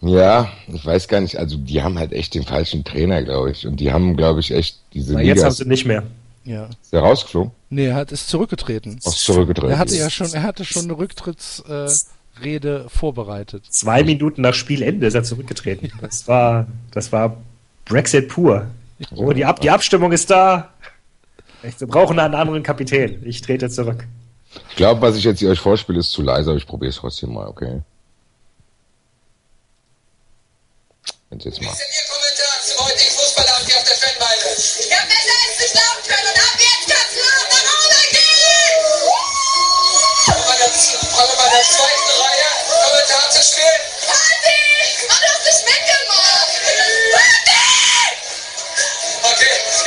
Ja, 0.02 0.52
ich 0.68 0.86
weiß 0.86 1.08
gar 1.08 1.20
nicht, 1.20 1.38
also 1.38 1.58
die 1.58 1.82
haben 1.82 1.98
halt 1.98 2.14
echt 2.14 2.36
den 2.36 2.44
falschen 2.44 2.84
Trainer, 2.84 3.24
glaube 3.24 3.52
ich. 3.52 3.66
Und 3.66 3.78
die 3.80 3.92
haben, 3.92 4.16
glaube 4.16 4.40
ich, 4.40 4.52
echt 4.52 4.80
diese 4.94 5.14
na, 5.14 5.20
Liga. 5.20 5.34
jetzt 5.34 5.44
haben 5.44 5.52
Ist 5.52 5.58
sie 5.58 5.66
nicht 5.66 5.86
mehr. 5.86 6.04
Ja. 6.44 6.70
der 6.92 7.00
rausgeflogen? 7.00 7.52
Nee, 7.72 7.88
er 7.88 7.96
hat 7.96 8.12
ist 8.12 8.30
zurückgetreten. 8.30 9.00
Aus 9.04 9.24
zurückgetreten. 9.24 9.72
Er 9.72 9.80
hatte 9.80 9.96
ja 9.96 10.12
schon, 10.12 10.32
er 10.32 10.44
hatte 10.44 10.64
schon 10.64 10.84
eine 10.84 10.96
Rücktrittsrede 10.96 12.06
äh, 12.86 12.90
vorbereitet. 12.90 13.66
Zwei 13.68 14.04
Minuten 14.04 14.42
nach 14.42 14.54
Spielende 14.54 15.08
ist 15.08 15.16
er 15.16 15.24
zurückgetreten. 15.24 15.92
Das 16.02 16.28
war, 16.28 16.68
das 16.92 17.12
war 17.12 17.38
Brexit 17.86 18.28
pur. 18.28 18.68
Oh, 19.16 19.34
die, 19.34 19.44
Ab 19.44 19.60
die 19.60 19.72
Abstimmung 19.72 20.12
ist 20.12 20.30
da. 20.30 20.70
Echt, 21.66 21.80
Wir 21.80 21.88
brauchen 21.88 22.20
einen 22.20 22.36
anderen 22.36 22.62
Kapitän. 22.62 23.22
Ich 23.26 23.42
trete 23.42 23.70
zurück. 23.70 24.06
Ich 24.70 24.76
glaube, 24.76 25.02
was 25.02 25.16
ich 25.18 25.24
jetzt 25.24 25.40
hier 25.40 25.50
euch 25.50 25.60
vorspiele, 25.60 26.00
ist 26.00 26.12
zu 26.12 26.22
leise, 26.22 26.52
aber 26.52 26.58
ich 26.58 26.68
probiere 26.68 26.90
es 26.90 26.98
trotzdem 26.98 27.34
mal, 27.34 27.48
okay? 27.48 27.82
Wenn 31.30 31.40
jetzt 31.40 31.62
mal. 31.62 31.74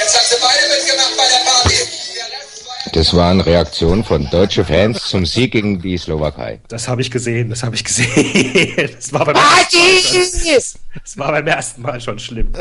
Jetzt 0.09 0.19
haben 0.19 0.27
sie 0.29 0.37
beide 0.41 0.69
mitgemacht 0.75 1.17
bei 1.17 1.25
der 1.29 1.51
Party. 1.51 1.77
Der 2.17 2.25
Rest 2.39 2.67
war 2.67 2.93
Das 2.93 3.15
waren 3.15 3.41
Reaktionen 3.41 4.05
von 4.05 4.29
deutschen 4.31 4.65
Fans 4.65 5.05
zum 5.05 5.27
Sieg 5.27 5.53
gegen 5.53 5.81
die 5.81 5.99
Slowakei. 5.99 6.61
Das 6.69 6.89
habe 6.89 7.03
ich 7.03 7.11
gesehen, 7.11 7.51
das 7.51 7.63
habe 7.63 7.77
ich 7.77 7.85
gesehen. 7.85 8.91
Das 8.95 9.13
war, 9.13 9.25
beim 9.25 9.37
ersten 9.37 9.73
Mal 9.73 10.01
schon, 10.01 10.81
das 11.03 11.19
war 11.19 11.33
beim 11.33 11.47
ersten 11.47 11.83
Mal 11.83 12.01
schon 12.01 12.19
schlimm. 12.19 12.53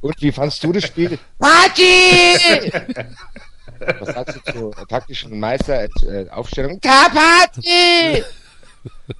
Und 0.00 0.20
wie 0.20 0.32
fandst 0.32 0.62
du 0.62 0.72
das 0.72 0.84
Spiel? 0.84 1.18
Party! 1.38 2.72
Was 3.98 4.14
sagst 4.14 4.40
du 4.46 4.52
zur 4.52 4.88
taktischen 4.88 5.38
Meister 5.38 5.84
äh! 5.84 6.26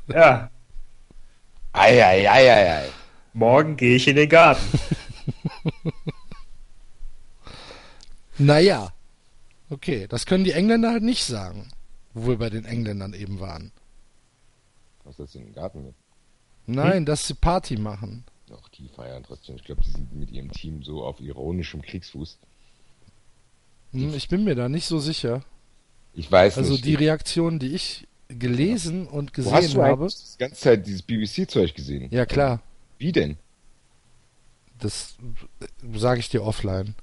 Ja, 0.08 0.50
Ei, 1.72 2.04
ei, 2.04 2.30
ei, 2.30 2.52
ei, 2.52 2.72
ei. 2.76 2.84
morgen 3.32 3.76
gehe 3.76 3.96
ich 3.96 4.06
in 4.06 4.14
den 4.16 4.28
Garten. 4.28 4.62
Naja. 8.38 8.92
Okay, 9.70 10.06
das 10.08 10.26
können 10.26 10.44
die 10.44 10.52
Engländer 10.52 10.90
halt 10.92 11.02
nicht 11.02 11.24
sagen. 11.24 11.68
Wo 12.12 12.28
wir 12.28 12.38
bei 12.38 12.50
den 12.50 12.64
Engländern 12.64 13.12
eben 13.14 13.40
waren. 13.40 13.72
Was 15.04 15.12
ist 15.12 15.20
das 15.20 15.34
in 15.34 15.44
den 15.46 15.52
Garten? 15.54 15.84
mit? 15.84 15.94
Nein, 16.66 17.04
dass 17.04 17.26
sie 17.26 17.34
Party 17.34 17.76
machen. 17.76 18.24
Doch, 18.46 18.68
die 18.68 18.88
feiern 18.88 19.22
trotzdem. 19.26 19.56
Ich 19.56 19.64
glaube, 19.64 19.82
die 19.82 19.90
sind 19.90 20.14
mit 20.14 20.30
ihrem 20.30 20.50
Team 20.52 20.82
so 20.82 21.04
auf 21.04 21.20
ironischem 21.20 21.82
Kriegsfuß. 21.82 22.38
Hm, 23.92 24.14
ich 24.14 24.28
bin 24.28 24.44
mir 24.44 24.54
da 24.54 24.68
nicht 24.68 24.86
so 24.86 24.98
sicher. 24.98 25.42
Ich 26.12 26.30
weiß 26.30 26.58
Also 26.58 26.72
nicht. 26.72 26.84
die 26.84 26.94
Reaktionen, 26.94 27.58
die 27.58 27.74
ich 27.74 28.06
gelesen 28.28 29.06
und 29.06 29.36
Wo 29.36 29.50
hast 29.52 29.62
gesehen 29.62 29.74
du 29.74 29.82
habe. 29.82 30.06
die 30.08 30.38
ganze 30.38 30.56
Zeit 30.60 30.86
dieses 30.86 31.02
BBC-Zeug 31.02 31.74
gesehen? 31.74 32.08
Ja 32.10 32.26
klar, 32.26 32.60
Wie 32.98 33.12
denn? 33.12 33.36
das 34.78 35.16
sage 35.94 36.20
ich 36.20 36.28
dir 36.28 36.42
offline. 36.44 36.94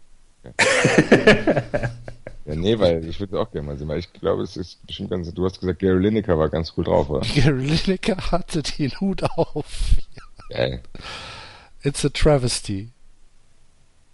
Ja, 2.46 2.56
nee, 2.56 2.78
weil 2.80 3.06
ich 3.08 3.20
würde 3.20 3.40
auch 3.40 3.52
gerne 3.52 3.68
mal 3.68 3.78
sehen, 3.78 3.88
weil 3.88 4.00
ich 4.00 4.12
glaube, 4.14 4.42
es 4.42 4.58
ist 4.58 4.86
bestimmt 4.88 5.12
ganz. 5.12 5.32
Du 5.34 5.46
hast 5.46 5.60
gesagt, 5.60 5.80
Gary 5.80 6.00
Lineker 6.00 6.40
war 6.40 6.50
ganz 6.50 6.74
cool 6.76 6.84
drauf, 6.84 7.10
oder? 7.10 7.22
Gary 7.36 7.66
Lineker 7.66 8.18
hatte 8.32 8.64
den 8.64 8.92
Hut 9.00 9.24
auf. 9.24 9.66
Geil. 10.50 10.82
It's 11.84 12.04
a 12.04 12.10
travesty. 12.10 12.90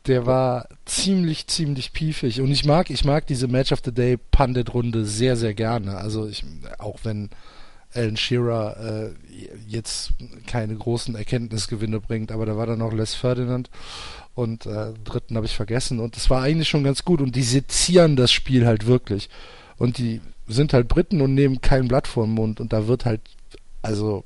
Der 0.07 0.25
war 0.25 0.67
ziemlich, 0.85 1.47
ziemlich 1.47 1.93
piefig. 1.93 2.41
Und 2.41 2.51
ich 2.51 2.63
mag, 2.63 2.89
ich 2.89 3.03
mag 3.03 3.27
diese 3.27 3.47
Match 3.47 3.71
of 3.71 3.81
the 3.83 3.93
Day 3.93 4.17
Pundit-Runde 4.17 5.05
sehr, 5.05 5.35
sehr 5.35 5.53
gerne. 5.53 5.97
Also 5.97 6.27
ich, 6.27 6.45
auch 6.77 6.99
wenn 7.03 7.29
Alan 7.93 8.15
Shearer 8.17 8.77
äh, 8.77 9.13
jetzt 9.67 10.13
keine 10.45 10.75
großen 10.75 11.15
Erkenntnisgewinne 11.15 11.99
bringt, 11.99 12.31
aber 12.31 12.45
da 12.45 12.55
war 12.55 12.67
dann 12.67 12.79
noch 12.79 12.93
Les 12.93 13.15
Ferdinand 13.15 13.69
und 14.37 14.67
äh, 14.67 14.93
dritten 15.03 15.35
habe 15.35 15.47
ich 15.47 15.55
vergessen 15.55 15.99
und 15.99 16.15
es 16.15 16.29
war 16.29 16.43
eigentlich 16.43 16.69
schon 16.69 16.83
ganz 16.83 17.03
gut 17.03 17.21
und 17.21 17.35
die 17.35 17.41
sezieren 17.41 18.15
das 18.15 18.31
Spiel 18.31 18.67
halt 18.67 18.85
wirklich. 18.85 19.29
Und 19.77 19.97
die 19.97 20.21
sind 20.47 20.73
halt 20.73 20.87
Briten 20.87 21.21
und 21.21 21.33
nehmen 21.33 21.59
kein 21.59 21.87
Blatt 21.87 22.07
vor 22.07 22.27
den 22.27 22.35
Mund 22.35 22.59
und 22.59 22.71
da 22.71 22.87
wird 22.87 23.05
halt, 23.05 23.21
also 23.81 24.23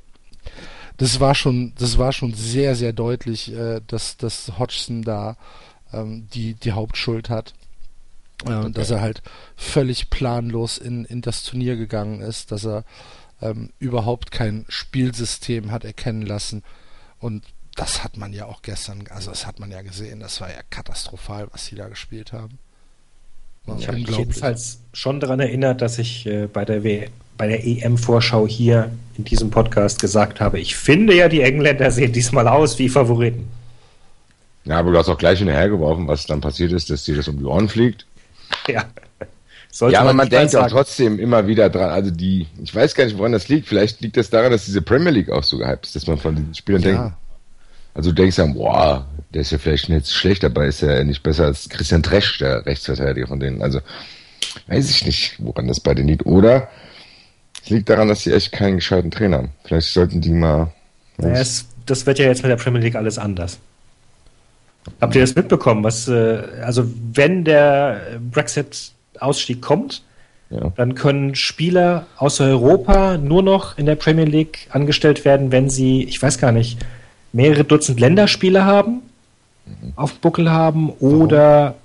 das 0.98 1.22
war 1.22 1.34
schon, 1.34 1.72
das 1.78 1.98
war 1.98 2.12
schon 2.12 2.34
sehr, 2.34 2.76
sehr 2.76 2.92
deutlich, 2.92 3.54
äh, 3.54 3.80
dass, 3.88 4.18
dass 4.18 4.60
Hodgson 4.60 5.02
da 5.02 5.38
ähm, 5.94 6.28
die, 6.34 6.56
die 6.56 6.74
Hauptschuld 6.74 7.30
hat. 7.30 7.54
Äh, 8.46 8.56
und 8.56 8.78
Dass 8.78 8.92
er 8.92 9.00
halt 9.00 9.22
völlig 9.56 10.10
planlos 10.10 10.78
in, 10.78 11.06
in 11.06 11.22
das 11.22 11.44
Turnier 11.44 11.78
gegangen 11.78 12.20
ist, 12.20 12.52
dass 12.52 12.66
er 12.66 12.84
ähm, 13.42 13.72
überhaupt 13.80 14.32
kein 14.32 14.66
Spielsystem 14.68 15.72
hat 15.72 15.86
erkennen 15.86 16.24
lassen. 16.24 16.64
Und 17.22 17.46
das 17.76 18.04
hat 18.04 18.18
man 18.18 18.34
ja 18.34 18.46
auch 18.46 18.62
gestern, 18.62 19.04
also 19.10 19.32
das 19.32 19.48
hat 19.48 19.60
man 19.60 19.72
ja 19.72 19.82
gesehen, 19.82 20.20
das 20.20 20.42
war 20.42 20.50
ja 20.50 20.60
katastrophal, 20.70 21.48
was 21.52 21.66
sie 21.66 21.76
da 21.76 21.88
gespielt 21.88 22.34
haben. 22.34 22.60
War 23.66 23.78
Ich 23.78 23.88
habe 23.88 23.98
mich 23.98 24.18
jedenfalls 24.18 24.80
schon 24.94 25.20
daran 25.20 25.40
erinnert, 25.40 25.82
dass 25.82 26.00
ich 26.00 26.26
äh, 26.26 26.48
bei 26.48 26.66
der, 26.66 26.84
w 26.84 27.08
bei 27.38 27.48
der 27.48 27.66
EM-Vorschau 27.66 28.48
hier 28.48 28.92
in 29.18 29.24
diesem 29.24 29.50
Podcast 29.50 30.00
gesagt 30.00 30.42
habe, 30.42 30.60
ich 30.60 30.76
finde 30.76 31.16
ja, 31.16 31.28
die 31.28 31.42
Engländer 31.42 31.90
sehen 31.90 32.12
diesmal 32.12 32.48
aus 32.48 32.78
wie 32.78 32.88
Favoriten. 32.88 33.48
Ja, 34.64 34.78
aber 34.78 34.92
du 34.92 34.98
hast 34.98 35.10
auch 35.10 35.18
gleich 35.18 35.40
hinterhergeworfen, 35.40 36.08
was 36.08 36.28
dann 36.28 36.40
passiert 36.40 36.72
ist, 36.72 36.92
dass 36.92 37.04
dir 37.04 37.16
das 37.16 37.28
um 37.28 37.40
die 37.40 37.46
Ohren 37.46 37.68
fliegt. 37.68 38.06
Ja, 38.68 38.86
Sollte 39.72 39.94
ja, 39.94 40.02
aber 40.02 40.10
man 40.10 40.28
mal 40.28 40.30
denkt 40.30 40.56
auch 40.56 40.68
trotzdem 40.68 41.18
immer 41.18 41.48
wieder 41.48 41.70
dran. 41.70 41.90
Also 41.92 42.12
die, 42.12 42.46
ich 42.62 42.76
weiß 42.76 42.94
gar 42.94 43.06
nicht, 43.06 43.18
woran 43.18 43.32
das 43.32 43.48
liegt. 43.48 43.68
Vielleicht 43.68 44.02
liegt 44.02 44.18
das 44.18 44.30
daran, 44.30 44.52
dass 44.52 44.66
diese 44.66 44.82
Premier 44.82 45.12
League 45.12 45.30
auch 45.30 45.44
so 45.44 45.58
gehypt 45.58 45.86
ist, 45.86 45.96
dass 45.96 46.08
man 46.08 46.18
von 46.18 46.36
den 46.36 46.54
Spielern 46.54 46.82
denkt. 46.82 47.14
Ja, 47.94 47.98
Also 47.98 48.12
du 48.12 48.16
denkst 48.16 48.36
dann, 48.38 48.54
boah, 48.54 49.06
der 49.34 49.42
ist 49.42 49.52
ja 49.52 49.58
vielleicht 49.58 49.90
nicht 49.90 50.10
schlecht, 50.10 50.44
dabei 50.44 50.68
ist 50.68 50.84
er 50.84 51.04
nicht 51.04 51.24
besser 51.24 51.46
als 51.46 51.70
Christian 51.70 52.04
Tresch, 52.04 52.38
der 52.40 52.66
Rechtsverteidiger 52.66 53.28
von 53.28 53.40
denen. 53.40 53.62
Also 53.62 53.80
weiß 54.68 54.90
ich 54.90 55.06
nicht, 55.06 55.36
woran 55.40 55.68
das 55.68 55.80
bei 55.80 55.94
denen 55.94 56.10
liegt. 56.10 56.26
Oder 56.26 56.70
es 57.64 57.70
liegt 57.70 57.90
daran, 57.90 58.08
dass 58.08 58.24
sie 58.24 58.34
echt 58.34 58.52
keinen 58.52 58.78
gescheiten 58.78 59.12
Trainer 59.12 59.38
haben. 59.38 59.50
Vielleicht 59.64 59.90
sollten 59.94 60.20
die 60.22 60.32
mal. 60.32 60.74
Naja, 61.18 61.36
es, 61.36 61.66
das 61.86 62.06
wird 62.06 62.20
ja 62.20 62.26
jetzt 62.26 62.44
mit 62.44 62.52
der 62.52 62.58
Premier 62.58 62.82
League 62.82 62.96
alles 62.96 63.18
anders. 63.18 63.60
Habt 65.00 65.14
ihr 65.16 65.22
das 65.22 65.36
mitbekommen? 65.36 65.84
Was, 65.84 66.08
äh, 66.08 66.42
also 66.64 66.86
wenn 67.14 67.44
der 67.44 68.20
Brexit-Ausstieg 68.32 69.62
kommt, 69.62 70.02
Ja. 70.50 70.74
Dann 70.76 70.96
können 70.96 71.34
Spieler 71.36 72.08
außer 72.18 72.44
Europa 72.46 73.18
nur 73.18 73.42
noch 73.42 73.78
in 73.78 73.86
der 73.86 73.96
Premier 73.96 74.26
League 74.26 74.68
angestellt 74.72 75.24
werden, 75.24 75.52
wenn 75.54 75.70
sie, 75.70 76.04
ich 76.04 76.22
weiß 76.22 76.40
gar 76.40 76.52
nicht, 76.52 76.78
mehrere 77.34 77.64
Dutzend 77.64 78.00
Länderspiele 78.00 78.66
haben, 78.66 79.02
auf 79.96 80.14
dem 80.14 80.20
Buckel 80.22 80.52
haben 80.52 80.90
oder 81.00 81.76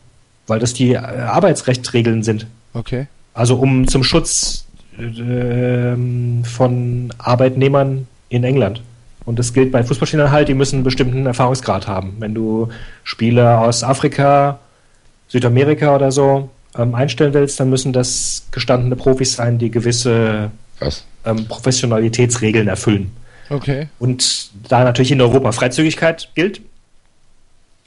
weil 0.47 0.59
das 0.59 0.75
die 0.75 0.93
äh, 0.93 0.99
Arbeitsrechtsregeln 0.99 2.23
sind. 2.23 2.47
Okay. 2.73 3.07
Also 3.35 3.57
um 3.57 3.87
zum 3.87 4.03
Schutz 4.03 4.67
ähm, 4.99 6.43
von 6.45 7.13
Arbeitnehmern 7.19 8.07
in 8.29 8.45
England. 8.45 8.83
Und 9.25 9.39
das 9.39 9.53
gilt 9.53 9.73
bei 9.73 9.83
Fußballspielern 9.83 10.31
halt, 10.31 10.49
die 10.49 10.55
müssen 10.55 10.77
einen 10.77 10.85
bestimmten 10.85 11.27
Erfahrungsgrad 11.27 11.89
haben. 11.89 12.15
Wenn 12.21 12.35
du 12.35 12.69
Spieler 13.03 13.61
aus 13.61 13.83
Afrika, 13.83 14.61
Südamerika 15.29 15.95
oder 15.95 16.13
so 16.13 16.49
ähm, 16.79 16.95
einstellen 16.95 17.35
willst, 17.35 17.59
dann 17.59 17.69
müssen 17.69 17.93
das 17.93 18.47
gestandene 18.53 18.95
Profis 18.95 19.35
sein, 19.35 19.59
die 19.59 19.71
gewisse 19.71 20.51
ähm, 21.25 21.49
Professionalitätsregeln 21.49 22.69
erfüllen. 22.69 23.11
Okay. 23.49 23.89
Und 23.99 24.51
da 24.69 24.85
natürlich 24.85 25.13
in 25.13 25.21
Europa 25.21 25.53
Freizügigkeit 25.53 26.31
gilt, 26.35 26.61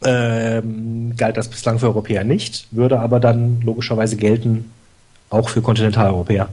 ähm, 0.03 1.15
galt 1.17 1.37
das 1.37 1.49
bislang 1.49 1.79
für 1.79 1.87
Europäer 1.87 2.23
nicht, 2.23 2.67
würde 2.71 2.99
aber 2.99 3.19
dann 3.19 3.61
logischerweise 3.61 4.15
gelten 4.15 4.71
auch 5.29 5.49
für 5.49 5.61
Kontinentaleuropäer. 5.61 6.49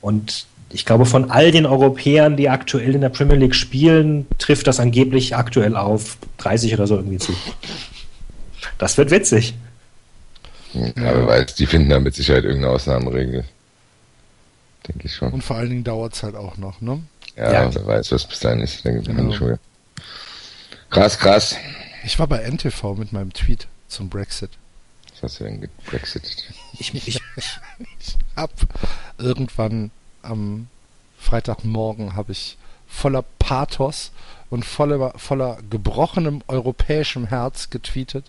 Und 0.00 0.46
ich 0.70 0.84
glaube, 0.84 1.06
von 1.06 1.30
all 1.30 1.50
den 1.50 1.66
Europäern, 1.66 2.36
die 2.36 2.48
aktuell 2.48 2.94
in 2.94 3.00
der 3.00 3.08
Premier 3.08 3.36
League 3.36 3.54
spielen, 3.54 4.26
trifft 4.38 4.66
das 4.66 4.80
angeblich 4.80 5.34
aktuell 5.34 5.76
auf 5.76 6.18
30 6.38 6.74
oder 6.74 6.86
so 6.86 6.96
irgendwie 6.96 7.18
zu. 7.18 7.34
Das 8.76 8.98
wird 8.98 9.10
witzig. 9.10 9.54
Ja, 10.74 10.92
wer 10.96 11.26
weiß, 11.26 11.54
die 11.54 11.66
finden 11.66 11.88
da 11.88 11.98
mit 11.98 12.14
Sicherheit 12.14 12.44
irgendeine 12.44 12.74
Ausnahmeregel. 12.74 13.44
Denke 14.86 15.06
ich 15.06 15.14
schon. 15.14 15.32
Und 15.32 15.42
vor 15.42 15.56
allen 15.56 15.70
Dingen 15.70 15.84
dauert 15.84 16.14
es 16.14 16.22
halt 16.22 16.34
auch 16.34 16.58
noch, 16.58 16.80
ne? 16.80 17.00
Ja, 17.38 17.52
Ja. 17.52 17.74
wer 17.74 17.86
weiß, 17.86 18.12
was 18.12 18.26
bis 18.26 18.40
dahin 18.40 18.60
ist. 18.60 18.84
Denke 18.84 19.00
ich 19.00 19.06
Genau. 19.06 19.32
wieder. 19.32 19.58
Krass, 20.90 21.18
krass. 21.18 21.56
Ich 22.04 22.18
war 22.18 22.26
bei 22.26 22.38
NTV 22.42 22.94
mit 22.96 23.12
meinem 23.12 23.32
Tweet 23.32 23.68
zum 23.88 24.08
Brexit. 24.08 24.50
Was 25.14 25.22
hast 25.22 25.40
du 25.40 25.44
denn 25.44 25.60
gebraxitet? 25.60 26.44
Ich, 26.78 26.94
ich, 26.94 27.20
Ab 28.34 28.50
irgendwann 29.18 29.90
am 30.22 30.68
Freitagmorgen 31.18 32.14
habe 32.14 32.32
ich 32.32 32.56
voller 32.86 33.24
Pathos 33.38 34.12
und 34.50 34.64
voller, 34.64 35.12
voller 35.18 35.58
gebrochenem 35.70 36.42
europäischem 36.48 37.26
Herz 37.26 37.70
getweetet. 37.70 38.24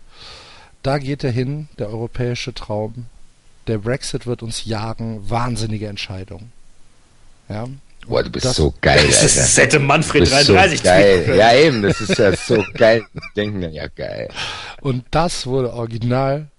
Da 0.83 0.97
geht 0.97 1.23
er 1.23 1.31
hin, 1.31 1.69
der 1.77 1.89
europäische 1.89 2.53
Traum. 2.53 3.05
Der 3.67 3.77
Brexit 3.77 4.25
wird 4.25 4.41
uns 4.43 4.65
jagen. 4.65 5.29
Wahnsinnige 5.29 5.87
Entscheidung. 5.87 6.51
Ja. 7.47 7.67
Boah, 8.09 8.23
du 8.23 8.29
bist 8.31 8.45
Das- 8.45 8.55
so 8.57 8.73
geil, 8.81 8.99
das, 9.07 9.21
Alter. 9.21 9.35
das 9.41 9.57
hätte 9.57 9.79
Manfred 9.79 10.25
Du 10.25 10.29
bist 10.31 10.45
so 10.47 10.53
33 10.53 10.83
geil. 10.83 11.35
Ja, 11.37 11.53
eben, 11.53 11.81
das 11.83 12.01
ist 12.01 12.17
ja 12.17 12.35
so 12.35 12.63
geil. 12.73 13.03
Denken 13.35 13.61
dann, 13.61 13.71
ja, 13.73 13.87
geil. 13.87 14.29
Und 14.81 15.05
das 15.11 15.45
wurde 15.45 15.71
original 15.73 16.49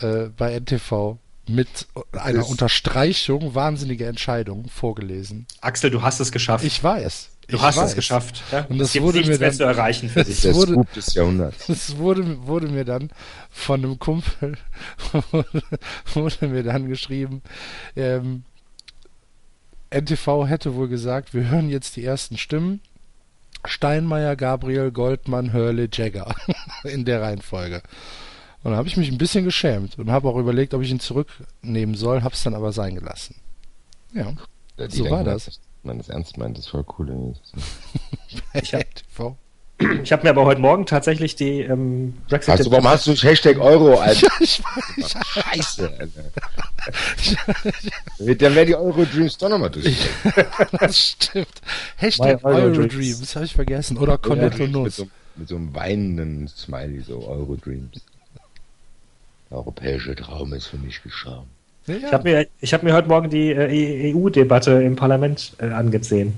äh, 0.00 0.28
bei 0.36 0.52
NTV 0.58 1.18
mit 1.48 1.68
einer 2.12 2.40
Das- 2.40 2.48
Unterstreichung 2.48 3.54
wahnsinnige 3.54 4.06
Entscheidung 4.06 4.68
vorgelesen. 4.68 5.46
Axel, 5.60 5.90
du 5.90 6.02
hast 6.02 6.20
es 6.20 6.30
geschafft. 6.32 6.64
Ich 6.64 6.82
weiß. 6.84 7.30
du 7.48 7.56
ich 7.56 7.62
hast 7.62 7.76
weiß. 7.78 7.90
es 7.90 7.94
geschafft. 7.94 8.42
Ja? 8.52 8.66
Und 8.68 8.78
das 8.78 8.88
es 8.88 8.92
gibt 8.92 9.04
wurde 9.06 9.18
nichts 9.18 9.30
mir 9.32 9.38
mehr 9.38 9.48
dann- 9.48 9.56
zu 9.56 9.64
erreichen 9.64 10.08
für 10.10 10.18
Das 10.20 10.26
dich. 10.26 10.36
ist 10.36 10.44
der 10.44 10.54
wurde- 10.54 10.72
Scoop 10.72 10.92
des 10.92 11.14
Jahrhunderts. 11.14 11.68
Es 11.68 11.96
wurde, 11.96 12.46
wurde 12.46 12.66
mir 12.68 12.84
dann 12.84 13.08
von 13.50 13.82
einem 13.82 13.98
Kumpel 13.98 14.58
wurde 16.14 16.48
mir 16.48 16.62
dann 16.62 16.88
geschrieben, 16.88 17.42
ähm, 17.96 18.42
NTV 19.90 20.46
hätte 20.46 20.74
wohl 20.74 20.88
gesagt, 20.88 21.34
wir 21.34 21.48
hören 21.48 21.68
jetzt 21.70 21.96
die 21.96 22.04
ersten 22.04 22.36
Stimmen. 22.38 22.80
Steinmeier, 23.64 24.36
Gabriel, 24.36 24.92
Goldmann, 24.92 25.52
Hurley, 25.52 25.88
Jagger 25.92 26.34
in 26.84 27.04
der 27.04 27.22
Reihenfolge. 27.22 27.82
Und 28.62 28.72
da 28.72 28.76
habe 28.76 28.88
ich 28.88 28.96
mich 28.96 29.10
ein 29.10 29.18
bisschen 29.18 29.44
geschämt 29.44 29.98
und 29.98 30.10
habe 30.10 30.28
auch 30.28 30.36
überlegt, 30.36 30.74
ob 30.74 30.82
ich 30.82 30.90
ihn 30.90 31.00
zurücknehmen 31.00 31.94
soll, 31.94 32.22
habe 32.22 32.34
es 32.34 32.42
dann 32.42 32.54
aber 32.54 32.72
sein 32.72 32.94
gelassen. 32.94 33.36
Ja, 34.12 34.32
Ja, 34.76 34.86
die 34.86 34.96
So 34.96 35.04
war 35.04 35.18
denken, 35.24 35.24
das. 35.26 35.44
dass 35.46 35.60
Man 35.82 35.98
das 35.98 36.08
ernst 36.08 36.36
meint, 36.38 36.56
das 36.58 36.64
ist 36.66 36.70
voll 36.70 36.84
cool. 36.98 37.08
irgendwie. 37.08 37.40
Ich 38.54 38.74
hab- 38.74 38.82
NTV. 38.82 39.36
Ich 40.02 40.10
habe 40.12 40.24
mir 40.24 40.30
aber 40.30 40.44
heute 40.44 40.60
Morgen 40.60 40.86
tatsächlich 40.86 41.36
die 41.36 41.60
ähm, 41.60 42.14
Brexit. 42.28 42.54
Hast 42.54 42.66
du, 42.66 42.70
warum 42.72 42.88
hast 42.88 43.06
du 43.06 43.12
Hashtag 43.12 43.58
Euro, 43.60 43.94
Alter? 44.00 44.26
Ja, 44.26 44.32
ich 44.40 44.60
weiß. 44.64 45.14
Scheiße, 45.26 45.90
Alter. 45.98 46.24
Dann 48.18 48.54
wäre 48.54 48.66
die 48.66 48.74
Euro 48.74 49.04
Dreams 49.04 49.36
doch 49.38 49.48
nochmal 49.48 49.70
durch. 49.74 49.96
Das 50.80 50.98
stimmt. 50.98 51.46
Hashtag 51.96 52.44
Euro 52.44 52.56
Eurodreams, 52.58 52.92
Dreams. 52.94 53.20
das 53.20 53.36
habe 53.36 53.46
ich 53.46 53.54
vergessen. 53.54 53.96
Oder 53.98 54.18
Cornetto 54.18 54.58
mit, 54.64 54.72
Nuss. 54.72 54.96
so, 54.96 55.08
mit 55.36 55.48
so 55.48 55.56
einem 55.56 55.72
weinenden 55.74 56.48
Smiley, 56.48 57.00
so 57.06 57.24
Euro 57.28 57.56
Dreams. 57.56 58.00
Der 59.50 59.58
europäische 59.58 60.14
Traum 60.16 60.52
ist 60.54 60.66
für 60.66 60.78
mich 60.78 61.02
geschaut. 61.02 61.44
Ja, 61.86 61.94
Ich 61.96 62.12
habe 62.12 62.28
mir, 62.28 62.46
ich 62.60 62.74
hab 62.74 62.82
mir 62.82 62.94
heute 62.94 63.08
Morgen 63.08 63.30
die 63.30 63.50
äh, 63.50 64.12
EU-Debatte 64.14 64.72
im 64.82 64.96
Parlament 64.96 65.52
äh, 65.58 65.66
angesehen. 65.70 66.34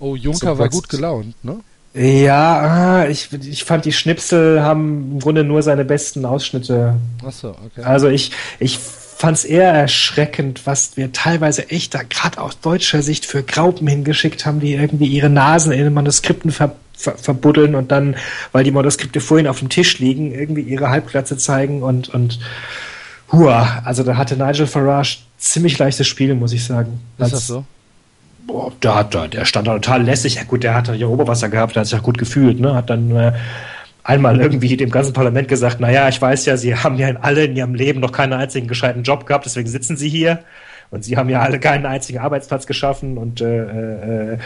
oh, 0.00 0.16
Juncker 0.16 0.48
Zum 0.48 0.58
war 0.58 0.68
gut 0.70 0.88
gelaunt, 0.88 1.34
ne? 1.44 1.60
Ja, 1.94 2.60
ah, 2.60 3.08
ich, 3.08 3.28
ich 3.32 3.64
fand 3.64 3.84
die 3.84 3.92
Schnipsel 3.92 4.62
haben 4.62 5.12
im 5.12 5.18
Grunde 5.20 5.44
nur 5.44 5.62
seine 5.62 5.84
besten 5.84 6.24
Ausschnitte. 6.24 6.96
Achso, 7.24 7.50
okay. 7.50 7.82
Also 7.84 8.08
ich, 8.08 8.32
ich 8.58 8.78
fand 8.78 9.36
es 9.36 9.44
eher 9.44 9.70
erschreckend, 9.72 10.66
was 10.66 10.96
wir 10.96 11.12
teilweise 11.12 11.68
echt 11.70 11.94
da 11.94 12.02
gerade 12.02 12.40
aus 12.40 12.60
deutscher 12.60 13.02
Sicht 13.02 13.26
für 13.26 13.42
Graupen 13.42 13.86
hingeschickt 13.86 14.46
haben, 14.46 14.58
die 14.58 14.72
irgendwie 14.72 15.06
ihre 15.06 15.28
Nasen 15.28 15.70
in 15.70 15.84
den 15.84 15.92
Manuskripten 15.92 16.50
ver, 16.50 16.76
ver, 16.94 17.18
verbuddeln 17.18 17.74
und 17.74 17.92
dann, 17.92 18.16
weil 18.52 18.64
die 18.64 18.70
Manuskripte 18.70 19.20
vorhin 19.20 19.46
auf 19.46 19.58
dem 19.58 19.68
Tisch 19.68 19.98
liegen, 19.98 20.32
irgendwie 20.32 20.62
ihre 20.62 20.88
Halbplatze 20.88 21.36
zeigen 21.36 21.82
und, 21.82 22.08
und 22.08 22.40
hua, 23.30 23.82
also 23.84 24.02
da 24.02 24.16
hatte 24.16 24.36
Nigel 24.36 24.66
Farage 24.66 25.18
ziemlich 25.38 25.78
leichtes 25.78 26.06
Spiel, 26.06 26.34
muss 26.34 26.52
ich 26.52 26.64
sagen. 26.64 27.00
Ist 27.18 27.32
das 27.32 27.46
so? 27.46 27.64
Boah, 28.46 28.72
der, 28.82 28.94
hat, 28.96 29.14
da- 29.14 29.28
der 29.28 29.44
stand 29.44 29.66
da 29.68 29.74
total 29.74 30.02
lässig. 30.02 30.34
Ja 30.36 30.44
gut, 30.44 30.62
der 30.64 30.74
hat 30.74 30.94
ja 30.94 31.06
Oberwasser 31.06 31.48
gehabt, 31.48 31.74
der 31.76 31.80
hat 31.80 31.86
sich 31.86 31.98
auch 31.98 32.02
gut 32.02 32.18
gefühlt, 32.18 32.58
ne? 32.60 32.74
Hat 32.74 32.90
dann 32.90 33.14
äh, 33.14 33.32
einmal 34.04 34.40
irgendwie 34.40 34.76
dem 34.76 34.90
ganzen 34.90 35.12
Parlament 35.12 35.48
gesagt, 35.48 35.80
naja, 35.80 36.08
ich 36.08 36.20
weiß 36.20 36.46
ja, 36.46 36.56
Sie 36.56 36.74
haben 36.74 36.96
ja 36.96 37.08
alle 37.20 37.44
in 37.44 37.56
Ihrem 37.56 37.74
Leben 37.74 38.00
noch 38.00 38.12
keinen 38.12 38.32
einzigen 38.32 38.66
gescheiten 38.66 39.04
Job 39.04 39.26
gehabt, 39.26 39.44
deswegen 39.46 39.68
sitzen 39.68 39.96
Sie 39.96 40.08
hier. 40.08 40.40
Und 40.90 41.04
Sie 41.04 41.16
haben 41.16 41.30
ja 41.30 41.40
alle 41.40 41.58
keinen 41.58 41.86
einzigen 41.86 42.18
Arbeitsplatz 42.18 42.66
geschaffen. 42.66 43.16
Und 43.16 43.40
äh, 43.40 44.32
äh, 44.34 44.38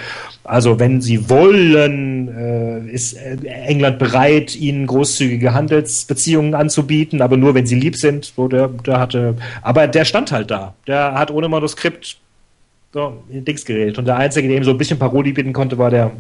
also 0.44 0.78
wenn 0.78 1.00
Sie 1.00 1.28
wollen, 1.28 2.28
äh, 2.28 2.88
ist 2.92 3.14
äh, 3.14 3.36
England 3.48 3.98
bereit, 3.98 4.54
Ihnen 4.54 4.86
großzügige 4.86 5.54
Handelsbeziehungen 5.54 6.54
anzubieten, 6.54 7.20
aber 7.20 7.36
nur 7.36 7.56
wenn 7.56 7.66
Sie 7.66 7.74
lieb 7.74 7.96
sind. 7.96 8.26
So, 8.36 8.46
der, 8.46 8.68
der 8.68 9.00
hatte, 9.00 9.34
aber 9.62 9.88
der 9.88 10.04
stand 10.04 10.30
halt 10.30 10.52
da. 10.52 10.74
Der 10.86 11.14
hat 11.14 11.32
ohne 11.32 11.48
Manuskript 11.48 12.18
so, 12.96 13.22
in 13.28 13.44
Dings 13.44 13.62
geredet. 13.66 13.98
Und 13.98 14.06
der 14.06 14.16
Einzige, 14.16 14.48
der 14.48 14.56
ihm 14.56 14.64
so 14.64 14.70
ein 14.70 14.78
bisschen 14.78 14.98
Parodie 14.98 15.32
bieten 15.34 15.52
konnte, 15.52 15.76
war 15.76 15.90
der 15.90 16.12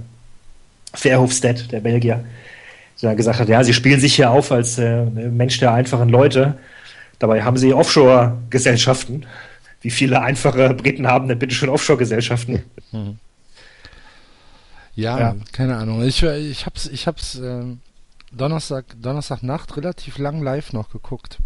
Verhofstadt, 0.92 1.72
der 1.72 1.80
Belgier. 1.80 2.22
Der 3.00 3.14
gesagt 3.14 3.38
hat, 3.40 3.48
ja, 3.48 3.64
sie 3.64 3.72
spielen 3.72 3.98
sich 3.98 4.14
hier 4.16 4.30
auf 4.30 4.52
als 4.52 4.76
äh, 4.78 5.04
Mensch 5.06 5.58
der 5.58 5.72
einfachen 5.72 6.10
Leute. 6.10 6.58
Dabei 7.18 7.42
haben 7.42 7.56
sie 7.56 7.72
Offshore-Gesellschaften. 7.72 9.24
Wie 9.80 9.90
viele 9.90 10.20
einfache 10.20 10.74
Briten 10.74 11.06
haben 11.06 11.28
denn 11.28 11.38
bitte 11.38 11.54
schon 11.54 11.70
Offshore-Gesellschaften? 11.70 12.62
Ja, 14.94 15.18
Ja. 15.18 15.36
keine 15.52 15.76
Ahnung. 15.76 16.02
Ich, 16.04 16.22
ich 16.22 16.64
hab's, 16.64 16.86
ich 16.86 17.06
hab's 17.06 17.34
ähm, 17.34 17.80
Donnerstag, 18.32 18.84
Donnerstagnacht 19.00 19.76
relativ 19.76 20.16
lang 20.18 20.42
live 20.42 20.72
noch 20.72 20.90
geguckt. 20.90 21.38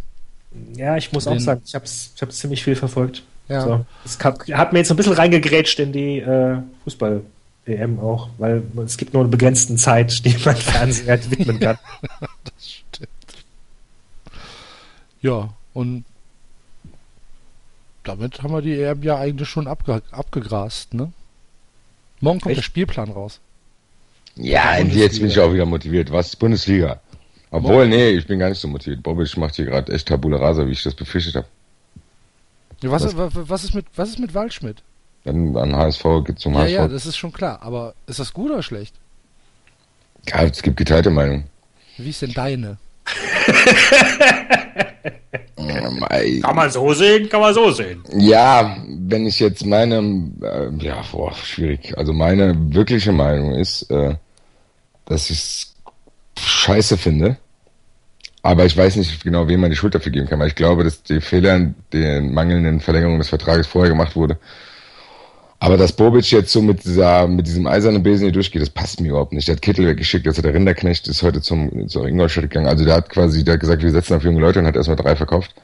Ja, 0.76 0.96
ich 0.96 1.10
muss 1.12 1.26
auch 1.26 1.32
Den- 1.32 1.40
sagen, 1.40 1.62
ich 1.64 1.74
habe 1.74 1.84
es 1.84 2.12
ich 2.14 2.22
hab's 2.22 2.38
ziemlich 2.38 2.62
viel 2.62 2.76
verfolgt. 2.76 3.24
Ja. 3.50 3.62
So. 3.62 3.84
Es 4.04 4.18
hat, 4.22 4.72
mir 4.72 4.78
jetzt 4.78 4.88
so 4.88 4.94
ein 4.94 4.96
bisschen 4.96 5.12
reingegrätscht 5.12 5.80
in 5.80 5.92
die 5.92 6.18
äh, 6.18 6.58
Fußball-EM 6.84 7.98
auch, 7.98 8.28
weil 8.38 8.62
es 8.86 8.96
gibt 8.96 9.12
nur 9.12 9.22
eine 9.22 9.30
begrenzte 9.30 9.74
Zeit, 9.74 10.24
die 10.24 10.36
man 10.44 10.56
Fernseher 10.56 11.08
halt 11.08 11.30
widmen 11.30 11.60
kann. 11.60 11.78
Ja, 15.22 15.50
und 15.74 16.06
damit 18.04 18.42
haben 18.42 18.54
wir 18.54 18.62
die 18.62 18.80
EM 18.80 19.02
ja 19.02 19.18
eigentlich 19.18 19.50
schon 19.50 19.66
abge 19.66 20.00
abgegrast, 20.10 20.94
ne? 20.94 21.12
Morgen 22.20 22.40
kommt 22.40 22.52
Echt? 22.52 22.60
der 22.60 22.64
Spielplan 22.64 23.10
raus. 23.10 23.38
Ja, 24.36 24.78
und 24.78 24.94
jetzt 24.94 25.18
bin 25.18 25.28
ich 25.28 25.38
auch 25.38 25.52
wieder 25.52 25.66
motiviert. 25.66 26.10
Was? 26.10 26.34
Bundesliga. 26.36 27.00
Obwohl, 27.50 27.86
nee, 27.86 28.10
ich 28.12 28.26
bin 28.26 28.38
gar 28.38 28.48
nicht 28.48 28.60
so 28.60 28.68
motiviert. 28.68 29.02
Bobic 29.02 29.36
macht 29.36 29.56
hier 29.56 29.66
gerade 29.66 29.92
echt 29.92 30.08
Tabula 30.08 30.38
Rasa, 30.38 30.66
wie 30.66 30.72
ich 30.72 30.82
das 30.82 30.94
befürchtet 30.94 31.34
habe. 31.34 31.46
Was, 32.82 33.02
Was? 33.04 33.12
ist, 33.12 33.18
wa- 33.18 33.30
was, 33.34 33.64
ist 33.64 33.74
mit, 33.74 33.86
was 33.96 34.08
ist 34.10 34.18
mit 34.18 34.34
Waldschmidt? 34.34 34.82
Dann 35.24 35.56
an 35.56 35.76
HSV 35.76 36.02
geht 36.24 36.38
zum 36.38 36.54
Ja, 36.54 36.60
HSV. 36.60 36.72
ja, 36.72 36.88
das 36.88 37.06
ist 37.06 37.16
schon 37.18 37.32
klar. 37.32 37.58
Aber 37.62 37.94
ist 38.06 38.18
das 38.18 38.32
gut 38.32 38.50
oder 38.50 38.62
schlecht? 38.62 38.94
Ja, 40.26 40.42
es 40.44 40.62
gibt 40.62 40.76
geteilte 40.78 41.10
Meinungen. 41.10 41.44
Wie 41.98 42.10
ist 42.10 42.22
denn 42.22 42.32
deine? 42.32 42.78
Oh. 45.56 46.06
Kann 46.42 46.56
man 46.56 46.70
so 46.70 46.92
sehen, 46.94 47.28
kann 47.28 47.40
man 47.40 47.52
so 47.54 47.70
sehen. 47.70 48.02
Ja, 48.16 48.76
wenn 48.88 49.26
ich 49.26 49.38
jetzt 49.38 49.64
meine, 49.64 49.98
äh, 50.42 50.70
ja, 50.84 51.02
boah, 51.12 51.32
schwierig. 51.34 51.96
Also 51.96 52.12
meine 52.12 52.54
wirkliche 52.74 53.12
Meinung 53.12 53.54
ist, 53.54 53.88
äh, 53.90 54.14
dass 55.04 55.30
ich 55.30 55.38
es 55.38 55.74
scheiße 56.38 56.96
finde. 56.96 57.36
Aber 58.42 58.64
ich 58.64 58.76
weiß 58.76 58.96
nicht 58.96 59.22
genau, 59.22 59.48
wem 59.48 59.60
man 59.60 59.70
die 59.70 59.76
Schuld 59.76 59.94
dafür 59.94 60.12
geben 60.12 60.28
kann, 60.28 60.38
weil 60.38 60.48
ich 60.48 60.54
glaube, 60.54 60.84
dass 60.84 61.02
die 61.02 61.20
Fehler 61.20 61.56
in 61.56 61.74
den 61.92 62.32
mangelnden 62.32 62.80
Verlängerungen 62.80 63.18
des 63.18 63.28
Vertrages 63.28 63.66
vorher 63.66 63.90
gemacht 63.90 64.16
wurde. 64.16 64.38
Aber 65.62 65.76
dass 65.76 65.92
Bobic 65.92 66.30
jetzt 66.30 66.50
so 66.52 66.62
mit 66.62 66.84
dieser, 66.84 67.28
mit 67.28 67.46
diesem 67.46 67.66
eisernen 67.66 68.02
Besen 68.02 68.24
hier 68.24 68.32
durchgeht, 68.32 68.62
das 68.62 68.70
passt 68.70 68.98
mir 68.98 69.10
überhaupt 69.10 69.34
nicht. 69.34 69.46
Der 69.46 69.56
hat 69.56 69.62
Kittel 69.62 69.86
weggeschickt, 69.86 70.26
hat 70.26 70.42
der 70.42 70.54
Rinderknecht, 70.54 71.06
ist 71.06 71.22
heute 71.22 71.42
zum, 71.42 71.86
zur 71.86 72.08
Ingolstadt 72.08 72.44
gegangen. 72.44 72.66
Also 72.66 72.86
der 72.86 72.94
hat 72.94 73.10
quasi, 73.10 73.44
der 73.44 73.54
hat 73.54 73.60
gesagt, 73.60 73.82
wir 73.82 73.90
setzen 73.90 74.16
auf 74.16 74.24
junge 74.24 74.40
Leute 74.40 74.58
und 74.58 74.66
hat 74.66 74.76
erstmal 74.76 74.96
drei 74.96 75.14
verkauft. 75.16 75.54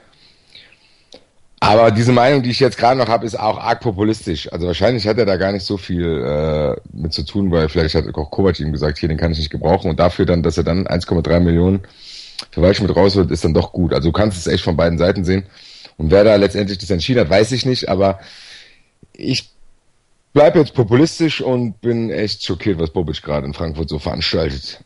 Aber 1.61 1.91
diese 1.91 2.13
Meinung, 2.13 2.43
die 2.43 2.51
ich 2.51 2.61
jetzt 2.61 2.77
gerade 2.77 2.99
noch 2.99 3.09
habe, 3.09 3.25
ist 3.25 3.41
auch 3.41 3.59
arg 3.59 3.81
populistisch. 3.81 4.53
Also 4.53 4.67
wahrscheinlich 4.67 5.09
hat 5.09 5.17
er 5.17 5.25
da 5.25 5.37
gar 5.37 5.53
nicht 5.53 5.65
so 5.65 5.79
viel 5.79 6.05
äh, 6.05 6.77
mit 6.93 7.15
zu 7.15 7.25
tun, 7.25 7.51
weil 7.51 7.71
vielleicht 7.71 7.95
hat 7.95 8.05
auch 8.15 8.31
Kovac 8.31 8.61
ihm 8.61 8.73
gesagt, 8.73 8.99
hier, 8.99 9.09
den 9.09 9.17
kann 9.17 9.33
ich 9.33 9.39
nicht 9.39 9.51
gebrauchen. 9.51 9.89
Und 9.89 9.99
dafür 9.99 10.27
dann, 10.27 10.43
dass 10.43 10.59
er 10.59 10.65
dann 10.65 10.87
1,3 10.87 11.41
Millionen 11.41 11.81
für 12.51 12.63
Waldschmidt 12.63 12.95
raus 12.95 13.17
wird, 13.17 13.31
ist 13.31 13.45
dann 13.45 13.55
doch 13.55 13.73
gut. 13.73 13.93
Also 13.93 14.09
du 14.09 14.13
kannst 14.13 14.39
es 14.39 14.47
echt 14.47 14.65
von 14.65 14.77
beiden 14.77 14.99
Seiten 14.99 15.25
sehen. 15.25 15.45
Und 15.97 16.11
wer 16.11 16.25
da 16.25 16.37
letztendlich 16.37 16.79
das 16.79 16.91
entschieden 16.91 17.21
hat, 17.21 17.31
weiß 17.31 17.53
ich 17.53 17.65
nicht. 17.65 17.89
Aber 17.89 18.21
ich 19.13 19.51
bleibe 20.33 20.59
jetzt 20.59 20.75
populistisch 20.75 21.41
und 21.41 21.81
bin 21.81 22.11
echt 22.11 22.45
schockiert, 22.45 22.79
was 22.79 22.91
Bobic 22.91 23.23
gerade 23.23 23.47
in 23.47 23.55
Frankfurt 23.55 23.89
so 23.89 23.99
veranstaltet. 23.99 24.81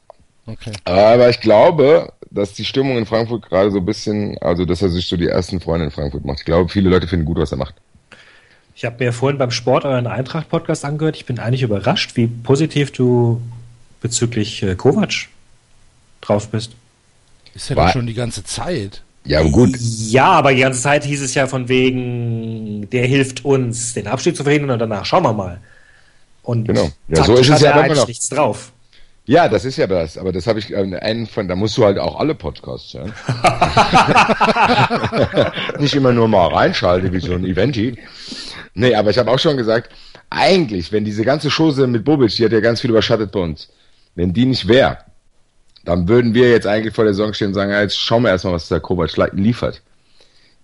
Okay. 0.47 0.73
Aber 0.85 1.29
ich 1.29 1.41
glaube, 1.41 2.13
dass 2.31 2.55
die 2.55 2.65
Stimmung 2.65 2.97
in 2.97 3.07
Frankfurt 3.07 3.49
gerade 3.49 3.71
so 3.71 3.79
ein 3.79 3.85
bisschen, 3.85 4.39
also 4.39 4.65
dass 4.65 4.83
er 4.83 4.91
sich 4.91 5.07
so 5.07 5.17
die 5.17 5.27
ersten 5.27 5.61
Freunde 5.61 5.87
in 5.87 5.91
Frankfurt 5.91 6.25
macht. 6.25 6.41
Ich 6.41 6.45
glaube, 6.45 6.69
viele 6.69 6.89
Leute 6.89 7.09
finden 7.09 7.25
gut, 7.25 7.39
was 7.39 7.53
er 7.53 7.59
macht. 7.59 7.75
Ich 8.75 8.85
habe 8.85 9.05
mir 9.05 9.13
vorhin 9.13 9.39
beim 9.39 9.51
Sport 9.51 9.85
euren 9.85 10.07
Eintracht-Podcast 10.07 10.85
angehört. 10.85 11.17
Ich 11.17 11.27
bin 11.27 11.39
eigentlich 11.39 11.63
überrascht, 11.63 12.17
wie 12.17 12.29
positiv 12.29 12.93
du 12.93 13.43
bezüglich 14.01 14.63
äh, 14.63 14.75
Kovac 14.75 15.29
drauf 16.21 16.49
bist. 16.49 16.73
Ist 17.55 17.71
ja 17.71 17.77
War- 17.77 17.87
doch 17.87 17.93
schon 17.95 18.07
die 18.07 18.15
ganze 18.15 18.45
Zeit. 18.45 19.03
Ja, 19.25 19.41
aber 19.41 19.51
gut. 19.51 19.77
Ja, 19.79 20.27
aber 20.31 20.55
die 20.55 20.61
ganze 20.61 20.81
Zeit 20.81 21.05
hieß 21.05 21.21
es 21.23 21.35
ja 21.35 21.47
von 21.47 21.69
wegen, 21.69 22.89
der 22.91 23.07
hilft 23.07 23.45
uns, 23.45 23.93
den 23.93 24.07
Abstieg 24.07 24.35
zu 24.35 24.45
verhindern 24.45 24.71
und 24.71 24.79
danach 24.79 25.05
schauen 25.05 25.25
wir 25.25 25.33
mal. 25.35 25.61
Und 26.43 26.67
Genau. 26.69 26.89
Ja, 27.09 27.25
so 27.25 27.35
ist 27.35 27.51
es 27.51 27.61
ja 27.61 27.69
er 27.69 27.75
immer 27.75 27.83
eigentlich 27.85 27.99
noch. 27.99 28.09
nichts 28.09 28.29
drauf. 28.31 28.73
Ja, 29.27 29.47
das 29.49 29.67
ist 29.67 29.77
ja 29.77 29.87
das. 29.87 30.17
Aber 30.17 30.33
das 30.33 30.47
habe 30.47 30.59
ich 30.59 30.71
äh, 30.73 30.97
einen 30.99 31.27
von, 31.27 31.47
da 31.47 31.55
musst 31.55 31.77
du 31.77 31.85
halt 31.85 31.99
auch 31.99 32.19
alle 32.19 32.35
Podcasts 32.35 32.95
hören. 32.95 33.13
Nicht 35.79 35.95
immer 35.95 36.13
nur 36.13 36.29
mal 36.29 36.49
reinschalten 36.49 37.13
wie 37.13 37.21
so 37.21 37.35
ein 37.35 37.45
Eventi. 37.45 37.97
Nee, 38.75 38.95
aber 38.95 39.11
ich 39.11 39.19
habe 39.19 39.31
auch 39.31 39.39
schon 39.39 39.57
gesagt, 39.57 39.91
eigentlich, 40.31 40.93
wenn 40.93 41.05
diese 41.05 41.25
ganze 41.25 41.51
Chose 41.51 41.87
mit 41.87 42.05
Bobic, 42.05 42.35
die 42.37 42.45
hat 42.45 42.53
ja 42.53 42.61
ganz 42.61 42.81
viel 42.81 42.91
überschattet 42.91 43.31
bei 43.33 43.41
uns, 43.41 43.69
wenn 44.15 44.33
die 44.33 44.47
nicht 44.47 44.67
wäre, 44.67 44.99
dann 45.85 46.09
würden 46.09 46.35
wir 46.35 46.51
jetzt 46.51 46.66
eigentlich 46.66 46.95
vor 46.95 47.05
der 47.05 47.14
Saison 47.14 47.33
stehen 47.33 47.49
und 47.49 47.55
sagen, 47.55 47.70
ja, 47.70 47.81
jetzt 47.81 47.99
schauen 47.99 48.22
wir 48.22 48.31
erstmal, 48.31 48.55
was 48.55 48.68
der 48.68 48.81
Kovac 48.81 49.16
li- 49.16 49.31
liefert. 49.43 49.83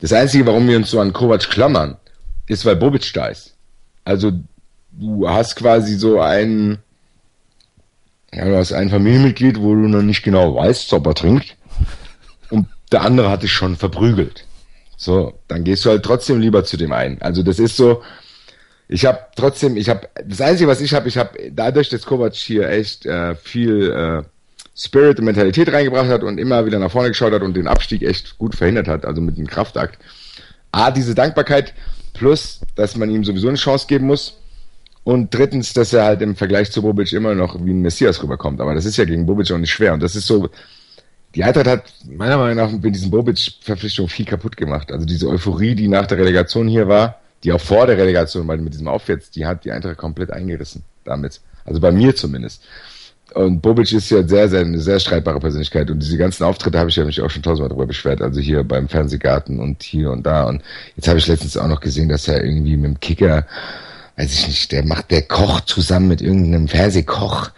Das 0.01 0.13
Einzige, 0.13 0.47
warum 0.47 0.69
wir 0.69 0.77
uns 0.77 0.91
so 0.91 1.01
an 1.01 1.13
Kovac 1.13 1.49
klammern, 1.49 1.97
ist, 2.47 2.65
weil 2.65 2.77
Bobic 2.77 3.13
da 3.15 3.27
ist. 3.27 3.55
Also 4.05 4.33
du 4.93 5.29
hast 5.29 5.57
quasi 5.57 5.97
so 5.97 6.21
einen, 6.21 6.79
ja, 8.33 8.45
du 8.45 8.57
hast 8.57 8.73
ein 8.73 8.91
Familienmitglied, 8.91 9.59
wo 9.61 9.75
du 9.75 9.89
noch 9.89 10.03
nicht 10.03 10.23
genau 10.23 10.55
weißt, 10.55 10.93
ob 10.93 11.07
er 11.07 11.15
trinkt. 11.15 11.57
Und 12.51 12.69
der 12.93 13.03
andere 13.03 13.31
hat 13.31 13.43
dich 13.43 13.53
schon 13.53 13.77
verprügelt. 13.77 14.45
So, 14.97 15.39
dann 15.49 15.65
gehst 15.65 15.85
du 15.85 15.91
halt 15.91 16.05
trotzdem 16.05 16.41
lieber 16.41 16.65
zu 16.65 16.77
dem 16.77 16.93
einen. 16.93 17.21
Also 17.21 17.43
das 17.43 17.59
ist 17.59 17.77
so, 17.77 18.03
ich 18.89 19.05
habe 19.05 19.19
trotzdem, 19.35 19.77
ich 19.77 19.89
habe, 19.89 20.09
das 20.25 20.41
Einzige, 20.41 20.69
was 20.69 20.81
ich 20.81 20.95
habe, 20.95 21.09
ich 21.09 21.19
habe 21.19 21.51
dadurch, 21.51 21.89
dass 21.89 22.07
Kovac 22.07 22.35
hier 22.35 22.69
echt 22.69 23.05
äh, 23.07 23.35
viel 23.35 23.91
äh, 23.91 24.23
Spirit 24.77 25.19
und 25.19 25.25
Mentalität 25.25 25.73
reingebracht 25.73 26.09
hat 26.09 26.23
und 26.23 26.39
immer 26.39 26.67
wieder 26.67 26.79
nach 26.79 26.91
vorne 26.91 27.09
geschaut 27.09 27.33
hat 27.33 27.43
und 27.43 27.57
den 27.57 27.67
Abstieg 27.67 28.03
echt 28.03 28.39
gut 28.39 28.55
verhindert 28.55 28.89
hat, 28.89 29.07
also 29.07 29.21
mit 29.23 29.37
einem 29.37 29.47
Kraftakt. 29.47 29.99
A, 30.71 30.91
diese 30.91 31.15
Dankbarkeit 31.15 31.73
plus, 32.13 32.61
dass 32.75 32.97
man 32.97 33.11
ihm 33.11 33.25
sowieso 33.25 33.49
eine 33.49 33.57
Chance 33.57 33.87
geben 33.89 34.07
muss. 34.07 34.35
Und 35.05 35.33
drittens, 35.33 35.73
dass 35.73 35.93
er 35.93 36.05
halt 36.05 36.21
im 36.21 36.35
Vergleich 36.35 36.73
zu 36.73 36.83
Bobic 36.83 37.13
immer 37.13 37.35
noch 37.35 37.65
wie 37.65 37.71
ein 37.71 37.81
Messias 37.81 38.23
rüberkommt. 38.23 38.61
Aber 38.61 38.75
das 38.75 38.85
ist 38.85 38.97
ja 38.97 39.05
gegen 39.05 39.25
Bobic 39.25 39.51
auch 39.53 39.59
nicht 39.59 39.71
schwer. 39.71 39.95
Und 39.95 40.03
das 40.03 40.17
ist 40.17 40.27
so, 40.27 40.51
die 41.35 41.45
Eintracht 41.45 41.69
hat 41.69 41.85
meiner 42.05 42.37
Meinung 42.37 42.57
nach 42.57 42.73
mit 42.73 42.95
diesen 42.95 43.11
Bobic-Verpflichtungen 43.11 44.09
viel 44.09 44.27
kaputt 44.27 44.57
gemacht. 44.57 44.91
Also 44.91 45.07
diese 45.07 45.29
Euphorie, 45.29 45.75
die 45.75 45.87
nach 45.87 46.07
der 46.07 46.19
Relegation 46.19 46.67
hier 46.67 46.89
war, 46.89 47.21
die 47.45 47.53
auch 47.53 47.61
vor 47.61 47.87
der 47.87 47.97
Relegation, 47.97 48.49
weil 48.49 48.59
mit 48.59 48.75
diesem 48.75 48.89
Aufwärts, 48.89 49.31
die 49.31 49.47
hat 49.47 49.65
die 49.65 49.71
Eintracht 49.71 49.97
komplett 49.97 50.33
eingerissen 50.33 50.83
damit. 51.05 51.41
Also 51.65 51.81
bei 51.81 51.93
mir 51.93 52.17
zumindest. 52.17 52.65
Und 53.37 53.61
Bobic 53.61 53.93
ist 53.93 54.09
ja 54.09 54.27
sehr, 54.27 54.49
sehr, 54.49 54.61
eine 54.61 54.81
sehr 54.81 54.99
streitbare 54.99 55.39
Persönlichkeit. 55.39 55.91
Und 55.91 55.99
diese 55.99 56.17
ganzen 56.17 56.43
Auftritte 56.45 56.79
habe 56.79 56.89
ich 56.89 56.97
ja 56.97 57.05
mich 57.05 57.21
auch 57.21 57.29
schon 57.29 57.43
tausendmal 57.43 57.69
darüber 57.69 57.87
beschwert. 57.87 58.23
Also 58.23 58.41
hier 58.41 58.65
beim 58.65 58.89
Fernsehgarten 58.89 59.61
und 59.61 59.83
hier 59.83 60.11
und 60.11 60.25
da. 60.25 60.45
Und 60.45 60.63
jetzt 60.97 61.07
habe 61.07 61.19
ich 61.19 61.27
letztens 61.27 61.59
auch 61.59 61.69
noch 61.69 61.81
gesehen, 61.81 62.09
dass 62.09 62.29
er 62.29 62.43
irgendwie 62.43 62.79
mit 62.79 62.87
dem 62.87 63.01
Kicker, 63.01 63.47
weiß 64.17 64.33
ich 64.33 64.49
nicht, 64.49 64.73
der 64.73 64.87
macht, 64.87 65.11
der 65.11 65.21
kocht 65.21 65.69
zusammen 65.69 66.09
mit 66.09 66.23
irgendeinem 66.23 66.67
Fernsehkoch. 66.67 67.51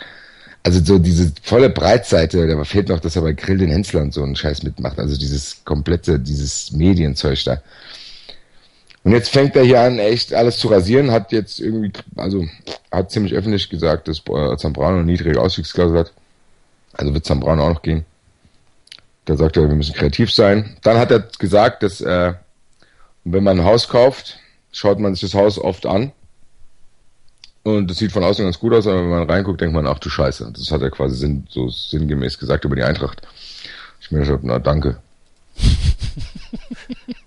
Also 0.65 0.83
so 0.83 0.99
diese 0.99 1.31
volle 1.45 1.71
Breitseite, 1.71 2.49
da 2.49 2.65
fehlt 2.65 2.89
noch, 2.89 2.99
dass 2.99 3.15
er 3.15 3.23
bei 3.23 3.33
Grill 3.33 3.59
den 3.59 3.71
Hensler 3.71 4.03
und 4.03 4.13
so 4.13 4.25
einen 4.25 4.35
Scheiß 4.35 4.65
mitmacht. 4.65 4.99
Also 4.99 5.17
dieses 5.17 5.65
komplette, 5.65 6.19
dieses 6.19 6.73
Medienzeug 6.73 7.39
da. 7.45 7.63
Und 9.09 9.15
jetzt 9.15 9.31
fängt 9.31 9.57
er 9.57 9.63
hier 9.63 9.81
an, 9.81 9.99
echt 9.99 10.35
alles 10.35 10.59
zu 10.59 10.69
rasieren, 10.69 11.11
hat 11.11 11.33
jetzt 11.33 11.61
irgendwie, 11.61 11.91
also 12.17 12.47
hat 12.93 13.11
ziemlich 13.11 13.33
öffentlich 13.33 13.71
gesagt, 13.71 14.07
dass 14.07 14.19
äh, 14.19 14.55
Zambrano 14.59 14.99
eine 14.99 15.07
niedrige 15.07 15.41
Ausstiegsklausel 15.41 16.01
hat. 16.01 16.13
Also 16.93 17.15
wird 17.15 17.25
Zambrano 17.25 17.65
auch 17.65 17.73
noch 17.73 17.81
gehen. 17.81 18.05
Da 19.25 19.35
sagt 19.39 19.57
er, 19.57 19.67
wir 19.67 19.75
müssen 19.75 19.95
kreativ 19.95 20.31
sein. 20.31 20.77
Dann 20.83 20.99
hat 20.99 21.11
er 21.11 21.21
gesagt, 21.39 21.83
dass 21.83 22.03
äh, 22.03 22.35
wenn 23.25 23.43
man 23.43 23.61
ein 23.61 23.65
Haus 23.65 23.89
kauft, 23.89 24.41
schaut 24.73 24.99
man 24.99 25.15
sich 25.15 25.23
das 25.23 25.41
Haus 25.41 25.59
oft 25.59 25.87
an. 25.87 26.13
Und 27.63 27.91
das 27.91 27.97
sieht 27.97 28.13
von 28.13 28.25
außen 28.25 28.45
ganz 28.45 28.59
gut 28.59 28.75
aus, 28.75 28.87
aber 28.87 29.01
wenn 29.01 29.09
man 29.09 29.31
reinguckt, 29.31 29.63
denkt 29.63 29.75
man, 29.75 29.87
ach 29.87 30.01
du 30.01 30.11
Scheiße. 30.11 30.53
Das 30.55 30.71
hat 30.71 30.83
er 30.83 30.91
quasi 30.91 31.17
sinn, 31.17 31.47
so 31.49 31.71
sinngemäß 31.71 32.37
gesagt 32.39 32.67
über 32.67 32.77
die 32.77 32.83
Eintracht. 32.83 33.23
Ich 34.03 34.11
mir 34.11 34.21
gedacht, 34.21 34.41
na 34.43 34.59
danke. 34.59 34.99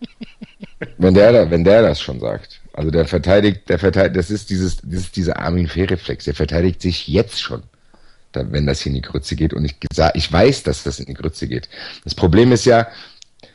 wenn 1.02 1.14
der, 1.14 1.49
wenn 1.49 1.64
der 1.64 1.82
das 1.82 2.02
schon 2.02 2.20
sagt. 2.20 2.60
Also 2.74 2.91
der 2.91 3.06
verteidigt, 3.06 3.68
der 3.70 3.80
verteidigt, 3.80 4.16
das 4.16 4.32
ist 4.32 4.49
dieses, 4.49 4.78
das 4.78 5.02
ist 5.02 5.16
dieser 5.16 5.39
Armin 5.39 5.68
Fee-Reflex, 5.68 6.26
der 6.26 6.36
verteidigt 6.36 6.82
sich 6.82 7.08
jetzt 7.08 7.41
schon, 7.41 7.64
wenn 8.34 8.66
das 8.66 8.82
hier 8.82 8.91
in 8.91 8.95
die 8.95 9.02
Grütze 9.02 9.36
geht. 9.36 9.54
Und 9.54 9.66
ich, 9.66 9.76
ich 10.14 10.32
weiß, 10.32 10.64
dass 10.64 10.84
das 10.84 10.99
in 10.99 11.06
die 11.06 11.14
Grütze 11.14 11.47
geht. 11.47 11.68
Das 12.04 12.16
Problem 12.16 12.52
ist 12.52 12.66
ja, 12.66 12.88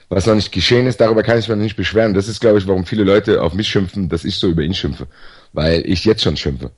was 0.08 0.26
noch 0.26 0.34
nicht 0.34 0.52
geschehen 0.52 0.86
ist, 0.86 1.00
darüber 1.00 1.22
kann 1.22 1.38
ich 1.38 1.48
mich 1.48 1.56
noch 1.56 1.62
nicht 1.62 1.76
beschweren. 1.76 2.14
Das 2.14 2.28
ist, 2.28 2.40
glaube 2.40 2.58
ich, 2.58 2.66
warum 2.66 2.84
viele 2.84 3.04
Leute 3.04 3.42
auf 3.42 3.54
mich 3.54 3.68
schimpfen, 3.68 4.08
dass 4.08 4.24
ich 4.24 4.36
so 4.36 4.48
über 4.48 4.62
ihn 4.62 4.74
schimpfe. 4.74 5.06
Weil 5.52 5.82
ich 5.86 6.04
jetzt 6.04 6.22
schon 6.22 6.36
schimpfe. 6.36 6.70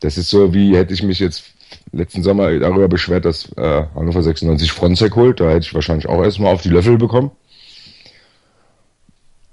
Das 0.00 0.18
ist 0.18 0.30
so, 0.30 0.52
wie 0.52 0.76
hätte 0.76 0.92
ich 0.92 1.02
mich 1.02 1.18
jetzt 1.18 1.44
letzten 1.92 2.22
Sommer 2.22 2.58
darüber 2.58 2.88
beschwert, 2.88 3.24
dass 3.24 3.50
äh, 3.56 3.84
Hannover 3.94 4.22
96 4.22 4.70
Fronzek 4.70 5.16
holt. 5.16 5.40
Da 5.40 5.48
hätte 5.48 5.66
ich 5.66 5.74
wahrscheinlich 5.74 6.08
auch 6.08 6.22
erstmal 6.22 6.52
auf 6.52 6.62
die 6.62 6.68
Löffel 6.68 6.98
bekommen. 6.98 7.30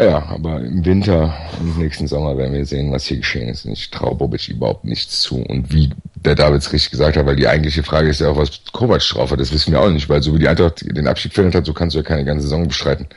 Ja, 0.01 0.23
aber 0.29 0.61
im 0.61 0.85
Winter 0.85 1.35
und 1.59 1.77
nächsten 1.77 2.07
Sommer 2.07 2.37
werden 2.37 2.53
wir 2.53 2.65
sehen, 2.65 2.89
was 2.89 3.05
hier 3.05 3.17
geschehen 3.17 3.49
ist. 3.49 3.65
Und 3.65 3.73
ich 3.73 3.91
traue 3.91 4.15
Bobic 4.15 4.47
überhaupt 4.47 4.85
nichts 4.85 5.19
zu. 5.21 5.41
Und 5.41 5.73
wie 5.73 5.89
der 6.15 6.35
Davids 6.35 6.71
richtig 6.71 6.91
gesagt 6.91 7.17
hat, 7.17 7.25
weil 7.25 7.35
die 7.35 7.47
eigentliche 7.47 7.83
Frage 7.83 8.09
ist 8.09 8.21
ja 8.21 8.29
auch, 8.29 8.37
was 8.37 8.61
Kovac 8.71 9.01
drauf 9.01 9.31
hat. 9.31 9.41
Das 9.41 9.51
wissen 9.51 9.73
wir 9.73 9.81
auch 9.81 9.89
nicht, 9.89 10.07
weil 10.07 10.21
so 10.21 10.33
wie 10.33 10.39
die 10.39 10.47
Eintracht 10.47 10.85
den 10.85 11.07
Abschied 11.07 11.33
verhindert 11.33 11.59
hat, 11.59 11.65
so 11.65 11.73
kannst 11.73 11.95
du 11.95 11.99
ja 11.99 12.03
keine 12.03 12.23
ganze 12.23 12.43
Saison 12.43 12.65
bestreiten. 12.65 13.07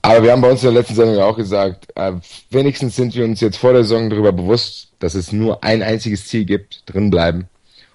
Aber 0.00 0.22
wir 0.22 0.32
haben 0.32 0.40
bei 0.40 0.50
uns 0.50 0.62
in 0.62 0.72
der 0.72 0.80
letzten 0.80 0.94
Sendung 0.94 1.16
ja 1.16 1.26
auch 1.26 1.36
gesagt, 1.36 1.88
äh, 1.94 2.12
wenigstens 2.50 2.96
sind 2.96 3.14
wir 3.14 3.26
uns 3.26 3.42
jetzt 3.42 3.58
vor 3.58 3.74
der 3.74 3.82
Saison 3.82 4.08
darüber 4.08 4.32
bewusst, 4.32 4.92
dass 4.98 5.14
es 5.14 5.30
nur 5.30 5.62
ein 5.62 5.82
einziges 5.82 6.26
Ziel 6.26 6.46
gibt, 6.46 6.84
drin 6.86 7.10
bleiben. 7.10 7.48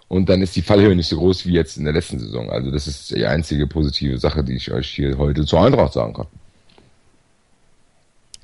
Und 0.07 0.29
dann 0.29 0.43
ist 0.43 0.55
die 0.55 0.61
Fallhöhe 0.61 0.95
nicht 0.95 1.07
so 1.07 1.17
groß 1.17 1.47
wie 1.47 1.53
jetzt 1.53 1.77
in 1.77 1.85
der 1.85 1.93
letzten 1.93 2.19
Saison. 2.19 2.51
Also 2.51 2.69
das 2.69 2.85
ist 2.85 3.09
die 3.09 3.25
einzige 3.25 3.65
positive 3.65 4.19
Sache, 4.19 4.43
die 4.43 4.53
ich 4.53 4.71
euch 4.71 4.87
hier 4.87 5.17
heute 5.17 5.45
zur 5.45 5.61
Eintracht 5.61 5.93
sagen 5.93 6.13
kann. 6.13 6.27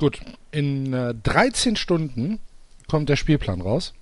Gut, 0.01 0.19
in 0.49 0.91
äh, 0.93 1.13
13 1.13 1.75
Stunden 1.75 2.39
kommt 2.87 3.07
der 3.07 3.15
Spielplan 3.15 3.61
raus. 3.61 3.93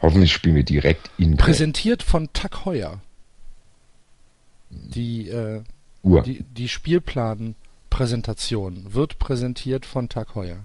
Hoffentlich 0.00 0.32
spielen 0.32 0.54
wir 0.54 0.62
direkt 0.62 1.10
in 1.18 1.36
Präsentiert 1.36 2.04
von 2.04 2.32
Tag 2.32 2.64
Heuer. 2.64 3.00
Die, 4.70 5.28
äh, 5.28 5.64
Uhr. 6.04 6.22
die, 6.22 6.44
die 6.44 6.68
Spielplan-Präsentation 6.68 8.94
wird 8.94 9.18
präsentiert 9.18 9.84
von 9.84 10.08
Tag 10.08 10.36
Heuer. 10.36 10.64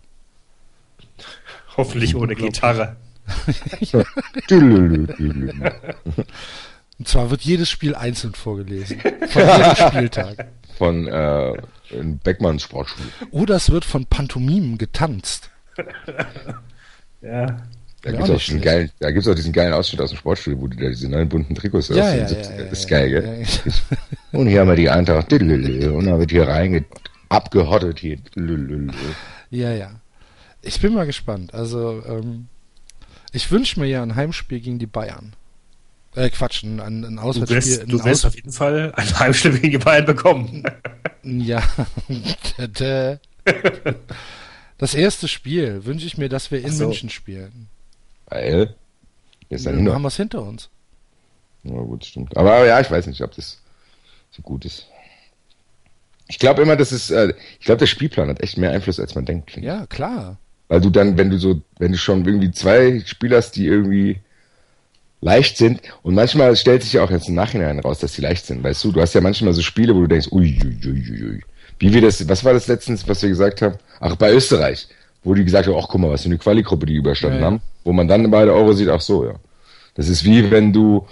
Hoffentlich 1.76 2.16
ohne 2.16 2.36
Gitarre. 2.36 2.98
Und 7.00 7.08
zwar 7.08 7.30
wird 7.30 7.42
jedes 7.42 7.70
Spiel 7.70 7.94
einzeln 7.96 8.34
vorgelesen. 8.34 9.00
Von 9.00 9.42
jedem 9.42 9.76
Spieltag. 9.88 10.48
Von 10.78 11.08
äh, 11.08 11.54
in 11.92 12.18
Beckmanns 12.20 12.64
Sportschule. 12.64 13.08
Oder 13.32 13.56
es 13.56 13.70
wird 13.72 13.86
von 13.86 14.06
Pantomimen 14.06 14.78
getanzt. 14.78 15.50
Ja. 17.22 17.62
Da 18.02 18.12
Ja, 18.12 18.18
gibt's 18.18 18.30
auch 18.30 18.40
diesen 18.40 18.62
geilen, 18.62 18.92
da 19.00 19.12
gibt's 19.12 19.28
auch 19.28 19.34
diesen 19.36 19.52
geilen 19.54 19.74
Ausschnitt 19.74 20.02
aus 20.02 20.12
dem 20.12 20.18
Sportstudio, 20.20 20.62
wo 20.62 20.68
du 20.68 20.78
da 20.78 20.88
diese 20.90 21.10
neuen 21.10 21.28
bunten 21.28 21.56
Trikots 21.56 21.90
Ja, 21.90 22.14
ja, 22.16 22.26
70ern. 22.26 22.32
ja, 22.44 22.58
ja, 22.58 22.64
das 22.64 22.80
ist 22.80 22.88
geil, 22.88 23.10
gell? 23.10 23.44
ja. 23.66 23.74
Und 24.40 24.48
hier 24.48 24.60
haben 24.62 24.68
wir 24.70 24.76
die 24.76 24.90
Eintracht. 24.90 25.32
Und 25.34 25.50
dann 25.50 26.20
wird 26.20 26.32
hier 26.32 26.48
reinge 26.48 26.86
abgehottet 27.30 28.00
hier. 28.00 28.18
Ja, 29.50 29.72
ja. 29.74 29.92
Ich 30.62 30.80
bin 30.80 30.94
mal 30.94 31.06
gespannt. 31.06 31.54
Also, 31.54 32.04
ähm, 32.08 32.48
ich 33.32 33.52
wünsche 33.52 33.80
mir 33.80 33.88
ja 33.88 34.04
ein 34.04 34.16
Heimspiel 34.16 34.60
gegen 34.60 34.80
die 34.80 34.88
Bayern. 34.88 35.34
Äh, 36.18 36.30
Quatsch, 36.32 36.64
ein, 36.64 36.80
ein 36.80 37.04
ein 37.06 37.16
Du 37.18 37.22
Auswärtsspiel. 37.22 37.58
wirst, 37.58 37.92
du 37.92 38.00
ein 38.00 38.06
wirst 38.06 38.26
auf 38.26 38.36
jeden 38.36 38.52
Fall 38.52 38.92
ein 38.96 39.20
Heimspiel 39.20 39.52
gegen 39.60 39.72
die 39.72 39.78
Bayern 39.78 40.06
bekommen. 40.06 40.64
Ja. 41.24 41.62
Das 44.78 44.94
erste 44.94 45.28
Spiel 45.28 45.86
wünsche 45.86 46.06
ich 46.08 46.18
mir, 46.18 46.30
dass 46.30 46.52
wir 46.52 46.64
in 46.64 46.72
so. 46.72 46.86
München 46.86 47.10
spielen. 47.10 47.68
Weil, 48.28 48.76
ist 49.50 49.66
dann 49.66 49.76
Dann 49.76 49.84
nur. 49.86 49.94
haben 49.94 50.02
wir 50.04 50.08
es 50.10 50.18
hinter 50.18 50.42
uns. 50.44 50.70
Ja, 51.64 51.74
gut, 51.74 52.06
stimmt. 52.06 52.36
Aber 52.38 52.66
ja, 52.66 52.80
ich 52.80 52.90
weiß 52.90 53.08
nicht, 53.08 53.22
ob 53.22 53.36
das 53.36 53.60
so 54.32 54.42
gut 54.42 54.66
ist. 54.66 54.88
Ich 56.28 56.40
glaube 56.40 56.62
immer, 56.62 56.76
das 56.76 56.92
ist, 56.92 57.10
äh, 57.10 57.34
ich 57.60 57.66
glaube, 57.66 57.80
der 57.80 57.86
Spielplan 57.88 58.30
hat 58.30 58.42
echt 58.42 58.58
mehr 58.58 58.72
Einfluss, 58.72 59.00
als 59.00 59.16
man 59.16 59.26
denkt. 59.26 59.56
Ja, 59.58 59.86
klar. 59.88 60.38
Weil 60.68 60.82
du 60.82 60.90
dann, 60.90 61.18
wenn 61.18 61.30
du 61.30 61.38
so, 61.40 61.62
wenn 61.80 61.92
du 61.94 61.98
schon 61.98 62.26
irgendwie 62.26 62.52
zwei 62.52 63.02
Spieler 63.06 63.38
hast, 63.38 63.52
die 63.56 63.66
irgendwie 63.66 64.20
leicht 65.28 65.58
sind, 65.58 65.82
und 66.04 66.16
manchmal 66.16 66.56
stellt 66.56 66.84
sich 66.84 66.94
ja 66.94 67.04
auch 67.04 67.12
jetzt 67.12 67.28
im 67.28 67.36
Nachhinein 67.36 67.80
raus, 67.80 68.00
dass 68.00 68.14
sie 68.14 68.22
leicht 68.22 68.46
sind, 68.46 68.64
weißt 68.64 68.84
du, 68.84 68.92
du 68.92 69.02
hast 69.02 69.14
ja 69.14 69.22
manchmal 69.22 69.54
so 69.54 69.62
Spiele, 69.62 69.94
wo 69.94 70.02
du 70.02 70.08
denkst, 70.08 70.30
ui, 70.32 70.60
ui, 70.64 70.78
ui, 70.86 71.04
ui, 71.12 71.24
ui. 71.24 71.42
Wie 71.80 71.94
wir 71.94 72.02
das, 72.02 72.28
was 72.28 72.44
war 72.44 72.54
das 72.54 72.68
letztens, 72.68 73.08
was 73.08 73.22
wir 73.22 73.30
gesagt 73.30 73.62
haben? 73.62 73.76
Ach, 74.00 74.16
bei 74.16 74.32
Österreich, 74.34 74.88
wo 75.24 75.34
die 75.36 75.44
gesagt 75.44 75.68
haben, 75.68 75.76
ach, 75.78 75.88
guck 75.88 76.02
mal, 76.02 76.10
was 76.10 76.24
für 76.24 76.30
eine 76.30 76.38
Quali-Gruppe 76.38 76.88
die 76.88 76.96
überstanden 76.96 77.40
ja. 77.40 77.46
haben, 77.46 77.62
wo 77.84 77.94
man 77.94 78.08
dann 78.08 78.32
bei 78.32 78.46
der 78.46 78.56
Euro 78.56 78.74
sieht, 78.74 78.90
ach 78.90 79.02
so, 79.02 79.26
ja. 79.26 79.36
Das 79.96 80.08
ist 80.08 80.24
wie 80.24 80.50
wenn 80.52 80.74
du 80.74 81.08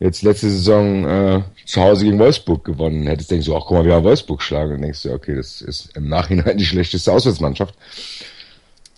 jetzt 0.00 0.22
letzte 0.22 0.50
Saison 0.50 1.04
äh, 1.04 1.42
zu 1.66 1.80
Hause 1.80 2.06
gegen 2.06 2.18
Wolfsburg 2.18 2.64
gewonnen 2.64 3.06
hättest, 3.06 3.30
denkst 3.30 3.46
du, 3.46 3.54
ach 3.54 3.64
guck 3.66 3.78
mal, 3.78 3.84
wir 3.84 3.94
haben 3.94 4.04
Wolfsburg 4.04 4.38
geschlagen. 4.38 4.74
Und 4.74 4.82
denkst 4.82 5.02
du, 5.02 5.12
okay, 5.12 5.36
das 5.36 5.60
ist 5.60 5.94
im 5.94 6.08
Nachhinein 6.08 6.56
die 6.56 6.64
schlechteste 6.64 7.12
Auswärtsmannschaft. 7.12 7.74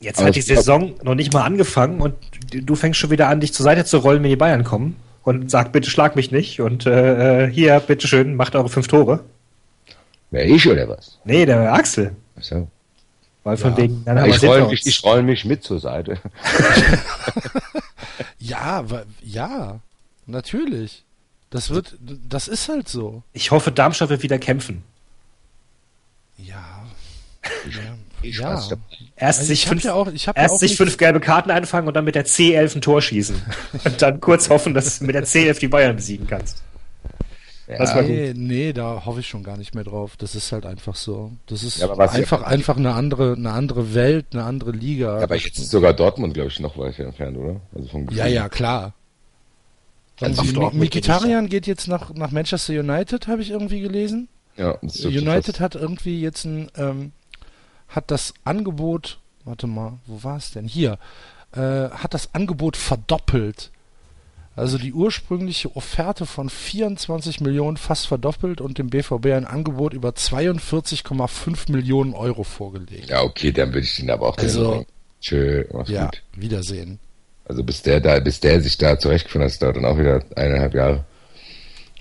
Jetzt 0.03 0.19
Aber 0.19 0.29
hat 0.29 0.37
die 0.37 0.43
Saison 0.43 0.95
noch 1.03 1.15
nicht 1.15 1.33
mal 1.33 1.43
angefangen 1.45 2.01
und 2.01 2.15
du 2.53 2.75
fängst 2.75 2.99
schon 3.01 3.11
wieder 3.11 3.29
an, 3.29 3.41
dich 3.41 3.53
zur 3.55 3.65
Seite 3.65 3.85
zu 3.85 3.99
rollen, 3.99 4.23
wenn 4.23 4.31
die 4.31 4.37
Bayern 4.37 4.65
kommen 4.65 4.97
und 5.23 5.51
sag, 5.51 5.73
bitte 5.73 5.89
schlag 5.89 6.17
mich 6.17 6.31
nicht 6.31 6.61
und 6.61 6.87
äh, 6.87 7.49
hier, 7.51 7.79
bitteschön, 7.81 8.35
macht 8.35 8.55
eure 8.55 8.69
fünf 8.69 8.89
Tore. 8.89 9.21
Wer 10.31 10.47
ich 10.47 10.69
oder 10.69 10.89
was? 10.89 11.19
Nee, 11.25 11.47
der 11.47 11.73
Axel. 11.73 12.17
Ach 12.39 12.43
So. 12.43 12.69
Weil 13.45 13.57
von 13.57 13.73
Ja. 13.73 13.77
wegen, 13.79 14.05
dann 14.05 14.29
Ich 14.29 14.43
roll 14.43 14.69
mich, 14.69 14.87
ich 14.87 15.03
roll 15.05 15.23
mich 15.23 15.45
mit 15.45 15.65
zur 15.65 15.81
Seite. 15.81 16.19
Ja, 18.39 18.85
ja. 19.23 19.81
Natürlich. 20.27 21.05
Das 21.51 21.71
wird, 21.71 21.97
das 22.29 22.49
ist 22.49 22.69
halt 22.69 22.89
so. 22.89 23.23
Ich 23.33 23.51
hoffe, 23.51 23.71
Darmstadt 23.71 24.09
wird 24.09 24.23
wieder 24.23 24.39
kämpfen. 24.39 24.83
Ja. 26.39 26.87
Ich 27.69 27.77
ja. 27.77 27.83
Weiß, 28.23 28.71
ja. 28.71 28.77
Erst 29.17 29.41
Also 29.41 29.49
sich, 29.49 29.63
ich 29.65 29.69
fünf, 29.69 29.85
ja 29.85 29.95
auch- 29.95 30.09
ich 30.13 30.27
ja 30.27 30.33
erst 30.35 30.55
auch 30.55 30.59
sich 30.59 30.77
fünf 30.77 30.97
gelbe 30.97 31.21
Karten 31.21 31.51
einfangen 31.51 31.89
und 31.89 31.95
dann 31.95 32.05
mit 32.05 32.15
der 32.15 32.27
C11 32.27 32.77
ein 32.77 32.81
Tor 32.81 33.03
schießen. 33.03 33.37
und 33.85 34.03
dann 34.03 34.21
kurz 34.21 34.49
hoffen, 34.51 34.75
dass 34.75 34.99
du 34.99 35.05
mit 35.07 35.15
der 35.15 35.25
C11 35.27 35.59
die 35.61 35.69
Bayern 35.69 35.97
besiegen 35.97 36.27
kannst. 36.27 36.63
Gut. 37.67 38.05
Nee, 38.07 38.33
nee, 38.37 38.73
da 38.75 39.03
hoffe 39.07 39.21
ich 39.21 39.29
schon 39.29 39.43
gar 39.43 39.57
nicht 39.57 39.75
mehr 39.75 39.85
drauf. 39.85 40.17
Das 40.19 40.35
ist 40.35 40.53
halt 40.53 40.67
einfach 40.67 40.95
so. 40.95 41.33
Das 41.47 41.63
ist 41.63 41.79
Ja, 41.79 41.87
aber 41.87 41.97
was- 41.97 42.13
einfach, 42.13 42.43
einfach 42.43 42.77
eine 42.77 42.93
andere, 42.93 43.35
eine 43.35 43.53
andere 43.53 43.95
Welt, 43.95 44.27
eine 44.33 44.43
andere 44.45 44.73
Liga. 44.73 45.19
Aber 45.23 45.37
jetzt 45.37 45.59
ist 45.59 45.71
sogar 45.71 45.95
Dortmund, 45.95 46.35
glaube 46.35 46.51
ich, 46.51 46.61
noch 46.61 46.77
weiter 46.77 47.05
entfernt, 47.05 47.37
oder? 47.39 47.61
Also 47.75 47.89
vom 47.89 48.09
ja, 48.11 48.27
ja, 48.27 48.49
klar. 48.49 48.93
Also 50.21 50.43
Mikitarian 50.73 51.49
geht 51.49 51.67
jetzt 51.67 51.89
nach, 51.89 52.13
nach 52.15 52.31
Manchester 52.31 52.75
United, 52.75 53.27
habe 53.27 53.43
ich 53.43 53.51
irgendwie 53.51 53.81
gelesen. 53.81 54.29
Ja, 54.57 54.79
United 55.05 55.61
hat 55.61 55.75
irgendwie 55.75 56.21
jetzt 56.21 56.45
ein, 56.45 56.71
ähm, 56.77 57.13
hat 57.95 58.11
das 58.11 58.35
Angebot, 58.45 59.19
warte 59.45 59.67
mal, 59.67 59.99
wo 60.07 60.23
war 60.25 60.37
es 60.37 60.51
denn? 60.51 60.67
Hier, 60.67 60.99
äh, 61.53 61.91
hat 61.91 62.15
das 62.15 62.35
Angebot 62.35 62.77
verdoppelt. 62.77 63.71
Also 64.55 64.77
die 64.77 64.93
ursprüngliche 64.93 65.75
Offerte 65.77 66.27
von 66.27 66.51
24 66.51 67.41
Millionen 67.41 67.79
fast 67.79 68.07
verdoppelt 68.07 68.61
und 68.61 68.77
dem 68.77 68.91
BVB 68.91 69.27
ein 69.27 69.47
Angebot 69.47 69.95
über 69.95 70.11
42,5 70.11 71.73
Millionen 71.73 72.13
Euro 72.13 72.45
vorgelegt. 72.45 73.09
Ja, 73.09 73.23
okay, 73.23 73.51
dann 73.53 73.69
würde 73.69 73.87
ich 73.87 73.97
den 73.97 74.11
aber 74.11 74.29
auch 74.29 74.37
Also-. 74.37 74.85
Tschö, 75.23 75.65
mach's 75.73 75.89
Ja, 75.89 76.07
gut. 76.07 76.23
Wiedersehen. 76.37 76.99
Also 77.45 77.63
bis 77.63 77.83
der 77.83 78.01
da, 78.01 78.19
bis 78.21 78.41
der 78.41 78.61
sich 78.61 78.77
da 78.77 78.99
zurechtgefunden 78.99 79.47
hat, 79.47 79.53
das 79.53 79.59
dauert 79.59 79.77
dann 79.77 79.85
auch 79.85 79.99
wieder 79.99 80.23
eineinhalb 80.37 80.75
Jahre. 80.75 81.05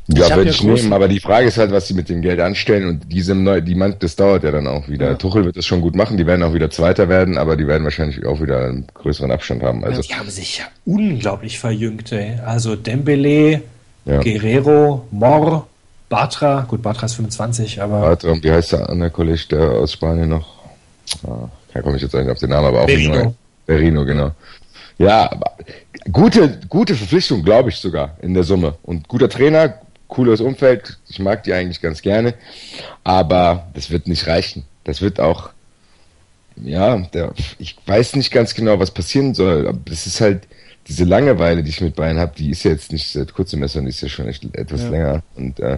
Ja, 0.08 0.36
würde 0.36 0.50
ich 0.50 0.64
nehmen, 0.64 0.94
aber 0.94 1.08
die 1.08 1.20
Frage 1.20 1.48
ist 1.48 1.58
halt, 1.58 1.72
was 1.72 1.88
sie 1.88 1.94
mit 1.94 2.10
dem 2.10 2.22
Geld 2.22 2.40
anstellen 2.40 2.88
und 2.88 3.12
diesem 3.12 3.44
neu, 3.44 3.62
die 3.62 3.76
man, 3.76 3.96
das 4.00 4.16
dauert 4.16 4.44
ja 4.44 4.52
dann 4.52 4.68
auch 4.68 4.88
wieder. 4.90 5.10
Ja. 5.10 5.16
Tuchel 5.16 5.46
wird 5.46 5.58
das 5.58 5.66
schon 5.66 5.82
gut 5.82 5.96
machen, 5.96 6.18
die 6.18 6.26
werden 6.26 6.44
auch 6.44 6.54
wieder 6.54 6.70
Zweiter 6.70 7.08
werden, 7.08 7.38
aber 7.38 7.56
die 7.56 7.68
werden 7.68 7.84
wahrscheinlich 7.84 8.26
auch 8.26 8.42
wieder 8.42 8.66
einen 8.66 8.88
größeren 8.94 9.32
Abstand 9.32 9.64
haben. 9.64 9.84
Also, 9.84 10.02
Die 10.02 10.14
haben 10.14 10.30
sich 10.30 10.58
ja 10.58 10.66
unglaublich 10.86 11.60
verjüngt, 11.60 12.12
ey. 12.12 12.40
Also 12.46 12.76
Dembele, 12.76 13.62
ja. 14.06 14.22
Guerrero, 14.22 15.06
Mor, 15.12 15.68
Batra. 16.10 16.66
Gut, 16.68 16.82
Batra 16.82 17.06
ist 17.06 17.14
25, 17.14 17.82
aber 17.82 18.02
Warte, 18.02 18.32
und 18.32 18.44
wie 18.44 18.52
heißt 18.52 18.74
der 18.74 18.90
andere 18.90 19.12
Kollege, 19.12 19.42
der 19.52 19.70
aus 19.72 19.94
Spanien 19.94 20.30
noch? 20.30 20.48
Ah, 21.26 21.48
da 21.74 21.82
komme 21.82 21.96
ich 21.96 22.02
jetzt 22.02 22.16
eigentlich 22.16 22.32
auf 22.32 22.40
den 22.40 22.50
Namen, 22.50 22.68
aber 22.68 22.82
auch 22.82 22.88
Berino. 22.88 23.36
Berino, 23.66 24.04
genau. 24.04 24.32
Ja, 24.98 25.30
gute, 26.12 26.60
gute 26.68 26.96
Verpflichtung, 26.96 27.44
glaube 27.44 27.70
ich 27.70 27.78
sogar, 27.78 28.18
in 28.22 28.34
der 28.34 28.44
Summe. 28.44 28.76
Und 28.84 29.08
guter 29.08 29.30
Trainer, 29.30 29.76
cooles 30.12 30.42
Umfeld, 30.42 31.00
ich 31.10 31.18
mag 31.20 31.42
die 31.44 31.54
eigentlich 31.54 31.82
ganz 31.82 32.02
gerne, 32.04 32.36
aber 33.04 33.68
das 33.74 33.90
wird 33.90 34.08
nicht 34.08 34.28
reichen. 34.28 34.64
Das 34.84 35.02
wird 35.02 35.20
auch, 35.20 35.50
ja, 36.58 36.98
der, 37.14 37.34
ich 37.58 37.76
weiß 37.88 38.16
nicht 38.16 38.30
ganz 38.32 38.54
genau, 38.54 38.78
was 38.80 38.92
passieren 38.92 39.34
soll, 39.34 39.68
aber 39.68 39.80
das 39.86 40.06
ist 40.06 40.22
halt, 40.22 40.48
diese 40.88 41.06
Langeweile, 41.06 41.64
die 41.64 41.70
ich 41.70 41.80
mit 41.82 41.96
Bayern 41.96 42.18
habe, 42.20 42.34
die 42.36 42.50
ist 42.50 42.64
ja 42.64 42.72
jetzt 42.72 42.92
nicht 42.92 43.12
seit 43.12 43.34
kurzem 43.34 43.60
sondern 43.68 43.86
die 43.86 43.92
ist 43.92 44.02
ja 44.02 44.10
schon 44.10 44.28
echt 44.28 44.44
etwas 44.56 44.82
Ja. 44.82 44.90
länger. 44.90 45.24
Und 45.36 45.60
äh, 45.60 45.78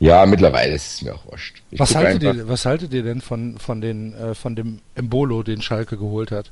ja, 0.00 0.24
mittlerweile 0.26 0.74
ist 0.74 0.94
es 0.94 1.02
mir 1.02 1.14
auch 1.14 1.24
wurscht. 1.26 1.62
Ich 1.70 1.78
Was 1.78 1.94
haltet, 1.94 2.24
einfach- 2.24 2.34
ihr, 2.34 2.48
was 2.48 2.64
haltet 2.64 2.92
ihr 2.94 3.02
denn 3.02 3.20
von, 3.20 3.58
von, 3.58 3.80
den, 3.80 4.14
äh, 4.14 4.34
von 4.34 4.56
dem 4.56 4.80
Embolo, 4.94 5.42
den 5.42 5.60
Schalke 5.62 5.96
geholt 5.98 6.30
hat? 6.32 6.50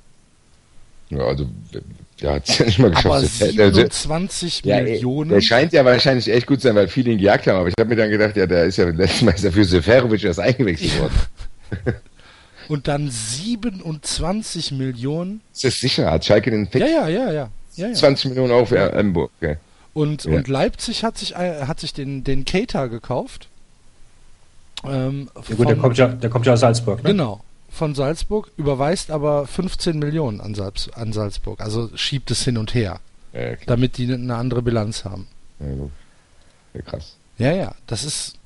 Ja, 1.09 1.21
also, 1.25 1.47
der 2.21 2.35
hat 2.35 2.49
es 2.49 2.59
ja 2.59 2.67
nicht 2.67 2.79
mal 2.79 2.91
geschafft. 2.91 3.07
Aber 3.07 3.21
Der- 3.23 3.53
der- 3.53 3.71
der- 3.71 3.73
27 3.73 4.63
ja, 4.65 4.81
Millionen. 4.83 5.31
Der 5.31 5.41
scheint 5.41 5.73
ja 5.73 5.85
wahrscheinlich 5.85 6.29
echt 6.31 6.47
gut 6.47 6.61
zu 6.61 6.69
sein, 6.69 6.77
weil 6.77 6.89
viele 6.89 7.11
ihn 7.13 7.19
gejagt 7.19 7.47
haben. 7.47 7.59
Aber 7.59 7.69
ich 7.69 7.75
habe 7.79 7.89
mir 7.91 7.97
dann 7.97 8.11
gedacht, 8.11 8.37
ja, 8.37 8.47
der 8.47 8.65
ist 8.65 8.77
ja 8.77 8.85
letztes 8.89 9.23
Mal 9.23 9.33
ist 9.33 9.45
er 9.45 9.53
für 9.53 9.65
Seferovic 9.65 10.23
erst 10.25 10.41
eingewechselt 10.41 10.99
worden. 11.01 11.15
und 12.69 12.89
dann 12.89 13.11
27 13.11 14.73
Millionen. 14.73 15.41
Ist 15.53 15.65
das 15.65 15.81
sicher? 15.81 16.11
Hat 16.11 16.25
Schalke 16.25 16.51
den 16.51 16.67
Fix? 16.69 16.81
Ja, 16.89 17.09
ja, 17.09 17.09
ja, 17.09 17.33
ja. 17.33 17.49
ja, 17.77 17.87
ja. 17.89 17.93
20 17.95 18.27
Millionen 18.31 18.53
Euro 18.53 18.67
für 18.67 18.93
Emburg. 18.93 19.31
Okay. 19.41 19.57
Und, 19.93 20.25
Ja. 20.25 20.33
und 20.33 20.49
Leipzig 20.49 21.05
hat 21.05 21.19
sich, 21.19 21.35
äh, 21.35 21.63
hat 21.67 21.81
sich 21.81 21.93
den, 21.93 22.25
den 22.25 22.45
Keita 22.45 22.87
gekauft. 22.87 23.49
Ähm, 24.85 25.31
ja 25.49 25.55
gut, 25.55 25.69
der 25.69 25.77
kommt 25.77 25.97
ja, 25.99 26.09
der 26.09 26.29
kommt 26.31 26.47
ja 26.47 26.53
aus 26.55 26.61
Salzburg, 26.61 27.03
ne? 27.03 27.11
Genau. 27.11 27.43
Von 27.75 27.97
Salzburg, 27.97 28.53
überweist 28.57 29.11
aber 29.11 29.49
15 29.49 29.99
Millionen 29.99 30.41
an, 30.41 30.55
Salz, 30.55 30.89
an 30.95 31.13
Salzburg. 31.13 31.61
Also 31.61 31.91
schiebt 31.97 32.31
es 32.31 32.45
hin 32.45 32.57
und 32.57 32.73
her, 32.73 33.01
Ja, 33.33 33.57
damit 33.67 33.99
die 33.99 34.13
eine 34.13 34.37
andere 34.37 34.63
Bilanz 34.63 35.05
haben. 35.05 35.27
Ja, 35.59 36.81
krass. 36.83 37.17
Ja, 37.37 37.53
ja, 37.53 37.75
das 37.89 38.05
ist. 38.05 38.37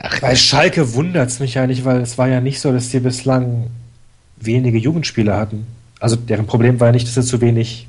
Ach, 0.00 0.20
Bei 0.20 0.36
Schalke 0.36 0.94
wundert 0.94 1.30
es 1.30 1.40
mich 1.40 1.54
ja 1.54 1.66
nicht, 1.66 1.84
weil 1.84 2.00
es 2.00 2.16
war 2.16 2.28
ja 2.28 2.40
nicht 2.40 2.60
so, 2.60 2.72
dass 2.72 2.90
die 2.90 3.00
bislang 3.00 3.70
wenige 4.36 4.78
Jugendspieler 4.78 5.36
hatten. 5.36 5.66
Also 5.98 6.14
deren 6.14 6.46
Problem 6.46 6.78
war 6.78 6.88
ja 6.88 6.92
nicht, 6.92 7.08
dass 7.08 7.14
sie 7.14 7.24
zu 7.24 7.40
wenig 7.40 7.88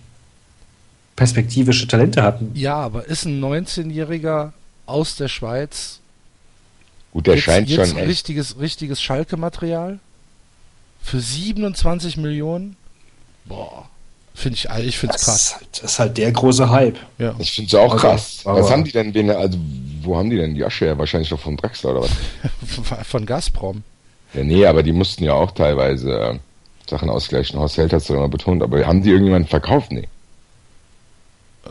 perspektivische 1.15 1.87
Talente 1.87 2.23
hatten. 2.23 2.51
Ja, 2.55 2.77
aber 2.77 3.05
ist 3.05 3.25
ein 3.25 3.39
19-Jähriger 3.43 4.53
aus 4.87 5.15
der 5.15 5.27
Schweiz 5.27 5.99
gut, 7.11 7.27
der 7.27 7.35
jetzt, 7.35 7.43
scheint 7.43 7.69
jetzt 7.69 7.89
schon 7.89 7.99
echt. 7.99 8.07
richtiges, 8.07 8.59
richtiges 8.59 9.01
Schalke-Material 9.01 9.99
für 11.01 11.19
27 11.19 12.17
Millionen? 12.17 12.75
Boah. 13.45 13.87
Finde 14.35 14.55
ich, 14.57 14.69
ich 14.85 14.97
finde 14.97 15.15
es 15.15 15.25
krass. 15.25 15.55
halt, 15.55 15.67
das 15.81 15.91
ist 15.91 15.99
halt 15.99 16.17
der 16.17 16.31
große 16.31 16.69
Hype. 16.69 16.97
Ja. 17.17 17.35
Ich 17.39 17.51
finde 17.51 17.67
es 17.67 17.75
auch 17.75 17.91
Also, 17.93 17.97
krass. 18.07 18.41
Was 18.43 18.57
aber- 18.57 18.69
haben 18.69 18.83
die 18.85 18.91
denn, 18.91 19.13
wen, 19.13 19.29
also, 19.31 19.57
wo 20.01 20.15
haben 20.17 20.29
die 20.29 20.37
denn 20.37 20.55
die 20.55 20.63
Asche 20.63 20.85
her? 20.85 20.97
Wahrscheinlich 20.97 21.29
doch 21.29 21.39
vom 21.39 21.57
Draxler 21.57 21.91
oder 21.91 22.01
was? 22.03 22.11
Von 23.07 23.25
Gazprom. 23.25 23.83
Ja, 24.33 24.43
nee, 24.43 24.65
aber 24.65 24.81
die 24.83 24.93
mussten 24.93 25.23
ja 25.25 25.33
auch 25.33 25.51
teilweise 25.51 26.11
äh, 26.11 26.39
Sachen 26.89 27.09
ausgleichen. 27.09 27.59
Horst 27.59 27.77
Held 27.77 27.91
hat 27.91 28.01
es 28.01 28.09
immer 28.09 28.29
betont, 28.29 28.63
aber 28.63 28.85
haben 28.85 29.01
die 29.03 29.09
irgendjemanden 29.09 29.49
verkauft? 29.49 29.91
Nee. 29.91 30.07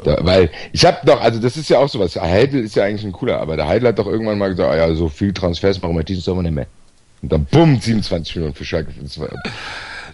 Da, 0.04 0.18
weil 0.24 0.50
ich 0.72 0.84
habe 0.84 0.98
doch, 1.04 1.20
also 1.20 1.40
das 1.40 1.56
ist 1.56 1.70
ja 1.70 1.78
auch 1.78 1.88
sowas. 1.88 2.16
Heidel 2.16 2.62
ist 2.64 2.76
ja 2.76 2.84
eigentlich 2.84 3.04
ein 3.04 3.12
cooler, 3.12 3.40
aber 3.40 3.56
der 3.56 3.66
Heidel 3.66 3.88
hat 3.88 3.98
doch 3.98 4.06
irgendwann 4.06 4.38
mal 4.38 4.48
gesagt, 4.50 4.70
ah 4.70 4.76
ja, 4.76 4.94
so 4.94 5.08
viel 5.08 5.32
Transfers 5.32 5.80
machen 5.80 5.96
wir 5.96 6.04
diesen 6.04 6.22
Sommer 6.22 6.42
nicht 6.42 6.54
mehr. 6.54 6.66
Und 7.22 7.32
dann 7.32 7.44
bumm, 7.44 7.80
27 7.80 8.36
Millionen 8.36 8.54
für 8.54 8.64
Schalke. 8.64 8.92
Das 9.00 9.18
war, 9.18 9.28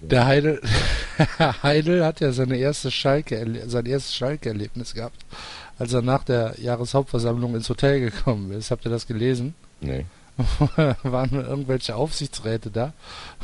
Der 0.01 0.27
Heidel, 0.27 0.61
Heidel 1.63 2.05
hat 2.05 2.21
ja 2.21 2.33
seine 2.33 2.57
erste 2.57 2.91
Schalke, 2.91 3.63
sein 3.67 3.87
erstes 3.87 4.15
Schalke-Erlebnis 4.15 4.95
gehabt, 4.95 5.25
als 5.79 5.93
er 5.93 6.03
nach 6.03 6.25
der 6.25 6.55
Jahreshauptversammlung 6.59 7.55
ins 7.55 7.69
Hotel 7.69 8.01
gekommen 8.01 8.53
ist. 8.53 8.71
Habt 8.71 8.85
ihr 8.85 8.91
das 8.91 9.07
gelesen? 9.07 9.55
Nee. 9.81 10.07
waren 11.03 11.33
irgendwelche 11.33 11.95
Aufsichtsräte 11.95 12.71
da 12.71 12.93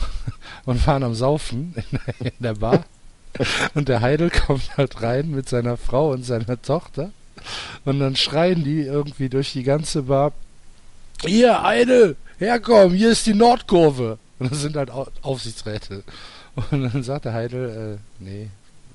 und 0.64 0.84
waren 0.86 1.04
am 1.04 1.14
Saufen 1.14 1.74
in 1.76 1.98
der, 1.98 2.26
in 2.26 2.42
der 2.42 2.54
Bar. 2.54 2.84
Und 3.74 3.88
der 3.88 4.00
Heidel 4.00 4.30
kommt 4.30 4.76
halt 4.76 5.00
rein 5.02 5.30
mit 5.30 5.48
seiner 5.48 5.76
Frau 5.76 6.10
und 6.10 6.24
seiner 6.24 6.60
Tochter. 6.60 7.10
Und 7.84 8.00
dann 8.00 8.16
schreien 8.16 8.64
die 8.64 8.80
irgendwie 8.80 9.28
durch 9.28 9.52
die 9.52 9.62
ganze 9.62 10.02
Bar: 10.02 10.32
Hier, 11.24 11.62
Heidel, 11.62 12.16
herkommen, 12.38 12.96
hier 12.96 13.10
ist 13.10 13.26
die 13.26 13.34
Nordkurve. 13.34 14.18
Und 14.38 14.50
das 14.50 14.60
sind 14.62 14.76
halt 14.76 14.90
Au- 14.90 15.08
Aufsichtsräte. 15.22 16.02
Und 16.70 16.82
dann 16.92 17.02
sagt 17.02 17.26
der 17.26 17.34
Heidel: 17.34 17.98
äh, 18.20 18.22
Nee, 18.24 18.48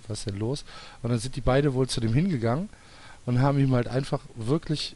was 0.08 0.20
ist 0.20 0.28
denn 0.30 0.40
los? 0.40 0.66
Und 1.04 1.12
dann 1.12 1.20
sind 1.20 1.36
die 1.36 1.42
beide 1.42 1.74
wohl 1.74 1.88
zu 1.88 2.02
dem 2.02 2.14
hingegangen 2.14 2.70
und 3.26 3.42
haben 3.42 3.60
ihm 3.60 3.74
halt 3.74 3.88
einfach 3.88 4.22
wirklich 4.36 4.96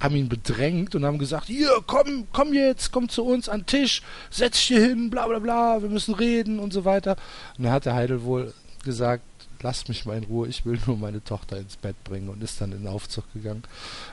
haben 0.00 0.16
ihn 0.16 0.28
bedrängt 0.28 0.94
und 0.94 1.06
haben 1.06 1.18
gesagt, 1.18 1.46
hier, 1.46 1.70
komm, 1.86 2.26
komm 2.30 2.52
jetzt, 2.52 2.92
komm 2.92 3.08
zu 3.08 3.24
uns 3.24 3.48
an 3.48 3.60
den 3.60 3.66
Tisch, 3.66 4.02
setz 4.30 4.52
dich 4.58 4.66
hier 4.66 4.80
hin, 4.86 5.08
bla 5.08 5.26
bla 5.26 5.38
bla, 5.38 5.80
wir 5.80 5.88
müssen 5.88 6.12
reden 6.14 6.58
und 6.58 6.74
so 6.74 6.84
weiter. 6.84 7.16
Und 7.56 7.64
dann 7.64 7.72
hat 7.72 7.86
der 7.86 7.94
Heidel 7.94 8.22
wohl 8.22 8.52
gesagt, 8.84 9.22
lasst 9.62 9.88
mich 9.88 10.04
mal 10.04 10.16
in 10.16 10.24
Ruhe, 10.24 10.48
ich 10.48 10.64
will 10.64 10.78
nur 10.86 10.96
meine 10.96 11.22
Tochter 11.22 11.56
ins 11.58 11.76
Bett 11.76 11.96
bringen 12.04 12.28
und 12.28 12.42
ist 12.42 12.60
dann 12.60 12.72
in 12.72 12.78
den 12.84 12.88
Aufzug 12.88 13.24
gegangen 13.32 13.64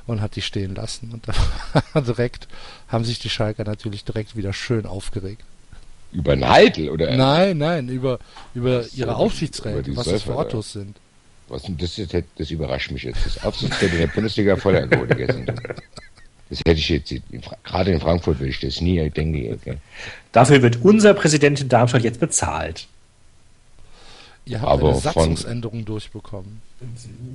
und 0.07 0.21
hat 0.21 0.35
die 0.35 0.41
stehen 0.41 0.75
lassen. 0.75 1.11
Und 1.11 1.27
da 1.93 2.01
direkt 2.01 2.47
haben 2.87 3.03
sich 3.05 3.19
die 3.19 3.29
Schalker 3.29 3.63
natürlich 3.63 4.03
direkt 4.03 4.35
wieder 4.35 4.53
schön 4.53 4.85
aufgeregt. 4.85 5.43
Über 6.11 6.33
einen 6.33 6.47
Heidel 6.49 6.89
oder 6.89 7.15
Nein, 7.15 7.57
nein, 7.57 7.89
über, 7.89 8.19
über 8.53 8.83
so, 8.83 8.95
ihre 8.97 9.15
Aufsichtsräte, 9.15 9.83
die 9.83 9.97
was 9.97 10.07
das 10.07 10.23
für. 10.23 10.35
Autos 10.35 10.71
sind. 10.73 10.95
was 11.49 11.63
das, 11.67 11.97
jetzt- 11.97 12.15
das 12.37 12.51
überrascht 12.51 12.91
mich 12.91 13.03
jetzt. 13.03 13.25
Das 13.25 13.43
Aufsichtsräte 13.43 13.97
der 13.97 14.07
Bundesliga 14.07 14.55
Vollalkoholiker 14.55 15.33
sind. 15.33 15.51
Das 16.49 16.59
hätte 16.59 16.79
ich 16.79 16.89
jetzt, 16.89 17.13
gerade 17.63 17.91
in 17.91 17.99
Frankfurt 17.99 18.39
würde 18.39 18.49
ich 18.51 18.59
das 18.59 18.79
nie 18.79 19.09
denken. 19.09 19.53
Okay. 19.55 19.77
Dafür 20.31 20.61
wird 20.61 20.77
unser 20.83 21.13
Präsident 21.15 21.59
in 21.59 21.69
Darmstadt 21.69 22.03
jetzt 22.03 22.19
bezahlt. 22.19 22.87
Ihr 24.45 24.61
habt 24.61 24.71
Aber 24.71 24.89
eine 24.89 25.01
von- 25.01 25.01
Satzungsänderung 25.01 25.85
durchbekommen. 25.85 26.61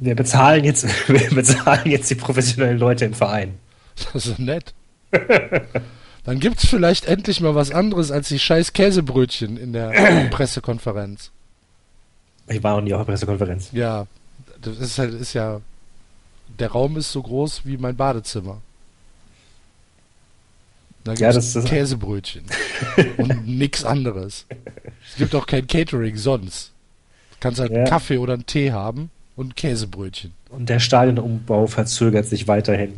Wir 0.00 0.14
bezahlen 0.14 0.64
jetzt, 0.64 0.86
wir 1.08 1.30
bezahlen 1.30 1.90
jetzt 1.90 2.08
die 2.10 2.14
professionellen 2.14 2.78
Leute 2.78 3.04
im 3.04 3.14
Verein. 3.14 3.54
Das 4.12 4.26
ist 4.26 4.38
nett. 4.38 4.72
Dann 6.24 6.38
gibt's 6.38 6.66
vielleicht 6.66 7.06
endlich 7.06 7.40
mal 7.40 7.54
was 7.54 7.70
anderes 7.72 8.10
als 8.12 8.28
die 8.28 8.38
scheiß 8.38 8.72
Käsebrötchen 8.72 9.56
in 9.56 9.72
der 9.72 9.90
Pressekonferenz. 10.30 11.30
Ich 12.48 12.62
war 12.62 12.76
noch 12.76 12.82
nie 12.82 12.92
auf 12.94 13.00
der 13.00 13.12
Pressekonferenz. 13.12 13.70
Ja, 13.72 14.06
das 14.60 14.78
ist 14.78 14.98
halt, 14.98 15.14
ist 15.14 15.32
ja, 15.32 15.60
der 16.58 16.70
Raum 16.70 16.96
ist 16.96 17.10
so 17.10 17.22
groß 17.22 17.62
wie 17.64 17.76
mein 17.78 17.96
Badezimmer. 17.96 18.60
Da 21.04 21.14
Ja, 21.14 21.30
gibt's 21.32 21.52
das 21.54 21.64
ist- 21.64 21.70
Käsebrötchen 21.70 22.44
und 23.16 23.46
nix 23.58 23.84
anderes. 23.84 24.44
Es 25.10 25.16
gibt 25.16 25.34
auch 25.34 25.46
kein 25.46 25.66
Catering 25.66 26.16
sonst. 26.16 26.70
Kannst 27.40 27.60
halt 27.60 27.70
Ja. 27.72 27.78
einen 27.78 27.86
Kaffee 27.88 28.18
oder 28.18 28.34
einen 28.34 28.46
Tee 28.46 28.72
haben 28.72 29.10
und 29.36 29.56
Käsebrötchen. 29.56 30.32
Und 30.50 30.68
der 30.68 30.80
Stadionumbau 30.80 31.66
verzögert 31.66 32.26
sich 32.26 32.48
weiterhin. 32.48 32.94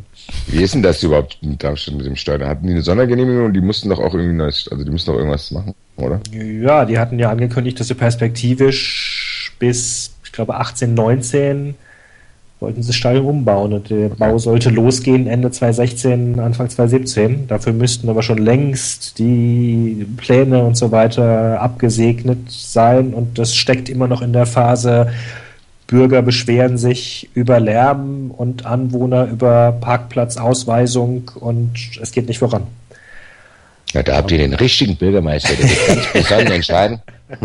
Wie 0.47 0.61
ist 0.63 0.73
denn 0.73 0.81
das 0.81 1.01
überhaupt 1.03 1.37
mit 1.41 1.63
Darmstadt 1.63 1.95
mit 1.95 2.05
dem 2.05 2.15
Stadion? 2.15 2.49
Hatten 2.49 2.65
die 2.65 2.73
eine 2.73 2.81
Sondergenehmigung 2.81 3.45
und 3.45 3.53
die 3.53 3.61
mussten 3.61 3.89
doch 3.89 3.99
auch 3.99 4.13
irgendwie 4.13 4.35
neues, 4.35 4.67
also 4.71 4.83
die 4.83 4.89
mussten 4.91 5.11
doch 5.11 5.17
irgendwas 5.19 5.51
machen, 5.51 5.73
oder? 5.97 6.19
Ja, 6.31 6.83
die 6.85 6.97
hatten 6.97 7.19
ja 7.19 7.29
angekündigt, 7.29 7.79
dass 7.79 7.87
sie 7.87 7.93
perspektivisch 7.93 9.53
bis, 9.59 10.15
ich 10.23 10.31
glaube, 10.31 10.55
18, 10.55 10.93
19 10.93 11.75
wollten 12.63 12.81
sie 12.81 12.87
das 12.87 12.95
Stadion 12.95 13.25
umbauen 13.25 13.73
und 13.73 13.89
der 13.89 14.09
Bau 14.09 14.37
sollte 14.37 14.69
losgehen 14.69 15.27
Ende 15.27 15.51
2016, 15.51 16.39
Anfang 16.39 16.69
2017. 16.69 17.47
Dafür 17.47 17.73
müssten 17.73 18.09
aber 18.09 18.23
schon 18.23 18.37
längst 18.37 19.19
die 19.19 20.07
Pläne 20.17 20.63
und 20.63 20.77
so 20.77 20.91
weiter 20.91 21.61
abgesegnet 21.61 22.49
sein 22.49 23.13
und 23.13 23.37
das 23.37 23.53
steckt 23.53 23.89
immer 23.89 24.07
noch 24.07 24.21
in 24.21 24.31
der 24.33 24.45
Phase, 24.45 25.11
Bürger 25.87 26.21
beschweren 26.21 26.77
sich 26.77 27.29
über 27.33 27.59
Lärm 27.59 28.31
und 28.31 28.65
Anwohner 28.65 29.25
über 29.25 29.73
Parkplatzausweisung 29.73 31.31
und 31.35 31.73
es 32.01 32.11
geht 32.11 32.27
nicht 32.29 32.39
voran. 32.39 32.63
Ja, 33.91 34.01
da 34.01 34.15
habt 34.15 34.31
ihr 34.31 34.37
den 34.37 34.53
richtigen 34.53 34.95
Bürgermeister, 34.95 35.53
der 35.53 35.69
wird 35.69 35.87
ganz 35.87 36.13
besonnen 36.13 36.51
entscheiden. 36.53 37.01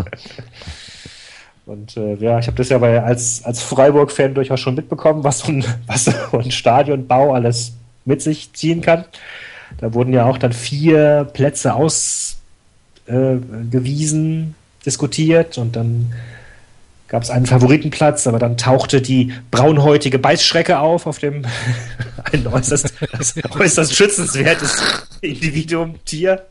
Und 1.69 1.95
äh, 1.97 2.15
ja, 2.15 2.39
ich 2.39 2.47
habe 2.47 2.57
das 2.57 2.69
ja 2.69 2.79
bei, 2.79 3.03
als, 3.03 3.45
als 3.45 3.61
Freiburg-Fan 3.61 4.33
durchaus 4.33 4.59
schon 4.59 4.73
mitbekommen, 4.73 5.23
was 5.23 5.37
so, 5.39 5.51
ein, 5.51 5.63
was 5.85 6.05
so 6.05 6.39
ein 6.39 6.49
Stadionbau 6.49 7.35
alles 7.35 7.73
mit 8.05 8.23
sich 8.23 8.51
ziehen 8.53 8.81
kann. 8.81 9.05
Da 9.77 9.93
wurden 9.93 10.11
ja 10.11 10.25
auch 10.25 10.39
dann 10.39 10.51
vier 10.51 11.29
Plätze 11.31 11.75
ausgewiesen, 11.75 12.39
äh, 13.05 14.83
diskutiert 14.83 15.59
und 15.59 15.75
dann 15.75 16.11
gab 17.07 17.21
es 17.21 17.29
einen 17.29 17.45
Favoritenplatz, 17.45 18.25
aber 18.25 18.39
dann 18.39 18.57
tauchte 18.57 18.99
die 18.99 19.31
braunhäutige 19.51 20.17
Beißschrecke 20.17 20.79
auf, 20.79 21.05
auf 21.05 21.19
dem 21.19 21.45
ein 22.31 22.47
äußerst, 22.47 22.95
äußerst 23.59 23.95
schützenswertes 23.95 24.75
Individuum, 25.21 26.03
Tier. 26.03 26.47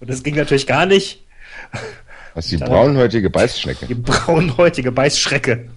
Und 0.00 0.08
das 0.08 0.22
ging 0.22 0.36
natürlich 0.36 0.66
gar 0.66 0.86
nicht. 0.86 1.20
Was 2.34 2.46
die 2.48 2.56
braunhäutige 2.56 3.28
Die 3.28 3.32
Beißschnecke. 3.32 3.94
braunhäutige 3.94 4.90
Beißschrecke. 4.92 5.68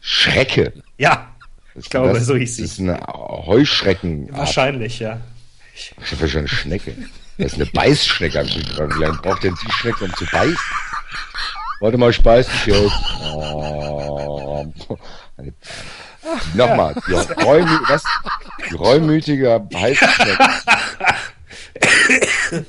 Schrecke. 0.00 0.72
Ja, 0.98 1.28
Ich 1.76 1.88
glaube, 1.88 2.20
so 2.20 2.36
hieß 2.36 2.56
sie. 2.56 2.62
Das 2.62 2.72
ist 2.72 2.80
eine 2.80 3.00
Heuschrecken. 3.06 4.28
wahrscheinlich, 4.32 4.98
ja. 5.00 5.20
Ich 5.74 5.92
habe 6.12 6.28
schon 6.28 6.40
eine 6.40 6.48
Schnecke. 6.48 6.94
Das 7.38 7.52
ist 7.52 7.54
eine 7.54 7.66
Beißschnecke. 7.66 8.38
Hab 8.38 8.46
ich 8.46 8.68
gefragt. 8.68 8.94
Wie 8.96 9.02
lange 9.02 9.18
braucht 9.18 9.42
denn 9.44 9.54
die 9.66 9.72
Schnecke, 9.72 10.04
um 10.04 10.14
zu 10.14 10.24
beißen? 10.26 10.56
Warte 11.80 11.98
mal, 11.98 12.10
ich 12.10 12.22
beiß 12.22 12.46
dich 12.46 12.66
jetzt. 12.66 12.92
Oh. 13.32 14.66
Nochmal, 16.54 16.94
die, 17.06 17.12
Reumü 17.42 17.78
was? 17.88 18.02
die 18.70 18.74
reumütige 18.74 19.60
Beißschnecke. 19.70 20.38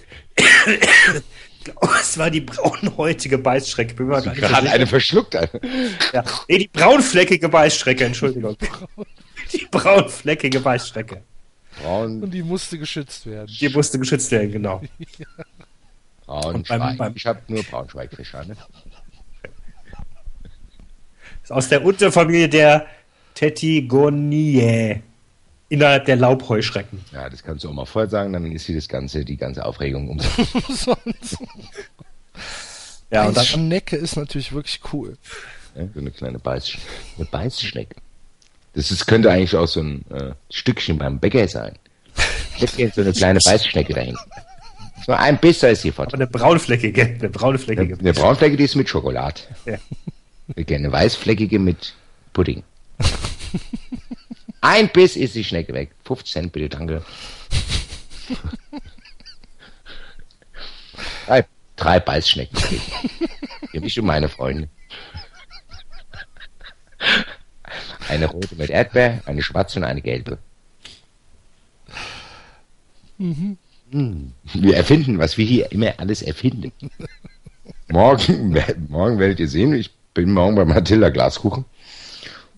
Oh, 1.81 1.87
es 1.99 2.17
war 2.17 2.29
die 2.29 2.41
braunhäutige 2.41 3.37
Beißschrecke. 3.37 3.95
Bin 3.95 4.07
mir 4.07 4.21
Gerade 4.21 4.35
sicher. 4.35 4.71
eine 4.73 4.87
verschluckt. 4.87 5.35
Alter. 5.35 5.59
ja. 6.13 6.23
Nee, 6.47 6.59
die 6.59 6.67
braunfleckige 6.67 7.49
Beißschrecke, 7.49 8.05
Entschuldigung. 8.05 8.55
Die 9.53 9.67
braunfleckige 9.71 10.59
Beißschrecke. 10.59 11.23
Braun, 11.81 12.23
Und 12.23 12.31
die 12.31 12.43
musste 12.43 12.77
geschützt 12.79 13.25
werden. 13.25 13.51
Die 13.59 13.69
musste 13.69 13.99
geschützt 13.99 14.31
werden, 14.31 14.51
genau. 14.51 14.81
Braunschweig. 16.25 16.79
beim- 16.79 16.97
beim- 16.97 17.13
ich 17.15 17.25
habe 17.25 17.41
nur 17.47 17.63
Braunschweigfischer. 17.63 18.45
Ne? 18.45 18.55
Ist 21.43 21.51
aus 21.51 21.69
der 21.69 21.83
Unterfamilie 21.83 22.49
der 22.49 22.87
Tetigoniae. 23.33 25.01
Innerhalb 25.67 26.05
der 26.05 26.15
Laubheuschrecken. 26.15 27.03
Ja, 27.11 27.29
das 27.29 27.43
kannst 27.43 27.63
du 27.63 27.69
auch 27.69 27.73
mal 27.73 27.85
vorher 27.85 28.09
sagen, 28.09 28.33
dann 28.33 28.51
ist 28.51 28.65
hier 28.65 28.75
das 28.75 28.87
ganze, 28.87 29.25
die 29.25 29.37
ganze 29.37 29.65
Aufregung 29.65 30.09
um. 30.09 30.19
Sonst. 30.69 31.37
Ja, 33.11 33.21
Eine 33.21 33.29
und 33.29 33.37
dann, 33.37 33.45
Schnecke 33.45 33.95
ist 33.95 34.15
natürlich 34.15 34.53
wirklich 34.53 34.79
cool. 34.93 35.17
Ja, 35.75 35.87
so 35.93 35.99
eine 35.99 36.11
kleine 36.11 36.39
Beiß, 36.39 36.73
eine 37.17 37.25
Beißschnecke. 37.25 37.95
Das 38.73 38.91
ist, 38.91 39.07
könnte 39.07 39.31
eigentlich 39.31 39.55
auch 39.55 39.67
so 39.67 39.81
ein 39.81 40.05
äh, 40.11 40.33
Stückchen 40.51 40.97
beim 40.97 41.19
Bäcker 41.19 41.47
sein. 41.47 41.77
Jetzt 42.57 42.77
geht 42.77 42.93
so 42.93 43.01
eine 43.01 43.13
kleine 43.13 43.39
Beißschnecke 43.43 43.93
dahin. 43.93 44.17
So 45.05 45.13
ein 45.13 45.37
Biss, 45.37 45.59
da 45.59 45.67
ist 45.67 45.81
sie 45.83 45.91
fort. 45.91 46.13
aber 46.13 46.23
eine 46.23 46.27
braunfleckige, 46.27 47.01
eine 47.03 47.29
braunfleckige. 47.29 47.97
Eine 47.99 48.13
braunfleckige, 48.13 48.57
die 48.57 48.63
ist 48.63 48.75
mit 48.75 48.89
Schokolade. 48.89 49.41
Ja. 49.65 49.77
Gerne 50.55 50.85
eine 50.85 50.91
weißfleckige 50.91 51.59
mit 51.59 51.93
Pudding. 52.33 52.63
Ein 54.67 54.89
Biss 54.89 55.15
ist 55.15 55.35
die 55.35 55.43
Schnecke 55.43 55.75
weg. 55.75 55.91
50 56.05 56.33
Cent 56.33 56.51
bitte, 56.51 56.69
danke. 56.69 57.05
drei, 61.27 61.45
drei 61.75 61.99
Beißschnecken. 61.99 62.57
Für 63.69 63.79
mich 63.79 63.99
und 63.99 64.07
meine 64.07 64.27
Freunde. 64.27 64.67
Eine 68.09 68.25
rote 68.25 68.55
mit 68.55 68.71
Erdbeer, 68.71 69.21
eine 69.27 69.43
schwarze 69.43 69.77
und 69.77 69.85
eine 69.85 70.01
gelbe. 70.01 70.39
Mhm. 73.19 73.57
Wir 73.91 74.75
erfinden, 74.75 75.19
was 75.19 75.37
wir 75.37 75.45
hier 75.45 75.71
immer 75.71 75.93
alles 75.99 76.23
erfinden. 76.23 76.71
Morgen, 77.87 78.57
morgen 78.89 79.19
werdet 79.19 79.39
ihr 79.39 79.47
sehen, 79.47 79.75
ich 79.75 79.91
bin 80.15 80.33
morgen 80.33 80.55
bei 80.55 80.65
Matilda 80.65 81.09
Glaskuchen 81.09 81.65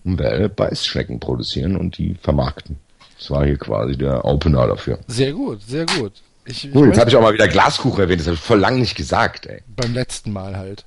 und 0.04 0.18
werde 0.18 0.48
Beißschnecken 0.48 1.20
produzieren 1.20 1.76
und 1.76 1.98
die 1.98 2.14
vermarkten. 2.14 2.78
Das 3.18 3.30
war 3.30 3.44
hier 3.44 3.58
quasi 3.58 3.96
der 3.96 4.24
Opener 4.24 4.66
dafür. 4.66 4.98
Sehr 5.06 5.32
gut, 5.32 5.62
sehr 5.62 5.86
gut. 5.86 6.12
Ich, 6.44 6.66
ich 6.66 6.74
Cool, 6.74 6.88
jetzt 6.88 6.98
habe 6.98 7.10
ich 7.10 7.16
auch 7.16 7.22
mal 7.22 7.34
wieder 7.34 7.48
Glaskuchen 7.48 8.00
erwähnt, 8.00 8.20
das 8.20 8.28
habe 8.28 8.36
ich 8.36 8.40
voll 8.40 8.58
lang 8.58 8.78
nicht 8.78 8.96
gesagt, 8.96 9.46
ey. 9.46 9.62
beim 9.76 9.92
letzten 9.92 10.32
Mal 10.32 10.56
halt. 10.56 10.84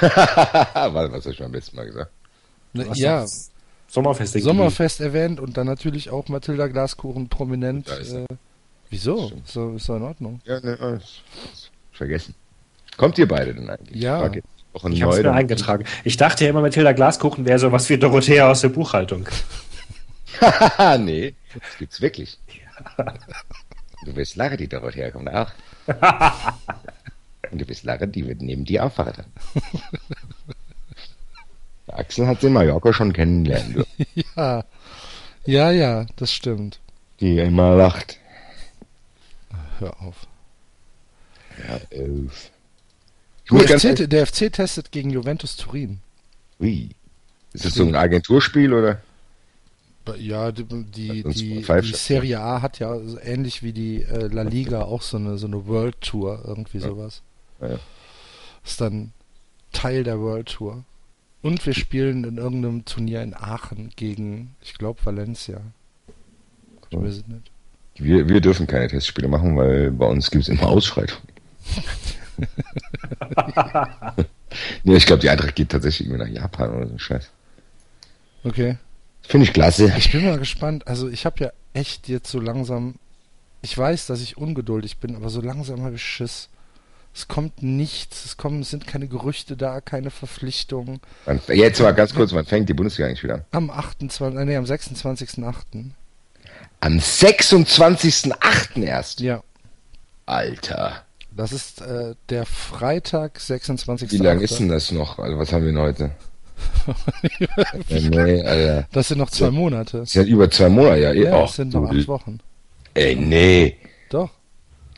was, 0.00 0.12
was 0.12 0.94
habe 0.94 1.30
ich 1.32 1.38
beim 1.38 1.52
letzten 1.52 1.76
Mal 1.76 1.86
gesagt? 1.86 2.10
Ne, 2.72 2.86
Was 2.88 2.98
ja? 2.98 3.24
Sommerfest. 3.88 4.38
Sommerfest 4.40 5.00
erwähnt 5.00 5.40
und 5.40 5.56
dann 5.56 5.66
natürlich 5.66 6.10
auch 6.10 6.28
Mathilda 6.28 6.66
Glaskuchen 6.66 7.28
prominent. 7.28 7.88
Äh, 7.88 8.26
wieso? 8.90 9.28
Stimmt. 9.28 9.48
So, 9.48 9.74
ist 9.74 9.88
doch 9.88 9.96
in 9.96 10.02
Ordnung. 10.02 10.40
Ja, 10.44 10.60
ne, 10.60 11.00
vergessen. 11.92 12.34
Kommt 12.96 13.18
ihr 13.18 13.28
beide 13.28 13.54
denn 13.54 13.68
eigentlich? 13.68 14.02
Ja. 14.02 14.30
Wochen 14.76 14.92
Ich 14.92 15.02
habe 15.02 15.16
es 15.16 15.22
mir 15.22 15.32
eingetragen. 15.32 15.84
Ich 16.04 16.16
dachte 16.16 16.44
ja 16.44 16.50
immer, 16.50 16.60
Mathilda 16.60 16.92
Glaskuchen 16.92 17.44
wäre 17.46 17.58
sowas 17.58 17.88
wie 17.88 17.98
Dorothea 17.98 18.50
aus 18.50 18.60
der 18.60 18.68
Buchhaltung. 18.68 19.26
Haha, 20.40 20.98
nee, 20.98 21.34
das 21.54 21.78
gibt's 21.78 22.00
wirklich. 22.00 22.38
Du 24.04 24.14
wirst 24.14 24.36
lachen, 24.36 24.58
die 24.58 24.68
Dorothea 24.68 25.10
kommt 25.10 25.30
auch. 25.30 25.50
Und 27.50 27.60
du 27.60 27.68
wirst 27.68 27.84
lachen, 27.84 28.12
die 28.12 28.26
wird 28.26 28.42
neben 28.42 28.64
dir 28.66 28.84
aufwarten. 28.84 29.24
Der 31.88 31.98
Axel 31.98 32.26
hat 32.26 32.42
sie 32.42 32.48
in 32.48 32.52
Mallorca 32.52 32.92
schon 32.92 33.12
kennengelernt, 33.12 33.76
du. 33.76 33.84
Ja, 34.36 34.64
ja, 35.46 35.70
ja, 35.70 36.06
das 36.16 36.32
stimmt. 36.32 36.80
die 37.20 37.38
immer 37.38 37.76
lacht. 37.76 38.18
Hör 39.78 39.98
auf. 40.02 40.26
Ja, 41.66 41.80
elf. 41.90 42.50
Der 43.50 43.78
FC, 43.78 44.08
der 44.08 44.26
FC 44.26 44.52
testet 44.52 44.90
gegen 44.90 45.10
Juventus 45.10 45.56
Turin. 45.56 46.00
Ui. 46.60 46.90
Ist 47.52 47.64
das 47.64 47.74
so 47.74 47.84
ein 47.84 47.94
Agenturspiel 47.94 48.72
oder? 48.72 49.00
Ja, 50.18 50.52
die, 50.52 50.64
die, 50.64 51.22
die, 51.24 51.64
Serie 51.92 52.40
A 52.40 52.62
hat 52.62 52.78
ja 52.78 52.96
ähnlich 53.24 53.62
wie 53.62 53.72
die 53.72 54.02
äh, 54.02 54.28
La 54.28 54.42
Liga 54.42 54.82
auch 54.82 55.02
so 55.02 55.16
eine, 55.16 55.36
so 55.36 55.46
eine 55.46 55.66
World 55.66 56.00
Tour, 56.00 56.44
irgendwie 56.46 56.78
sowas. 56.78 57.22
Ja, 57.60 57.70
ja. 57.70 57.78
Ist 58.64 58.80
dann 58.80 59.12
Teil 59.72 60.04
der 60.04 60.20
World 60.20 60.48
Tour. 60.48 60.84
Und 61.42 61.64
wir 61.66 61.74
spielen 61.74 62.24
in 62.24 62.38
irgendeinem 62.38 62.84
Turnier 62.84 63.22
in 63.22 63.34
Aachen 63.34 63.90
gegen, 63.96 64.54
ich 64.62 64.74
glaube, 64.74 65.00
Valencia. 65.04 65.60
Ich 66.90 66.98
weiß 66.98 67.16
es 67.16 67.26
nicht. 67.26 67.50
Wir, 67.96 68.28
wir 68.28 68.40
dürfen 68.40 68.66
keine 68.66 68.88
Testspiele 68.88 69.28
machen, 69.28 69.56
weil 69.56 69.90
bei 69.90 70.06
uns 70.06 70.30
gibt's 70.30 70.48
immer 70.48 70.66
Ausschreitungen. 70.66 71.26
nee, 74.84 74.96
ich 74.96 75.06
glaube, 75.06 75.20
die 75.20 75.30
Eintracht 75.30 75.54
geht 75.54 75.70
tatsächlich 75.70 76.08
irgendwie 76.08 76.24
nach 76.24 76.30
Japan 76.42 76.70
oder 76.74 76.86
so 76.86 76.94
ein 76.94 76.98
Scheiß. 76.98 77.30
Okay. 78.44 78.76
Finde 79.22 79.44
ich 79.44 79.52
klasse. 79.52 79.92
Ich 79.98 80.12
bin 80.12 80.24
mal 80.24 80.38
gespannt. 80.38 80.86
Also 80.86 81.08
ich 81.08 81.26
habe 81.26 81.44
ja 81.44 81.50
echt 81.74 82.08
jetzt 82.08 82.30
so 82.30 82.40
langsam. 82.40 82.94
Ich 83.62 83.76
weiß, 83.76 84.06
dass 84.06 84.20
ich 84.20 84.36
ungeduldig 84.36 84.98
bin, 84.98 85.16
aber 85.16 85.28
so 85.30 85.40
langsam 85.40 85.82
habe 85.82 85.96
ich 85.96 86.02
Schiss. 86.04 86.48
Es 87.14 87.26
kommt 87.28 87.62
nichts. 87.62 88.24
Es 88.26 88.36
kommen, 88.36 88.60
es 88.60 88.70
sind 88.70 88.86
keine 88.86 89.08
Gerüchte 89.08 89.56
da, 89.56 89.80
keine 89.80 90.10
Verpflichtungen. 90.10 91.00
Wann- 91.24 91.40
Jetzt 91.48 91.80
mal 91.80 91.92
ganz 91.94 92.14
kurz, 92.14 92.32
wann 92.32 92.44
fängt 92.44 92.68
die 92.68 92.74
Bundesliga 92.74 93.08
eigentlich 93.08 93.24
wieder 93.24 93.34
an? 93.36 93.44
Am 93.52 93.70
28. 93.70 94.38
Nee, 94.44 94.56
am 94.56 94.64
26.8. 94.64 95.54
Am 96.80 96.98
26.08. 96.98 98.82
erst. 98.82 99.20
Ja. 99.20 99.42
Alter. 100.26 101.05
Das 101.36 101.52
ist 101.52 101.82
äh, 101.82 102.14
der 102.30 102.46
Freitag, 102.46 103.38
26. 103.40 104.10
Wie 104.12 104.16
lange 104.16 104.42
ist 104.42 104.58
denn 104.58 104.68
das 104.68 104.90
noch? 104.90 105.18
Also 105.18 105.38
was 105.38 105.52
haben 105.52 105.64
wir 105.64 105.72
denn 105.72 105.80
heute? 105.80 106.10
ja, 107.38 108.00
nee, 108.00 108.42
Alter. 108.42 108.88
Das 108.92 109.08
sind 109.08 109.18
noch 109.18 109.30
zwei 109.30 109.50
Monate. 109.50 109.98
Das 109.98 110.12
sind 110.12 110.28
über 110.28 110.50
zwei 110.50 110.70
Monate, 110.70 111.00
ja. 111.00 111.12
Ja, 111.12 111.36
Och, 111.36 111.46
das 111.46 111.56
sind 111.56 111.74
noch 111.74 111.90
acht 111.90 112.08
Wochen. 112.08 112.38
Ey, 112.94 113.14
nee. 113.14 113.76
Doch. 114.08 114.30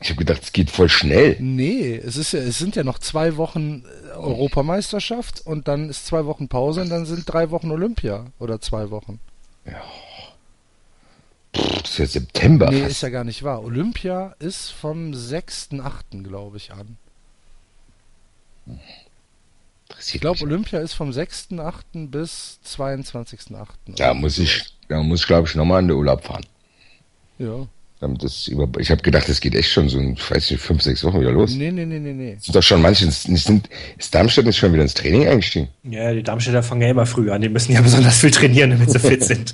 Ich 0.01 0.09
habe 0.09 0.19
gedacht, 0.19 0.43
es 0.43 0.53
geht 0.53 0.69
voll 0.71 0.87
schnell. 0.87 1.35
Nee, 1.39 1.95
es 1.95 2.15
ist 2.15 2.31
ja, 2.31 2.39
es 2.39 2.57
sind 2.57 2.77
ja 2.77 2.85
noch 2.85 2.99
zwei 2.99 3.35
Wochen 3.35 3.83
äh, 3.83 4.15
Europameisterschaft 4.15 5.45
und 5.45 5.67
dann 5.67 5.89
ist 5.89 6.05
zwei 6.05 6.25
Wochen 6.25 6.47
Pause 6.47 6.81
und 6.81 6.89
dann 6.89 7.05
sind 7.05 7.23
drei 7.25 7.51
Wochen 7.51 7.69
Olympia 7.69 8.27
oder 8.39 8.61
zwei 8.61 8.91
Wochen. 8.91 9.19
Pff, 11.59 11.81
das 11.81 11.91
ist 11.91 11.97
ja 11.99 12.05
September 12.07 12.69
Nee, 12.71 12.79
fast. 12.81 12.91
ist 12.91 13.01
ja 13.01 13.09
gar 13.09 13.23
nicht 13.23 13.43
wahr. 13.43 13.63
Olympia 13.63 14.35
ist 14.39 14.69
vom 14.69 15.11
6.8., 15.11 16.23
glaube 16.23 16.57
ich, 16.57 16.71
an. 16.71 16.97
Ich 20.13 20.21
glaube. 20.21 20.41
Olympia 20.43 20.79
ist 20.79 20.93
vom 20.93 21.09
6.8. 21.09 22.09
bis 22.09 22.59
22.8. 22.65 23.65
Da 23.97 24.13
muss 24.13 24.37
ich, 24.37 24.63
da 24.87 25.01
muss 25.01 25.21
ich 25.21 25.27
glaube 25.27 25.47
ich 25.47 25.55
nochmal 25.55 25.81
in 25.81 25.87
den 25.87 25.97
Urlaub 25.97 26.23
fahren. 26.23 26.45
Ja. 27.39 27.67
Damit 27.99 28.23
das 28.23 28.47
über, 28.47 28.69
ich 28.79 28.91
habe 28.91 29.01
gedacht, 29.01 29.27
das 29.27 29.41
geht 29.41 29.55
echt 29.55 29.71
schon 29.71 29.89
so, 29.89 29.99
in, 29.99 30.13
ich 30.13 30.31
weiß 30.31 30.51
nicht, 30.51 30.61
fünf, 30.61 30.81
sechs 30.81 31.03
Wochen 31.03 31.19
wieder 31.19 31.31
los. 31.31 31.51
Nee, 31.55 31.69
nee, 31.71 31.85
nee, 31.85 31.99
nee, 31.99 32.13
nee. 32.13 32.37
Sind 32.39 32.55
doch 32.55 32.63
schon 32.63 32.81
manche, 32.81 33.09
sind, 33.11 33.69
ist 33.97 34.15
Darmstadt 34.15 34.45
nicht 34.45 34.57
schon 34.57 34.71
wieder 34.71 34.83
ins 34.83 34.93
Training 34.93 35.27
eingestiegen? 35.27 35.67
Ja, 35.83 36.13
die 36.13 36.23
Darmstädter 36.23 36.63
fangen 36.63 36.81
ja 36.81 36.89
immer 36.89 37.05
früh 37.05 37.29
an. 37.29 37.41
Die 37.41 37.49
müssen 37.49 37.73
ja 37.73 37.81
besonders 37.81 38.19
viel 38.19 38.31
trainieren, 38.31 38.69
damit 38.69 38.89
sie 38.91 38.99
fit 38.99 39.23
sind. 39.25 39.53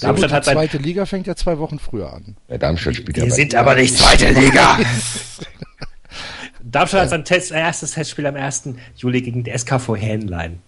Darmstadt 0.00 0.30
die 0.30 0.34
hat 0.34 0.44
sein, 0.44 0.54
zweite 0.54 0.78
Liga 0.78 1.06
fängt 1.06 1.26
ja 1.26 1.34
zwei 1.34 1.58
Wochen 1.58 1.78
früher 1.78 2.12
an. 2.12 2.36
Ja, 2.48 2.58
Darmstadt 2.58 2.96
spielt 2.96 3.16
ja 3.16 3.24
die 3.24 3.30
bei- 3.30 3.36
sind 3.36 3.54
aber 3.54 3.74
nicht 3.74 3.96
zweite 3.96 4.28
Liga. 4.30 4.78
Darmstadt 6.62 7.02
hat 7.02 7.10
sein 7.10 7.24
Test, 7.24 7.50
erstes 7.50 7.92
Testspiel 7.92 8.26
am 8.26 8.36
1. 8.36 8.64
Juli 8.96 9.20
gegen 9.22 9.42
die 9.44 9.50
SKV 9.56 9.96
Hähnlein. 9.96 10.60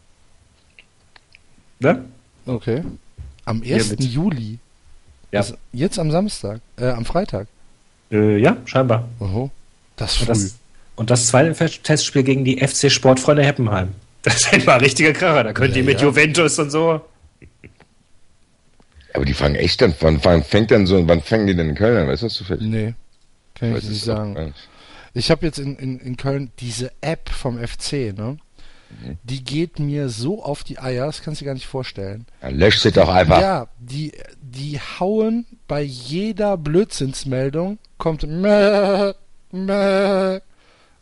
Ne? 1.79 2.05
Okay. 2.47 2.83
Am 3.45 3.63
Hier 3.63 3.77
1. 3.77 3.91
mit- 3.91 4.05
Juli. 4.05 4.59
Ja. 5.33 5.41
Also 5.41 5.57
jetzt 5.73 5.99
am 5.99 6.11
Samstag, 6.11 6.61
äh, 6.79 6.89
am 6.89 7.05
Freitag. 7.05 7.47
Äh, 8.11 8.39
ja, 8.39 8.57
scheinbar. 8.65 9.09
Oho. 9.21 9.51
Das 9.97 10.13
ist 10.15 10.21
Und 10.21 10.27
früh. 10.27 10.33
das, 10.33 10.55
und 10.97 11.11
das 11.11 11.27
zweite 11.29 11.71
Testspiel 11.83 12.23
gegen 12.23 12.45
die 12.45 12.59
FC 12.67 12.91
Sportfreunde 12.91 13.45
Heppenheim. 13.45 13.91
Das 14.23 14.37
ist 14.37 14.67
ein 14.69 14.81
richtiger 14.81 15.13
Kracher. 15.13 15.45
Da 15.45 15.53
könnt 15.53 15.73
Ja, 15.75 15.79
ihr 15.79 15.85
mit 15.85 16.01
ja. 16.01 16.07
Juventus 16.07 16.59
und 16.59 16.71
so. 16.71 17.03
Aber 19.15 19.25
die 19.25 19.33
fangen 19.35 19.55
echt 19.55 19.81
dann, 19.81 19.95
wann, 20.01 20.23
wann 20.25 20.43
fängt 20.45 20.71
dann 20.71 20.87
so, 20.87 21.07
wann 21.09 21.23
fangen 21.23 21.47
die 21.47 21.55
denn 21.57 21.71
in 21.71 21.75
Köln 21.75 21.97
an? 21.97 22.09
Weißt 22.09 22.23
du 22.23 22.27
das 22.27 22.35
zufällig? 22.35 22.67
nee, 22.69 22.95
kann 23.55 23.71
ich 23.71 23.77
Weiß 23.77 23.85
nicht 23.85 24.05
sagen. 24.05 24.33
nicht. 24.35 24.69
Ich 25.15 25.31
habe 25.31 25.47
jetzt 25.47 25.59
in, 25.59 25.77
in, 25.77 26.01
in 26.01 26.17
Köln 26.17 26.51
diese 26.59 26.91
App 27.01 27.29
vom 27.31 27.57
FC, 27.59 28.13
ne? 28.17 28.37
Die 29.25 29.43
geht 29.43 29.81
mir 29.81 30.09
so 30.09 30.43
auf 30.45 30.63
die 30.63 30.79
Eier, 30.79 31.07
das 31.07 31.23
kannst 31.23 31.41
du 31.41 31.45
dir 31.45 31.49
gar 31.49 31.55
nicht 31.55 31.67
vorstellen. 31.67 32.27
Dann 32.41 32.57
löscht 32.57 32.81
sie 32.83 32.93
doch 32.93 33.09
einfach. 33.09 33.41
Ja, 33.41 33.67
die, 33.81 34.13
die 34.41 34.79
hauen 34.79 35.47
bei 35.67 35.83
jeder 35.83 36.57
Blödsinnsmeldung, 36.57 37.79
kommt 37.99 38.23
Mäh, 38.29 39.13
Mäh. 39.51 40.41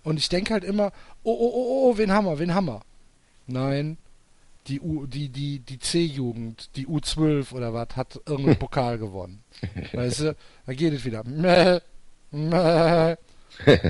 und 0.04 0.18
ich 0.18 0.28
denke 0.30 0.54
halt 0.54 0.64
immer, 0.64 0.92
oh, 1.22 1.32
oh, 1.32 1.52
oh, 1.54 1.90
oh, 1.90 1.98
wen 1.98 2.12
haben 2.12 2.24
wir, 2.26 2.38
wen 2.38 2.54
haben 2.54 2.66
wir? 2.66 2.80
Nein, 3.46 3.98
die, 4.68 4.80
U, 4.80 5.06
die, 5.06 5.28
die, 5.28 5.60
die 5.60 5.78
C-Jugend, 5.78 6.70
die 6.76 6.86
U12 6.86 7.52
oder 7.52 7.74
was, 7.74 7.88
hat 7.96 8.20
irgendeinen 8.26 8.58
Pokal 8.60 8.98
gewonnen. 8.98 9.42
Weißt 9.92 10.20
du, 10.20 10.36
da 10.66 10.72
geht 10.72 10.92
es 10.92 11.04
wieder. 11.04 11.24
Mäh, 11.24 11.80
Mäh. 12.30 13.16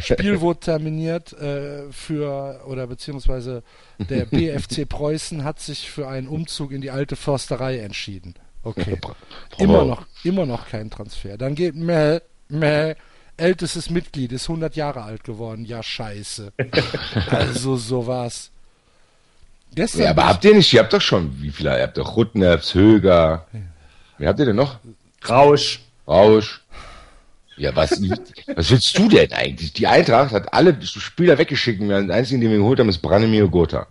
Spiel 0.01 0.41
wurde 0.41 0.59
terminiert 0.59 1.33
äh, 1.35 1.91
für, 1.93 2.63
oder 2.67 2.89
beziehungsweise 2.89 3.63
der 3.99 4.25
BFC 4.25 4.89
Preußen 4.89 5.45
hat 5.45 5.61
sich 5.61 5.89
für 5.89 6.09
einen 6.09 6.27
Umzug 6.27 6.73
in 6.73 6.81
die 6.81 6.91
alte 6.91 7.15
Försterei 7.15 7.79
entschieden. 7.79 8.35
Okay. 8.65 8.99
Immer 9.59 9.85
noch, 9.85 10.07
immer 10.25 10.47
noch 10.47 10.69
kein 10.69 10.91
Transfer. 10.91 11.39
Dann 11.39 11.55
geht 11.55 11.77
Meh, 11.77 12.21
Meh, 12.49 12.95
ältestes 13.37 13.91
Mitglied 13.91 14.33
ist 14.33 14.49
100 14.49 14.77
Jahre 14.77 15.03
alt 15.03 15.25
geworden. 15.25 15.65
Ja, 15.65 15.83
scheiße. 15.83 16.53
also 17.31 17.77
sowas. 17.77 18.51
Gestern 19.75 20.03
Ja, 20.03 20.11
aber 20.11 20.29
habt 20.29 20.45
ihr 20.45 20.55
nicht, 20.55 20.73
ihr 20.73 20.81
habt 20.81 20.93
doch 20.93 21.01
schon, 21.01 21.41
wie 21.41 21.51
viele, 21.51 21.77
ihr 21.77 21.83
habt 21.83 21.97
doch 21.97 22.17
Rutnefs, 22.17 22.75
Höger. 22.75 23.47
Wer 24.19 24.29
habt 24.29 24.39
ihr 24.39 24.47
denn 24.47 24.57
noch? 24.57 24.79
Rausch. 25.29 25.81
Rausch. 26.07 26.61
Ja, 27.57 27.75
was, 27.77 28.01
was 28.55 28.71
willst 28.71 28.99
du 28.99 29.09
denn 29.09 29.33
eigentlich? 29.33 29.73
Die 29.73 29.87
Eintracht 29.87 30.33
hat 30.33 30.53
alle 30.53 30.77
Spieler 30.83 31.39
weggeschickt 31.39 31.81
und 31.81 31.89
den 31.89 32.11
einzigen, 32.11 32.41
den 32.41 32.51
wir 32.51 32.59
geholt 32.59 32.81
haben, 32.81 32.89
ist 32.89 32.99
Branimir 32.99 33.49
Gotha. 33.49 33.87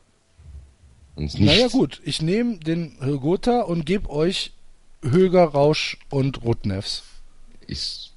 Und 1.16 1.26
ich, 1.26 1.40
nichts. 1.40 1.56
naja 1.56 1.68
gut, 1.68 2.02
ich 2.04 2.22
nehme 2.22 2.58
den 2.58 2.98
Gotha 3.22 3.62
und 3.62 3.86
gebe 3.86 4.10
euch 4.10 4.52
Höger, 5.04 5.46
Rausch 5.46 5.98
und 6.10 6.44
Rutnefs. 6.44 7.04
Ich 7.68 8.12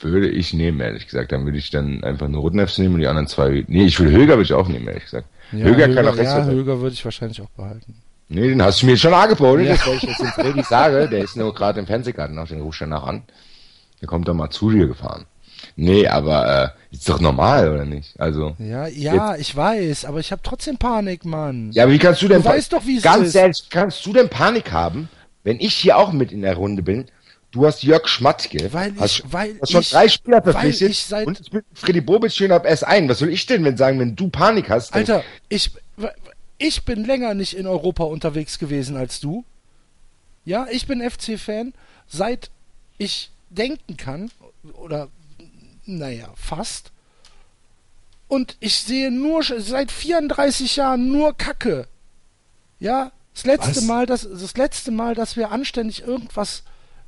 würde 0.00 0.28
ich 0.28 0.52
nehmen, 0.52 0.80
ehrlich 0.80 1.06
gesagt. 1.06 1.32
Dann 1.32 1.44
würde 1.44 1.58
ich 1.58 1.70
dann 1.70 2.02
einfach 2.04 2.28
nur 2.28 2.40
Rutnefs 2.40 2.78
nehmen 2.78 2.94
und 2.94 3.00
die 3.00 3.06
anderen 3.06 3.28
zwei. 3.28 3.64
Nee, 3.68 3.86
ich 3.86 3.98
würde 3.98 4.12
Höger 4.12 4.34
würde 4.34 4.42
ich 4.42 4.52
auch 4.52 4.68
nehmen, 4.68 4.88
ehrlich 4.88 5.04
gesagt. 5.04 5.26
Ja, 5.52 5.64
Höger, 5.66 5.88
kann 5.94 6.06
auch 6.08 6.16
rechts 6.16 6.32
ja, 6.32 6.44
sein. 6.44 6.54
Höger 6.54 6.80
würde 6.80 6.94
ich 6.94 7.04
wahrscheinlich 7.04 7.40
auch 7.40 7.50
behalten. 7.50 7.94
Nee, 8.28 8.48
den 8.48 8.62
hast 8.62 8.80
du 8.80 8.86
mir 8.86 8.92
jetzt 8.92 9.02
schon 9.02 9.12
angeboten. 9.12 9.64
Ja. 9.64 9.72
Das, 9.72 9.86
weil 9.86 9.96
ich 9.96 10.02
jetzt 10.02 10.20
den 10.20 10.28
Freddy 10.28 10.62
sage, 10.62 11.08
der 11.08 11.24
ist 11.24 11.36
nur 11.36 11.54
gerade 11.54 11.78
im 11.80 11.86
Fernsehgarten 11.86 12.34
noch, 12.34 12.48
den 12.48 12.62
ruf 12.62 12.74
ich 12.74 12.78
danach 12.80 13.04
an. 13.04 13.22
Der 14.00 14.08
kommt 14.08 14.26
doch 14.26 14.34
mal 14.34 14.50
zu 14.50 14.70
dir 14.70 14.86
gefahren. 14.86 15.26
Nee, 15.76 16.06
aber 16.08 16.74
äh, 16.90 16.94
ist 16.94 17.08
doch 17.08 17.20
normal, 17.20 17.70
oder 17.70 17.84
nicht? 17.84 18.18
Also. 18.18 18.56
Ja, 18.58 18.86
ja, 18.86 19.36
ich 19.36 19.54
weiß, 19.54 20.04
aber 20.06 20.20
ich 20.20 20.32
habe 20.32 20.42
trotzdem 20.42 20.76
Panik, 20.76 21.24
Mann. 21.24 21.70
Ja, 21.72 21.84
aber 21.84 21.92
wie 21.92 21.98
kannst 21.98 22.22
du 22.22 22.28
denn 22.28 22.42
Du 22.42 22.48
weißt 22.48 22.72
doch, 22.72 22.84
wie 22.86 22.96
es 22.96 23.02
ganz 23.02 23.28
ist. 23.28 23.34
ehrlich, 23.34 23.64
kannst 23.70 24.04
du 24.04 24.12
denn 24.12 24.28
Panik 24.28 24.72
haben, 24.72 25.08
wenn 25.44 25.60
ich 25.60 25.74
hier 25.74 25.96
auch 25.98 26.12
mit 26.12 26.32
in 26.32 26.42
der 26.42 26.56
Runde 26.56 26.82
bin? 26.82 27.06
Du 27.52 27.66
hast 27.66 27.82
Jörg 27.82 28.08
Schmatke. 28.08 28.72
Weil 28.72 28.94
ich- 28.94 29.00
hast, 29.00 29.32
weil 29.32 29.56
hast 29.60 29.70
schon 29.70 29.80
ich- 29.82 29.90
drei 29.90 30.08
Spieler 30.08 30.42
verpflichtet 30.42 30.90
ich 30.90 31.04
seit- 31.04 31.26
und 31.26 31.38
ich 31.38 31.50
bin 31.50 31.62
Freddy 31.74 32.00
Bobic 32.00 32.32
stehen 32.32 32.50
ab 32.50 32.66
S1. 32.66 33.08
Was 33.08 33.18
soll 33.20 33.28
ich 33.28 33.46
denn, 33.46 33.62
wenn 33.64 33.76
sagen, 33.76 34.00
wenn 34.00 34.16
du 34.16 34.28
Panik 34.28 34.70
hast? 34.70 34.94
Alter, 34.94 35.22
ich 35.48 35.70
ich 36.58 36.84
bin 36.84 37.04
länger 37.04 37.34
nicht 37.34 37.54
in 37.54 37.66
Europa 37.66 38.04
unterwegs 38.04 38.58
gewesen 38.58 38.96
als 38.96 39.20
du. 39.20 39.44
Ja, 40.44 40.66
ich 40.70 40.86
bin 40.86 41.00
FC-Fan, 41.02 41.74
seit 42.08 42.50
ich 42.98 43.30
denken 43.50 43.96
kann, 43.96 44.30
oder 44.74 45.08
naja, 45.84 46.32
fast. 46.36 46.90
Und 48.28 48.56
ich 48.60 48.76
sehe 48.76 49.10
nur 49.10 49.42
seit 49.42 49.92
34 49.92 50.76
Jahren 50.76 51.08
nur 51.12 51.36
Kacke. 51.36 51.86
Ja, 52.80 53.12
das 53.34 53.44
letzte 53.44 53.76
Was? 53.76 53.82
Mal, 53.82 54.06
dass, 54.06 54.22
das 54.22 54.56
letzte 54.56 54.90
Mal, 54.90 55.14
dass 55.14 55.36
wir 55.36 55.50
anständig 55.52 56.02
irgendwas 56.02 56.62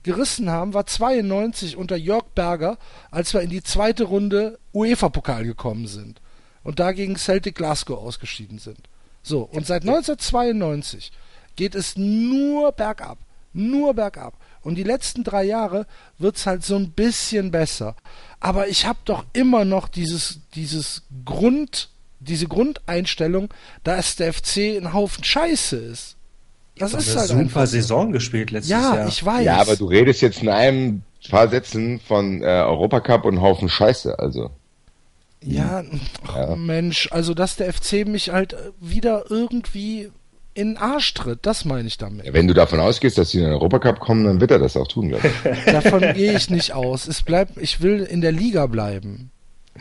gerissen 0.05 0.49
haben, 0.49 0.75
war 0.75 0.87
92 0.87 1.77
unter 1.77 1.97
Jörg 1.97 2.25
Berger, 2.35 2.79
als 3.11 3.35
wir 3.35 3.41
in 3.41 3.51
die 3.51 3.63
zweite 3.63 4.05
Runde 4.05 4.59
UEFA-Pokal 4.73 5.45
gekommen 5.45 5.89
sind 5.89 6.21
und 6.63 6.79
da 6.79 6.93
gegen 6.93 7.17
Celtic 7.17 7.57
Glasgow 7.57 7.99
ausgeschieden 7.99 8.59
sind. 8.59 8.89
So, 9.23 9.43
und 9.43 9.67
seit 9.67 9.83
1992 9.83 11.13
geht 11.57 11.75
es 11.75 11.97
nur 11.97 12.73
bergab. 12.73 13.19
Nur 13.53 13.95
bergab. 13.95 14.35
Und 14.63 14.75
die 14.75 14.83
letzten 14.83 15.23
drei 15.23 15.45
Jahre 15.45 15.87
wird's 16.19 16.47
halt 16.47 16.65
so 16.65 16.75
ein 16.75 16.91
bisschen 16.91 17.51
besser. 17.51 17.95
Aber 18.41 18.69
ich 18.69 18.87
habe 18.87 18.99
doch 19.05 19.25
immer 19.33 19.65
noch 19.65 19.89
dieses, 19.89 20.41
dieses 20.55 21.03
Grund, 21.25 21.91
diese 22.19 22.49
Grundeinstellung, 22.49 23.53
dass 23.85 24.17
der 24.17 24.33
FC 24.33 24.77
ein 24.77 24.93
Haufen 24.93 25.23
Scheiße 25.23 25.77
ist. 25.77 26.14
Das 26.79 26.93
ist 26.95 27.09
eine 27.11 27.19
halt 27.21 27.29
super 27.29 27.41
einfach 27.41 27.61
so. 27.67 27.73
Saison 27.73 28.13
gespielt 28.13 28.51
letztes 28.51 28.71
Ja, 28.71 28.97
Jahr. 28.97 29.09
ich 29.09 29.25
weiß. 29.25 29.45
Ja, 29.45 29.57
aber 29.61 29.77
du 29.77 29.87
redest 29.87 30.21
jetzt 30.23 30.43
in 30.43 30.49
einem 30.49 31.03
paar 31.31 31.49
Sätzen 31.49 32.01
von 32.01 32.43
äh, 32.43 32.47
Europacup 32.47 33.25
und 33.25 33.41
Haufen 33.41 33.69
Scheiße, 33.69 34.19
also. 34.19 34.51
Ja, 35.43 35.85
ach, 36.27 36.37
Ja. 36.37 36.57
Mensch, 36.57 37.09
also 37.13 37.35
dass 37.35 37.57
der 37.57 37.73
FC 37.73 38.07
mich 38.07 38.31
halt 38.31 38.55
äh, 38.55 38.57
wieder 38.81 39.25
irgendwie 39.31 40.11
in 40.55 40.69
den 40.75 40.77
Arsch 40.77 41.13
tritt, 41.15 41.41
das 41.43 41.65
meine 41.65 41.89
ich 41.89 41.99
damit. 41.99 42.27
Ja, 42.27 42.33
wenn 42.33 42.47
du 42.47 42.55
davon 42.55 42.79
ausgehst, 42.81 43.19
dass 43.19 43.31
sie 43.31 43.39
in 43.39 43.45
den 43.45 43.53
Europacup 43.55 43.99
kommen, 44.01 44.25
dann 44.25 44.41
wird 44.41 44.51
er 44.53 44.59
das 44.61 44.77
auch 44.77 44.87
tun, 44.87 45.09
glaube 45.09 45.29
ich. 45.29 45.65
Davon 45.73 46.01
gehe 46.15 46.33
ich 46.37 46.49
nicht 46.49 46.73
aus. 46.73 47.09
Es 47.09 47.23
bleibt, 47.23 47.57
ich 47.59 47.81
will 47.83 48.01
in 48.03 48.21
der 48.21 48.31
Liga 48.33 48.67
bleiben. 48.67 49.31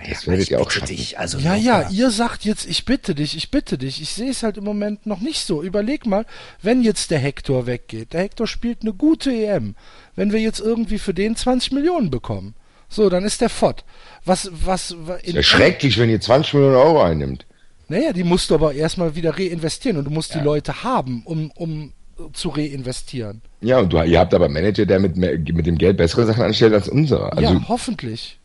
Das 0.10 0.26
werdet 0.28 0.50
ihr 0.50 0.60
auch 0.60 0.72
schaffen. 0.72 0.88
dich, 0.96 1.20
also 1.20 1.38
Ja, 1.38 1.54
locker. 1.54 1.64
ja, 1.66 1.89
ihr 1.91 2.10
sagt 2.10 2.46
jetzt, 2.46 2.66
ich 2.66 2.84
bitte 2.86 3.14
dich, 3.14 3.38
ich 3.38 3.52
bitte 3.52 3.78
dich. 3.78 4.02
Ich 4.02 4.10
sehe 4.10 4.32
es 4.32 4.41
halt 4.41 4.58
im 4.58 4.64
Moment 4.64 5.06
noch 5.06 5.20
nicht 5.20 5.46
so. 5.46 5.62
Überleg 5.62 6.06
mal, 6.08 6.26
wenn 6.62 6.82
jetzt 6.82 7.12
der 7.12 7.20
Hector 7.20 7.68
weggeht. 7.68 8.14
Der 8.14 8.22
Hector 8.22 8.48
spielt 8.48 8.82
eine 8.82 8.94
gute 8.94 9.32
EM. 9.32 9.76
Wenn 10.16 10.32
wir 10.32 10.39
jetzt 10.39 10.60
irgendwie 10.60 10.98
für 10.98 11.14
den 11.14 11.36
20 11.36 11.72
Millionen 11.74 12.10
bekommen. 12.10 12.56
So, 12.89 13.10
dann 13.10 13.24
ist 13.24 13.41
der 13.41 13.50
fort. 13.50 13.86
Was, 14.26 14.50
was, 14.52 14.96
wa- 15.08 15.16
in, 15.16 15.34
Wäre 15.36 15.44
schrecklich, 15.44 15.98
wenn 16.00 16.10
ihr 16.10 16.20
20 16.22 16.54
Millionen 16.56 16.76
Euro 16.76 17.02
einnimmt. 17.04 17.46
Naja, 17.88 18.14
die 18.14 18.24
musst 18.24 18.50
du 18.50 18.56
aber 18.56 18.74
erstmal 18.74 19.16
wieder 19.16 19.38
reinvestieren 19.38 19.98
und 19.98 20.06
du 20.06 20.12
musst 20.12 20.34
die 20.34 20.39
Leute 20.39 20.84
haben, 20.84 21.22
um, 21.26 21.52
um 21.52 21.94
zu 22.34 22.50
reinvestieren. 22.50 23.41
Ja, 23.62 23.80
und 23.80 23.94
du, 23.94 24.02
ihr 24.02 24.20
habt 24.20 24.34
aber 24.34 24.46
einen 24.46 24.54
Manager, 24.56 24.86
der 24.86 25.00
mit, 25.00 25.18
mit 25.18 25.66
dem 25.68 25.78
Geld 25.78 25.98
bessere 25.98 26.26
Sachen 26.26 26.41
anstellt 26.44 26.74
als 26.74 26.88
unserer. 26.89 27.34
Also, 27.38 27.54
ja, 27.54 27.66
hoffentlich. 27.68 28.39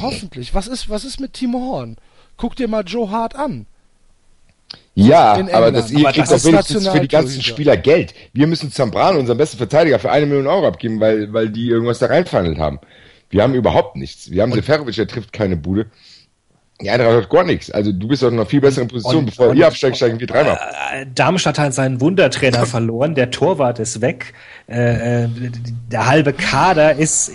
Hoffentlich. 0.00 0.54
Was 0.54 0.66
ist, 0.66 0.88
was 0.88 1.04
ist 1.04 1.20
mit 1.20 1.32
Timo 1.34 1.58
Horn? 1.60 1.96
Guck 2.36 2.56
dir 2.56 2.68
mal 2.68 2.82
Joe 2.84 3.10
Hart 3.10 3.36
an. 3.36 3.66
ja, 4.94 5.34
aber 5.52 5.70
das, 5.72 5.90
ihr 5.90 5.98
Aber 6.00 6.12
kriegt 6.12 6.28
doch 6.30 6.36
ist 6.36 6.44
wenigstens 6.44 6.88
für 6.88 7.00
die 7.00 7.08
ganzen. 7.08 7.42
Spieler 7.42 7.76
Geld. 7.76 8.14
Wir 8.32 8.46
müssen 8.46 8.70
Zambrano, 8.72 9.18
unseren 9.18 9.38
besten 9.38 9.56
Verteidiger, 9.58 9.98
für 9.98 10.10
eine 10.10 10.26
Million 10.26 10.46
Euro 10.46 10.66
abgeben, 10.66 11.00
weil, 11.00 11.32
weil 11.32 11.48
die 11.50 11.68
irgendwas 11.68 11.98
da 12.00 12.06
reinverhandelt 12.06 12.58
haben. 12.58 12.80
Wir 13.30 13.42
haben 13.42 13.54
überhaupt 13.54 13.96
nichts. 13.96 14.30
Wir 14.30 14.42
haben 14.42 14.52
Seferovic, 14.52 14.94
der 14.96 15.06
trifft 15.08 15.32
keine 15.32 15.56
Bude. 15.56 15.86
Die 16.80 16.90
Eintracht 16.90 17.12
hat 17.12 17.30
gar 17.30 17.44
nichts. 17.44 17.70
Also 17.70 17.92
du 17.92 18.08
bist 18.08 18.22
doch 18.22 18.28
in 18.28 18.34
einer 18.34 18.46
viel 18.46 18.60
besseren 18.60 18.88
Position. 18.88 19.18
Und- 19.18 19.26
Bevor 19.26 19.48
und- 19.48 19.56
ihr 19.56 19.66
absteigt, 19.66 19.96
steigen 19.96 20.18
wir 20.18 20.26
dreimal. 20.26 20.58
Äh, 20.92 21.06
Darmstadt 21.14 21.58
hat 21.58 21.72
seinen 21.74 22.00
Wundertrainer 22.00 22.66
verloren, 22.66 23.14
der 23.14 23.30
Torwart 23.30 23.78
ist 23.78 24.00
weg, 24.00 24.34
äh, 24.68 25.24
äh, 25.24 25.28
der 25.90 26.06
halbe 26.06 26.32
Kader 26.32 26.94
ist 26.96 27.28
äh, 27.30 27.32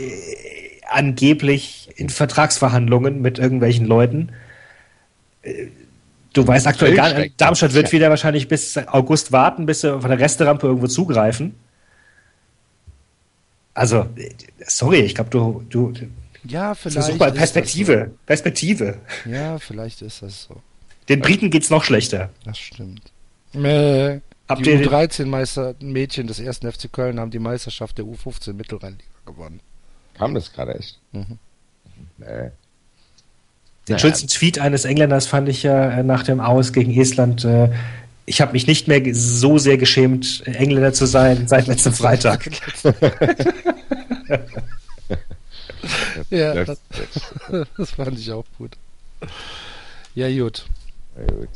angeblich 0.90 1.89
in 2.00 2.10
Vertragsverhandlungen 2.10 3.22
mit 3.22 3.40
irgendwelchen 3.40 3.86
Leuten. 3.86 4.30
Äh, 5.44 5.68
Du 6.34 6.46
weißt 6.46 6.68
aktuell 6.68 6.94
gar 6.94 7.12
nicht, 7.18 7.42
Darmstadt 7.42 7.74
wird 7.74 7.92
wieder 7.92 8.12
wahrscheinlich 8.12 8.48
bis 8.48 8.78
August 8.78 9.32
warten, 9.32 9.66
bis 9.66 9.82
sie 9.82 10.00
von 10.00 10.10
der 10.12 10.20
Resterampe 10.20 10.68
irgendwo 10.68 10.86
zugreifen. 10.86 11.56
Also, 13.74 14.08
äh, 14.16 14.30
sorry, 14.68 15.00
ich 15.00 15.16
glaube, 15.16 15.32
du, 15.32 15.64
du 15.70 15.92
Ja, 16.44 16.76
vielleicht. 16.76 16.98
versuch 16.98 17.18
mal 17.20 17.30
ist 17.30 17.36
Perspektive. 17.36 18.12
Perspektive. 18.28 18.86
Das 19.08 19.24
so. 19.24 19.30
Ja, 19.32 19.58
vielleicht 19.60 20.02
ist 20.04 20.22
das 20.22 20.44
so. 20.44 20.62
Den 21.10 21.22
Briten 21.22 21.50
geht's 21.50 21.72
noch 21.72 21.84
schlechter. 21.84 22.30
Das 22.46 22.60
stimmt. 22.60 23.02
Äh, 23.54 24.20
Habt 24.48 24.66
die 24.66 24.70
ihr- 24.70 24.88
U13-Meister 24.88 25.76
Mädchen 25.82 26.28
des 26.28 26.40
ersten 26.40 26.72
FC 26.72 26.92
Köln 26.92 27.20
haben 27.20 27.32
die 27.32 27.40
Meisterschaft 27.40 27.98
der 27.98 28.06
U15 28.06 28.54
Mittelrheinliga 28.54 29.04
gewonnen. 29.26 29.62
Kam 30.16 30.36
das 30.36 30.54
gerade 30.54 30.76
echt? 30.76 31.00
Mhm. 31.12 31.40
Nee. 32.20 32.52
Den 33.88 33.98
schönsten 34.00 34.28
Tweet 34.28 34.60
eines 34.60 34.86
Engländers 34.86 35.26
fand 35.26 35.50
ich 35.50 35.64
ja 35.64 35.90
äh, 35.90 36.04
nach 36.04 36.24
dem 36.24 36.40
Aus 36.40 36.74
gegen 36.74 36.92
Estland. 37.00 37.44
Äh, 37.44 37.70
ich 38.26 38.42
habe 38.42 38.52
mich 38.52 38.68
nicht 38.68 38.88
mehr 38.88 39.02
so 39.16 39.58
sehr 39.58 39.78
geschämt, 39.78 40.44
äh, 40.46 40.52
Engländer 40.52 40.94
zu 40.94 41.06
sein, 41.08 41.48
seit 41.48 41.68
letztem 41.68 41.94
Freitag. 41.94 42.50
Ja, 46.30 46.66
Das- 46.66 46.82
das, 47.78 47.92
fand 47.92 48.20
ich 48.20 48.32
auch 48.32 48.46
gut. 48.58 48.72
Ja, 50.14 50.30
gut. 50.30 50.66
Na 51.18 51.26
gut. 51.34 51.50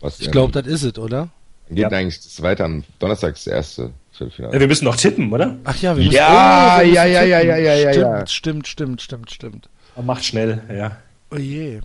Was 0.00 0.20
Ich 0.20 0.30
glaube, 0.30 0.52
das 0.52 0.66
ist 0.70 0.82
es, 0.82 0.98
oder? 0.98 1.28
Geht 1.68 1.78
Ja. 1.78 1.88
eigentlich 1.88 2.20
das 2.20 2.40
weiter 2.42 2.64
am 2.64 2.84
Donnerstag 2.98 3.34
das 3.34 3.46
erste 3.46 3.90
Viertelfinale. 4.12 4.56
Äh, 4.56 4.60
Wir 4.60 4.66
müssen 4.68 4.84
noch 4.84 4.96
tippen, 4.96 5.32
oder? 5.32 5.56
Ach 5.64 5.76
ja, 5.80 5.96
wir 5.96 6.04
müssen, 6.04 6.14
Ja, 6.16 6.78
wir 6.80 6.84
müssen 6.86 6.94
ja, 6.96 7.04
ja, 7.06 7.22
ja, 7.24 7.38
tippen. 7.40 7.48
ja, 7.50 7.56
ja, 7.58 7.74
ja, 7.74 7.90
stimmt, 7.92 8.06
ja. 8.06 8.26
Stimmt, 8.26 8.66
stimmt, 8.68 9.00
stimmt, 9.02 9.30
stimmt. 9.30 9.68
Macht 10.02 10.24
schnell, 10.24 10.62
ja. 10.74 10.96
Oh 11.30 11.36
je. 11.36 11.80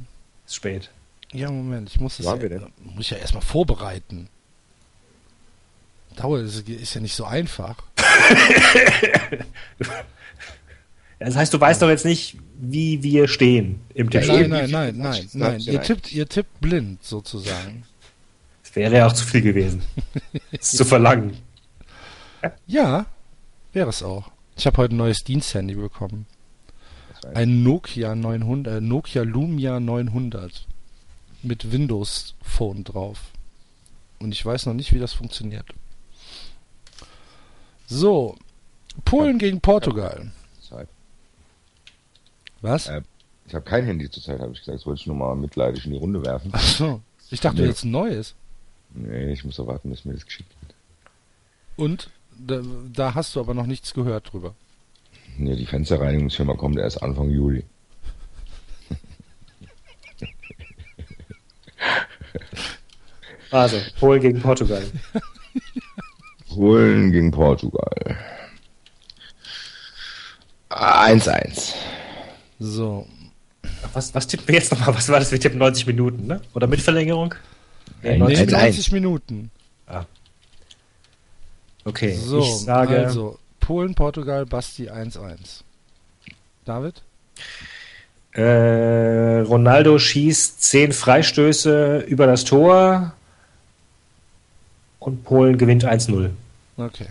Ist 0.45 0.55
spät. 0.55 0.89
Ja, 1.33 1.51
Moment, 1.51 1.89
ich 1.89 1.99
muss 1.99 2.17
das 2.17 2.25
ja, 2.25 2.41
wir 2.41 2.49
denn? 2.49 2.67
muss 2.83 3.05
ich 3.05 3.11
ja 3.11 3.17
erstmal 3.17 3.41
vorbereiten. 3.43 4.29
Dauer 6.15 6.39
ist, 6.39 6.67
ist 6.69 6.93
ja 6.95 7.01
nicht 7.01 7.15
so 7.15 7.25
einfach. 7.25 7.75
Das 11.19 11.35
heißt, 11.35 11.53
du 11.53 11.59
weißt 11.61 11.81
doch 11.81 11.89
jetzt 11.89 12.05
nicht, 12.05 12.37
wie 12.59 13.01
wir 13.01 13.27
stehen 13.29 13.79
im 13.93 14.09
Ja, 14.09 14.19
Tipp. 14.19 14.29
nein, 14.29 14.49
nein, 14.49 14.69
nein, 14.69 14.97
nein, 14.97 15.29
nein. 15.33 15.59
ihr 15.61 15.81
tippt, 15.81 16.11
ihr 16.11 16.27
tippt 16.27 16.59
blind 16.59 17.03
sozusagen. 17.03 17.83
Das 18.63 18.75
wäre 18.75 18.95
ja 18.97 19.07
auch 19.07 19.13
zu 19.13 19.25
viel 19.25 19.41
gewesen. 19.41 19.81
Das 20.51 20.71
zu 20.71 20.83
verlangen. 20.83 21.37
Ja, 22.67 23.05
wäre 23.73 23.89
es 23.89 24.03
auch. 24.03 24.31
Ich 24.57 24.65
habe 24.65 24.77
heute 24.77 24.95
ein 24.95 24.97
neues 24.97 25.23
Diensthandy 25.23 25.75
bekommen. 25.75 26.25
Ein 27.33 27.63
Nokia 27.63 28.13
900, 28.15 28.75
äh, 28.77 28.81
Nokia 28.81 29.23
Lumia 29.23 29.79
900 29.79 30.67
mit 31.43 31.71
Windows 31.71 32.35
Phone 32.43 32.83
drauf. 32.83 33.19
Und 34.19 34.31
ich 34.31 34.45
weiß 34.45 34.65
noch 34.67 34.73
nicht, 34.73 34.93
wie 34.93 34.99
das 34.99 35.13
funktioniert. 35.13 35.65
So, 37.87 38.35
Polen 39.03 39.37
gegen 39.39 39.61
Portugal. 39.61 40.31
Zeit. 40.61 40.87
Was? 42.61 42.87
Äh, 42.87 43.01
Ich 43.47 43.53
habe 43.53 43.65
kein 43.65 43.85
Handy 43.85 44.09
zurzeit, 44.09 44.39
habe 44.39 44.53
ich 44.53 44.59
gesagt. 44.59 44.79
Das 44.79 44.85
wollte 44.85 45.01
ich 45.01 45.07
nur 45.07 45.15
mal 45.15 45.35
mitleidig 45.35 45.85
in 45.85 45.91
die 45.91 45.97
Runde 45.99 46.23
werfen. 46.25 46.49
Ach 46.53 46.61
so, 46.61 47.01
ich 47.29 47.39
dachte 47.41 47.61
Nee. 47.61 47.67
jetzt 47.67 47.83
ein 47.83 47.91
neues. 47.91 48.33
Nee, 48.91 49.33
ich 49.33 49.43
muss 49.43 49.57
doch 49.57 49.67
warten, 49.67 49.89
bis 49.89 50.05
mir 50.05 50.13
das 50.13 50.25
geschickt 50.25 50.49
wird. 50.61 50.73
Und 51.75 52.09
da, 52.37 52.61
da 52.93 53.15
hast 53.15 53.35
du 53.35 53.39
aber 53.39 53.53
noch 53.53 53.65
nichts 53.65 53.93
gehört 53.93 54.31
drüber. 54.31 54.55
Nee, 55.37 55.55
die 55.55 55.65
Fensterreinigungsfirma 55.65 56.53
kommt 56.55 56.77
erst 56.77 57.03
Anfang 57.03 57.29
Juli. 57.29 57.63
Also, 63.51 63.77
Polen 63.99 64.21
gegen 64.21 64.41
Portugal. 64.41 64.83
Polen 66.49 67.11
gegen 67.11 67.31
Portugal. 67.31 68.17
1-1. 70.69 71.73
So, 72.59 73.07
Was, 73.93 74.13
was 74.13 74.27
tippen 74.27 74.47
wir 74.47 74.55
jetzt 74.55 74.71
nochmal? 74.71 74.95
Was 74.95 75.07
war 75.09 75.19
das? 75.19 75.31
Wir 75.31 75.39
tippen 75.39 75.59
90 75.59 75.87
Minuten, 75.87 76.27
ne? 76.27 76.41
Oder 76.53 76.67
mit 76.67 76.81
Verlängerung? 76.81 77.35
Nein, 78.01 78.19
90 78.19 78.39
nee, 78.39 78.45
Minuten. 78.45 78.61
90 78.61 78.91
Minuten. 78.91 79.51
Okay, 81.85 82.15
So, 82.15 82.39
ich 82.39 82.51
sage 82.57 83.05
also 83.05 83.37
Polen, 83.59 83.93
Portugal, 83.95 84.45
Basti 84.45 84.89
1-1. 84.89 85.61
David? 86.65 87.01
äh, 88.33 89.39
Ronaldo 89.41 89.97
schießt 89.97 90.61
10 90.61 90.91
Freistöße 90.91 91.99
über 91.99 92.27
das 92.27 92.43
Tor 92.43 93.13
und 94.99 95.23
Polen 95.23 95.57
gewinnt 95.57 95.85
1-0. 95.85 96.29
Okay. 96.77 97.07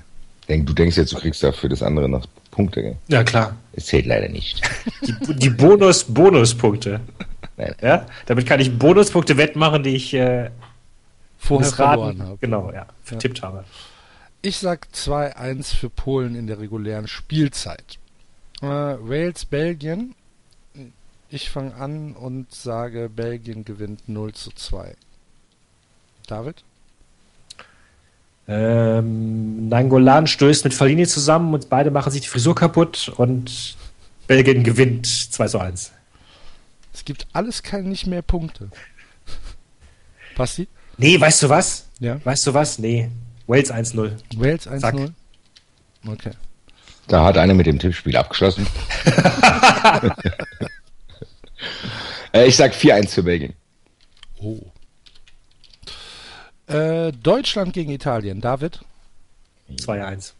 Denk, 0.49 0.67
du 0.67 0.75
denkst 0.75 0.97
jetzt, 0.99 1.13
du 1.13 1.17
kriegst 1.17 1.43
dafür 1.43 1.71
das 1.71 1.83
andere 1.83 2.09
noch 2.09 2.27
Punkte, 2.51 2.83
gell? 2.83 2.97
Ja, 3.09 3.25
klar. 3.25 3.57
Es 3.73 3.87
zählt 3.87 4.05
leider 4.07 4.29
nicht. 4.29 4.61
Die, 5.01 5.35
die 5.35 5.51
Bonus, 5.51 6.05
Bonuspunkte. 6.05 7.01
Nein. 7.57 7.75
Ja? 7.81 8.07
Damit 8.27 8.47
kann 8.47 8.61
ich 8.61 8.79
Bonuspunkte 8.79 9.37
wettmachen, 9.39 9.83
die 9.83 9.97
ich 9.97 10.13
äh, 10.13 10.51
Vorher 11.39 11.71
verloren 11.71 12.23
habe. 12.23 12.39
Genau, 12.41 12.71
ja, 12.73 12.87
vertippt 13.03 13.43
habe. 13.43 13.65
Ich 14.45 14.59
sag 14.59 14.89
2-1 14.95 15.75
für 15.75 15.89
Polen 15.89 16.35
in 16.35 16.47
der 16.47 16.59
regulären 16.59 17.09
Spielzeit. 17.09 17.99
Äh, 18.61 18.67
Wales, 18.67 19.47
Belgien. 19.47 20.15
Ich 21.31 21.49
fange 21.49 21.75
an 21.77 22.13
und 22.13 22.53
sage, 22.55 23.09
Belgien 23.09 23.65
gewinnt 23.65 24.07
0 24.07 24.35
zu 24.35 24.51
2. 24.51 24.97
David? 26.27 26.63
Ähm, 28.47 29.71
Nangolan 29.71 30.27
stößt 30.27 30.65
mit 30.65 30.75
Fallini 30.75 31.07
zusammen 31.07 31.55
und 31.55 31.71
beide 31.71 31.91
machen 31.91 32.13
sich 32.13 32.21
die 32.21 32.29
Frisur 32.29 32.55
kaputt 32.55 33.15
und 33.17 33.79
Belgien 34.27 34.63
gewinnt 34.63 35.07
2 35.07 35.49
zu 35.49 35.59
1. 35.59 35.91
Es 36.93 37.07
gibt 37.07 37.27
alles 37.33 37.63
keine 37.63 37.89
nicht 37.89 38.07
mehr 38.07 38.21
Punkte. 38.21 38.69
Basti? 40.37 40.69
Nee, 40.99 41.19
weißt 41.19 41.45
du 41.45 41.49
was? 41.49 41.87
Ja. 41.99 42.23
Weißt 42.23 42.47
du 42.47 42.53
was? 42.53 42.79
Nee. 42.79 43.09
Wales 43.47 43.73
1-0. 43.73 44.13
Wales 44.37 44.63
Zack. 44.63 44.95
1-0? 44.95 45.13
Okay. 46.07 46.33
Da 47.07 47.25
hat 47.25 47.37
einer 47.37 47.55
mit 47.55 47.67
dem 47.67 47.79
Tippspiel 47.79 48.17
abgeschlossen. 48.17 48.67
äh, 52.33 52.47
ich 52.47 52.57
sag 52.57 52.73
4-1 52.73 53.09
für 53.09 53.23
Belgien. 53.23 53.55
Oh. 54.41 54.59
Äh, 56.67 57.13
Deutschland 57.13 57.75
gegen 57.75 57.91
Italien. 57.91 58.41
David? 58.41 58.81
2-1. 59.71 60.33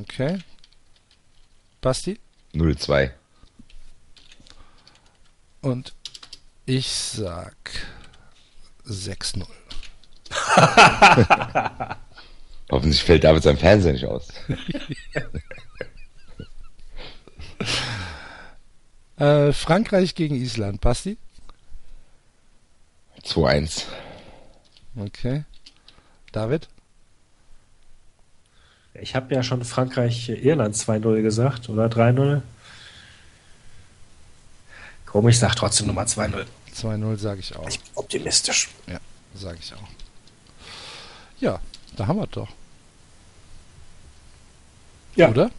Okay. 0.00 0.38
Basti? 1.80 2.18
0-2. 2.54 3.10
Und 5.60 5.94
ich 6.66 6.88
sag 6.88 7.56
6-0. 8.86 9.46
Hoffentlich 12.70 13.02
fällt 13.02 13.24
David 13.24 13.42
sein 13.42 13.58
Fernseher 13.58 13.92
nicht 13.92 14.06
aus. 14.06 14.28
Äh, 19.18 19.52
Frankreich 19.52 20.16
gegen 20.16 20.34
Island. 20.34 20.80
Basti? 20.80 21.16
2-1. 23.24 23.84
Okay. 24.96 25.44
David? 26.32 26.68
Ich 28.94 29.14
habe 29.14 29.32
ja 29.34 29.44
schon 29.44 29.64
Frankreich-Irland 29.64 30.74
2-0 30.74 31.22
gesagt 31.22 31.68
oder 31.68 31.86
3-0. 31.86 32.42
Komm, 35.06 35.28
ich 35.28 35.38
sag 35.38 35.54
trotzdem 35.54 35.86
Nummer 35.86 36.02
2-0. 36.02 36.44
2-0 36.74 37.16
sage 37.16 37.40
ich 37.40 37.54
auch. 37.54 37.68
Ich 37.68 37.78
bin 37.78 37.90
optimistisch. 37.94 38.70
Ja, 38.86 38.98
sage 39.34 39.58
ich 39.60 39.72
auch. 39.74 39.88
Ja, 41.42 41.58
da 41.96 42.06
haben 42.06 42.20
wir 42.20 42.26
doch. 42.28 42.48
Ja. 45.16 45.28
Oder? 45.28 45.50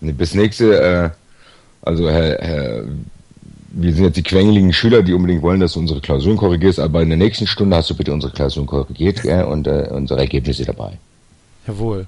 Nee, 0.00 0.12
bis 0.12 0.34
nächste, 0.34 0.82
äh, 0.82 1.10
also 1.82 2.10
Herr, 2.10 2.38
Herr, 2.40 2.84
wir 3.68 3.94
sind 3.94 4.04
jetzt 4.04 4.16
die 4.16 4.22
quengeligen 4.22 4.72
Schüler, 4.72 5.02
die 5.02 5.14
unbedingt 5.14 5.42
wollen, 5.42 5.60
dass 5.60 5.74
du 5.74 5.78
unsere 5.78 6.00
Klausuren 6.00 6.36
korrigierst, 6.36 6.80
aber 6.80 7.00
in 7.00 7.08
der 7.08 7.18
nächsten 7.18 7.46
Stunde 7.46 7.76
hast 7.76 7.90
du 7.90 7.94
bitte 7.94 8.12
unsere 8.12 8.32
Klausuren 8.32 8.66
korrigiert 8.66 9.22
gell, 9.22 9.44
und 9.44 9.68
äh, 9.68 9.88
unsere 9.90 10.20
Ergebnisse 10.20 10.64
dabei. 10.64 10.98
Jawohl. 11.66 12.06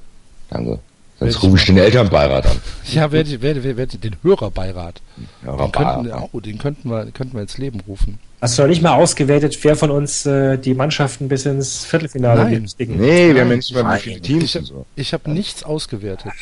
Danke. 0.51 0.81
Sonst 1.21 1.37
ich 1.37 1.43
rufe 1.43 1.57
ich 1.57 1.65
den 1.65 1.79
Elternbeirat 1.79 2.47
an. 2.47 2.57
Ja, 2.93 3.13
werde, 3.13 3.41
werde, 3.41 3.63
werde, 3.63 3.77
werde 3.77 3.99
den 3.99 4.17
Hörerbeirat. 4.23 5.01
Ja, 5.45 5.57
Den 5.57 5.73
könnten, 5.73 6.13
oh, 6.33 6.41
den 6.41 6.59
könnten 6.59 6.91
wir, 6.91 7.07
könnten 7.13 7.35
wir 7.35 7.43
ins 7.43 7.59
Leben 7.59 7.81
rufen. 7.87 8.19
Hast 8.41 8.57
du 8.57 8.63
noch 8.63 8.69
nicht 8.69 8.83
mal 8.83 8.95
ausgewertet, 8.95 9.59
wer 9.63 9.75
von 9.75 9.91
uns 9.91 10.25
äh, 10.25 10.59
die 10.59 10.75
Mannschaften 10.75 11.29
bis 11.29 11.45
ins 11.45 11.85
Viertelfinale 11.85 12.45
Nein. 12.45 12.69
Nee, 12.79 13.35
wir 13.35 13.41
haben 13.41 13.49
Nein, 13.49 13.51
ja 13.51 13.57
nicht 13.57 13.75
mal 13.75 13.81
wie 13.81 13.85
nein. 13.85 14.01
viele 14.01 14.21
Teams 14.21 14.45
Ich, 14.45 14.57
und 14.57 14.65
so. 14.65 14.87
ich 14.95 15.13
habe 15.13 15.31
nichts 15.31 15.65
ausgewertet. 15.65 16.33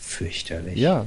Fürchterlich. 0.00 0.76
Ja. 0.78 1.04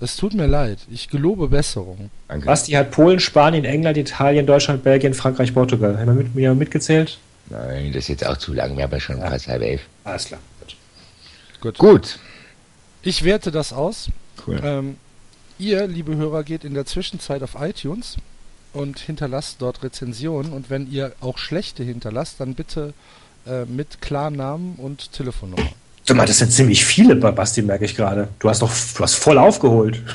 Es 0.00 0.16
tut 0.16 0.32
mir 0.32 0.46
leid. 0.46 0.78
Ich 0.90 1.08
gelobe 1.08 1.48
Besserung. 1.48 2.10
Danke. 2.28 2.46
Basti 2.46 2.72
hat 2.72 2.90
Polen, 2.90 3.20
Spanien, 3.20 3.64
England, 3.64 3.98
Italien, 3.98 4.46
Deutschland, 4.46 4.84
Belgien, 4.84 5.12
Frankreich, 5.12 5.52
Portugal. 5.52 5.98
Haben 5.98 6.06
wir 6.06 6.14
mit, 6.14 6.34
mir 6.34 6.54
mitgezählt? 6.54 7.18
Nein, 7.50 7.92
das 7.92 8.04
ist 8.04 8.08
jetzt 8.08 8.26
auch 8.26 8.36
zu 8.36 8.54
lang. 8.54 8.76
Wir 8.76 8.84
haben 8.84 8.92
ja 8.92 9.00
schon 9.00 9.18
fast 9.18 9.48
halb 9.48 9.62
elf. 9.62 9.82
Alles 10.04 10.26
klar. 10.26 10.40
Gut. 10.60 10.76
Gut. 11.60 11.78
Gut. 11.78 12.18
Ich 13.02 13.24
werte 13.24 13.50
das 13.50 13.72
aus. 13.72 14.08
Cool. 14.46 14.60
Ähm, 14.62 14.96
ihr, 15.58 15.86
liebe 15.86 16.16
Hörer, 16.16 16.44
geht 16.44 16.64
in 16.64 16.74
der 16.74 16.86
Zwischenzeit 16.86 17.42
auf 17.42 17.56
iTunes 17.60 18.16
und 18.78 18.98
hinterlasst 18.98 19.56
dort 19.60 19.82
Rezensionen. 19.82 20.52
Und 20.52 20.70
wenn 20.70 20.90
ihr 20.90 21.12
auch 21.20 21.38
schlechte 21.38 21.82
hinterlasst, 21.82 22.40
dann 22.40 22.54
bitte 22.54 22.94
äh, 23.46 23.64
mit 23.64 24.00
Klarnamen 24.00 24.76
und 24.76 25.12
Telefonnummer. 25.12 25.68
Sag 26.04 26.16
mal, 26.16 26.26
das 26.26 26.38
sind 26.38 26.52
ziemlich 26.52 26.86
viele, 26.86 27.16
Basti, 27.16 27.60
merke 27.60 27.84
ich 27.84 27.94
gerade. 27.94 28.28
Du 28.38 28.48
hast 28.48 28.62
doch, 28.62 28.70
du 28.70 29.02
hast 29.02 29.14
voll 29.14 29.36
aufgeholt. 29.36 30.02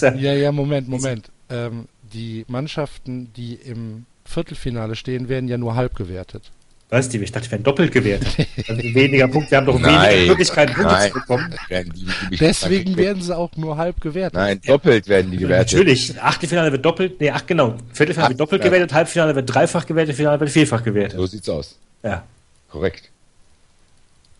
Ja, 0.00 0.32
ja, 0.34 0.52
Moment, 0.52 0.88
Moment. 0.88 1.30
Ähm, 1.48 1.86
die 2.12 2.44
Mannschaften, 2.48 3.32
die 3.34 3.54
im 3.54 4.04
Viertelfinale 4.24 4.96
stehen, 4.96 5.28
werden 5.28 5.48
ja 5.48 5.58
nur 5.58 5.74
halb 5.74 5.96
gewertet. 5.96 6.50
Weißt 6.92 7.14
du, 7.14 7.18
ich 7.18 7.30
dachte, 7.30 7.46
wir 7.46 7.52
werden 7.52 7.62
doppelt 7.62 7.92
gewertet. 7.92 8.28
Also 8.68 8.82
weniger 8.82 9.28
Punkte, 9.28 9.52
wir 9.52 9.58
haben 9.58 9.66
doch 9.66 9.78
Nein, 9.78 10.12
weniger 10.12 10.32
Möglichkeiten, 10.32 10.72
Punkte 10.74 10.92
nein. 10.92 11.08
zu 11.12 11.18
bekommen. 11.20 11.54
Werden 11.68 11.92
die, 11.94 12.06
die 12.30 12.36
Deswegen 12.36 12.96
werden 12.96 13.22
sie 13.22 13.36
auch 13.36 13.56
nur 13.56 13.76
halb 13.76 14.00
gewertet. 14.00 14.34
Nein, 14.34 14.60
doppelt 14.66 15.08
werden 15.08 15.30
die 15.30 15.36
gewertet. 15.38 15.72
Natürlich, 15.72 16.20
Achtelfinale 16.20 16.72
wird 16.72 16.84
doppelt, 16.84 17.20
nee, 17.20 17.30
ach 17.30 17.46
genau, 17.46 17.76
Viertelfinale 17.92 18.30
wird 18.30 18.40
doppelt 18.40 18.60
Achtelfinale. 18.60 18.70
gewertet, 18.86 18.94
Halbfinale 18.94 19.34
wird 19.36 19.54
dreifach 19.54 19.86
gewertet, 19.86 20.16
Finale 20.16 20.40
wird 20.40 20.50
vierfach 20.50 20.82
gewertet. 20.82 21.16
So 21.18 21.26
sieht's 21.26 21.48
aus. 21.48 21.78
Ja, 22.02 22.24
Korrekt. 22.70 23.08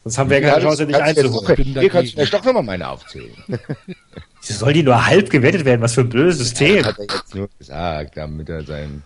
sonst 0.05 0.19
haben 0.19 0.31
wir 0.31 0.41
ja 0.41 0.51
keine 0.51 0.63
Chance, 0.65 0.87
nicht 0.87 1.01
einzuholen. 1.01 1.57
bin 1.57 1.65
Hier 1.67 1.75
dagegen. 1.75 1.93
kannst 1.93 2.13
du 2.13 2.17
vielleicht 2.17 2.35
doch 2.35 2.45
nochmal 2.45 2.63
meine 2.65 2.89
aufzählen. 2.89 3.31
Soll 4.41 4.73
die 4.73 4.83
nur 4.83 5.07
halb 5.07 5.31
gewertet 5.31 5.65
werden? 5.65 5.81
Was 5.83 5.95
für 5.95 6.01
ein 6.01 6.09
blödes 6.09 6.39
System. 6.39 6.85
Hat 6.85 6.99
er 6.99 7.05
jetzt 7.05 7.35
nur 7.35 7.49
gesagt, 7.59 8.17
damit 8.17 8.49
er 8.49 8.65
seinen 8.65 9.03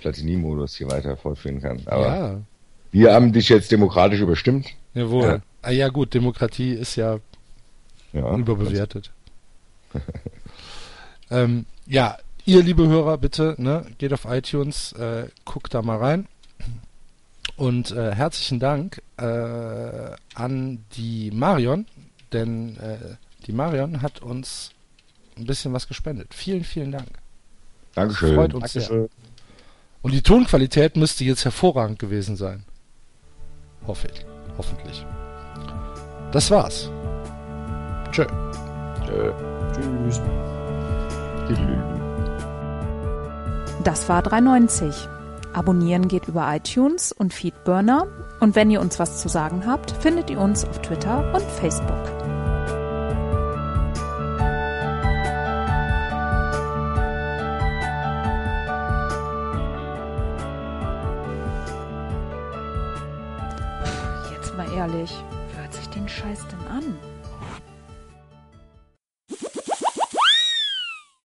Platini-Modus 0.00 0.76
hier 0.76 0.90
weiter 0.90 1.16
fortführen 1.16 1.60
kann. 1.60 1.80
Aber 1.86 2.06
Ja, 2.06 2.40
wir 2.92 3.12
haben 3.12 3.32
dich 3.32 3.48
jetzt 3.48 3.72
demokratisch 3.72 4.20
überstimmt. 4.20 4.68
jawohl. 4.94 5.24
Ja. 5.26 5.38
Ah 5.62 5.70
ja 5.70 5.88
gut, 5.88 6.14
Demokratie 6.14 6.72
ist 6.72 6.96
ja 6.96 7.18
Ja. 8.12 8.36
überbewertet. 8.36 9.10
ähm, 11.30 11.66
ja, 11.86 12.18
ihr 12.44 12.62
liebe 12.62 12.86
Hörer, 12.88 13.18
bitte, 13.18 13.54
ne, 13.58 13.86
geht 13.98 14.12
auf 14.12 14.24
iTunes, 14.26 14.92
äh, 14.92 15.28
guckt 15.44 15.74
da 15.74 15.82
mal 15.82 15.98
rein. 15.98 16.26
Und 17.56 17.90
äh, 17.92 18.14
herzlichen 18.14 18.60
Dank 18.60 19.02
äh, 19.18 19.22
an 20.34 20.84
die 20.96 21.30
Marion, 21.32 21.86
denn 22.32 22.76
äh, 22.78 23.16
die 23.46 23.52
Marion 23.52 24.02
hat 24.02 24.20
uns 24.22 24.70
ein 25.36 25.46
bisschen 25.46 25.72
was 25.72 25.86
gespendet. 25.86 26.34
Vielen, 26.34 26.64
vielen 26.64 26.92
Dank. 26.92 27.08
Dankeschön. 27.94 28.34
Freut 28.34 28.54
uns 28.54 28.72
sehr. 28.72 29.08
Und 30.02 30.12
die 30.12 30.22
Tonqualität 30.22 30.96
müsste 30.96 31.24
jetzt 31.24 31.44
hervorragend 31.44 31.98
gewesen 31.98 32.36
sein. 32.36 32.64
Hoffe 33.86 34.08
ich. 34.12 34.26
Hoffentlich. 34.58 35.06
Das 36.32 36.50
war's. 36.50 36.90
Tschö. 38.10 38.24
Tschö. 39.06 39.32
Tschüss. 39.72 40.20
Das 43.84 44.08
war 44.08 44.22
390. 44.22 45.08
Abonnieren 45.52 46.08
geht 46.08 46.28
über 46.28 46.54
iTunes 46.54 47.12
und 47.12 47.34
Feedburner. 47.34 48.06
Und 48.40 48.54
wenn 48.54 48.70
ihr 48.70 48.80
uns 48.80 48.98
was 48.98 49.20
zu 49.20 49.28
sagen 49.28 49.66
habt, 49.66 49.90
findet 49.90 50.30
ihr 50.30 50.40
uns 50.40 50.64
auf 50.64 50.80
Twitter 50.80 51.32
und 51.34 51.42
Facebook. 51.42 52.21
Jetzt 64.90 65.31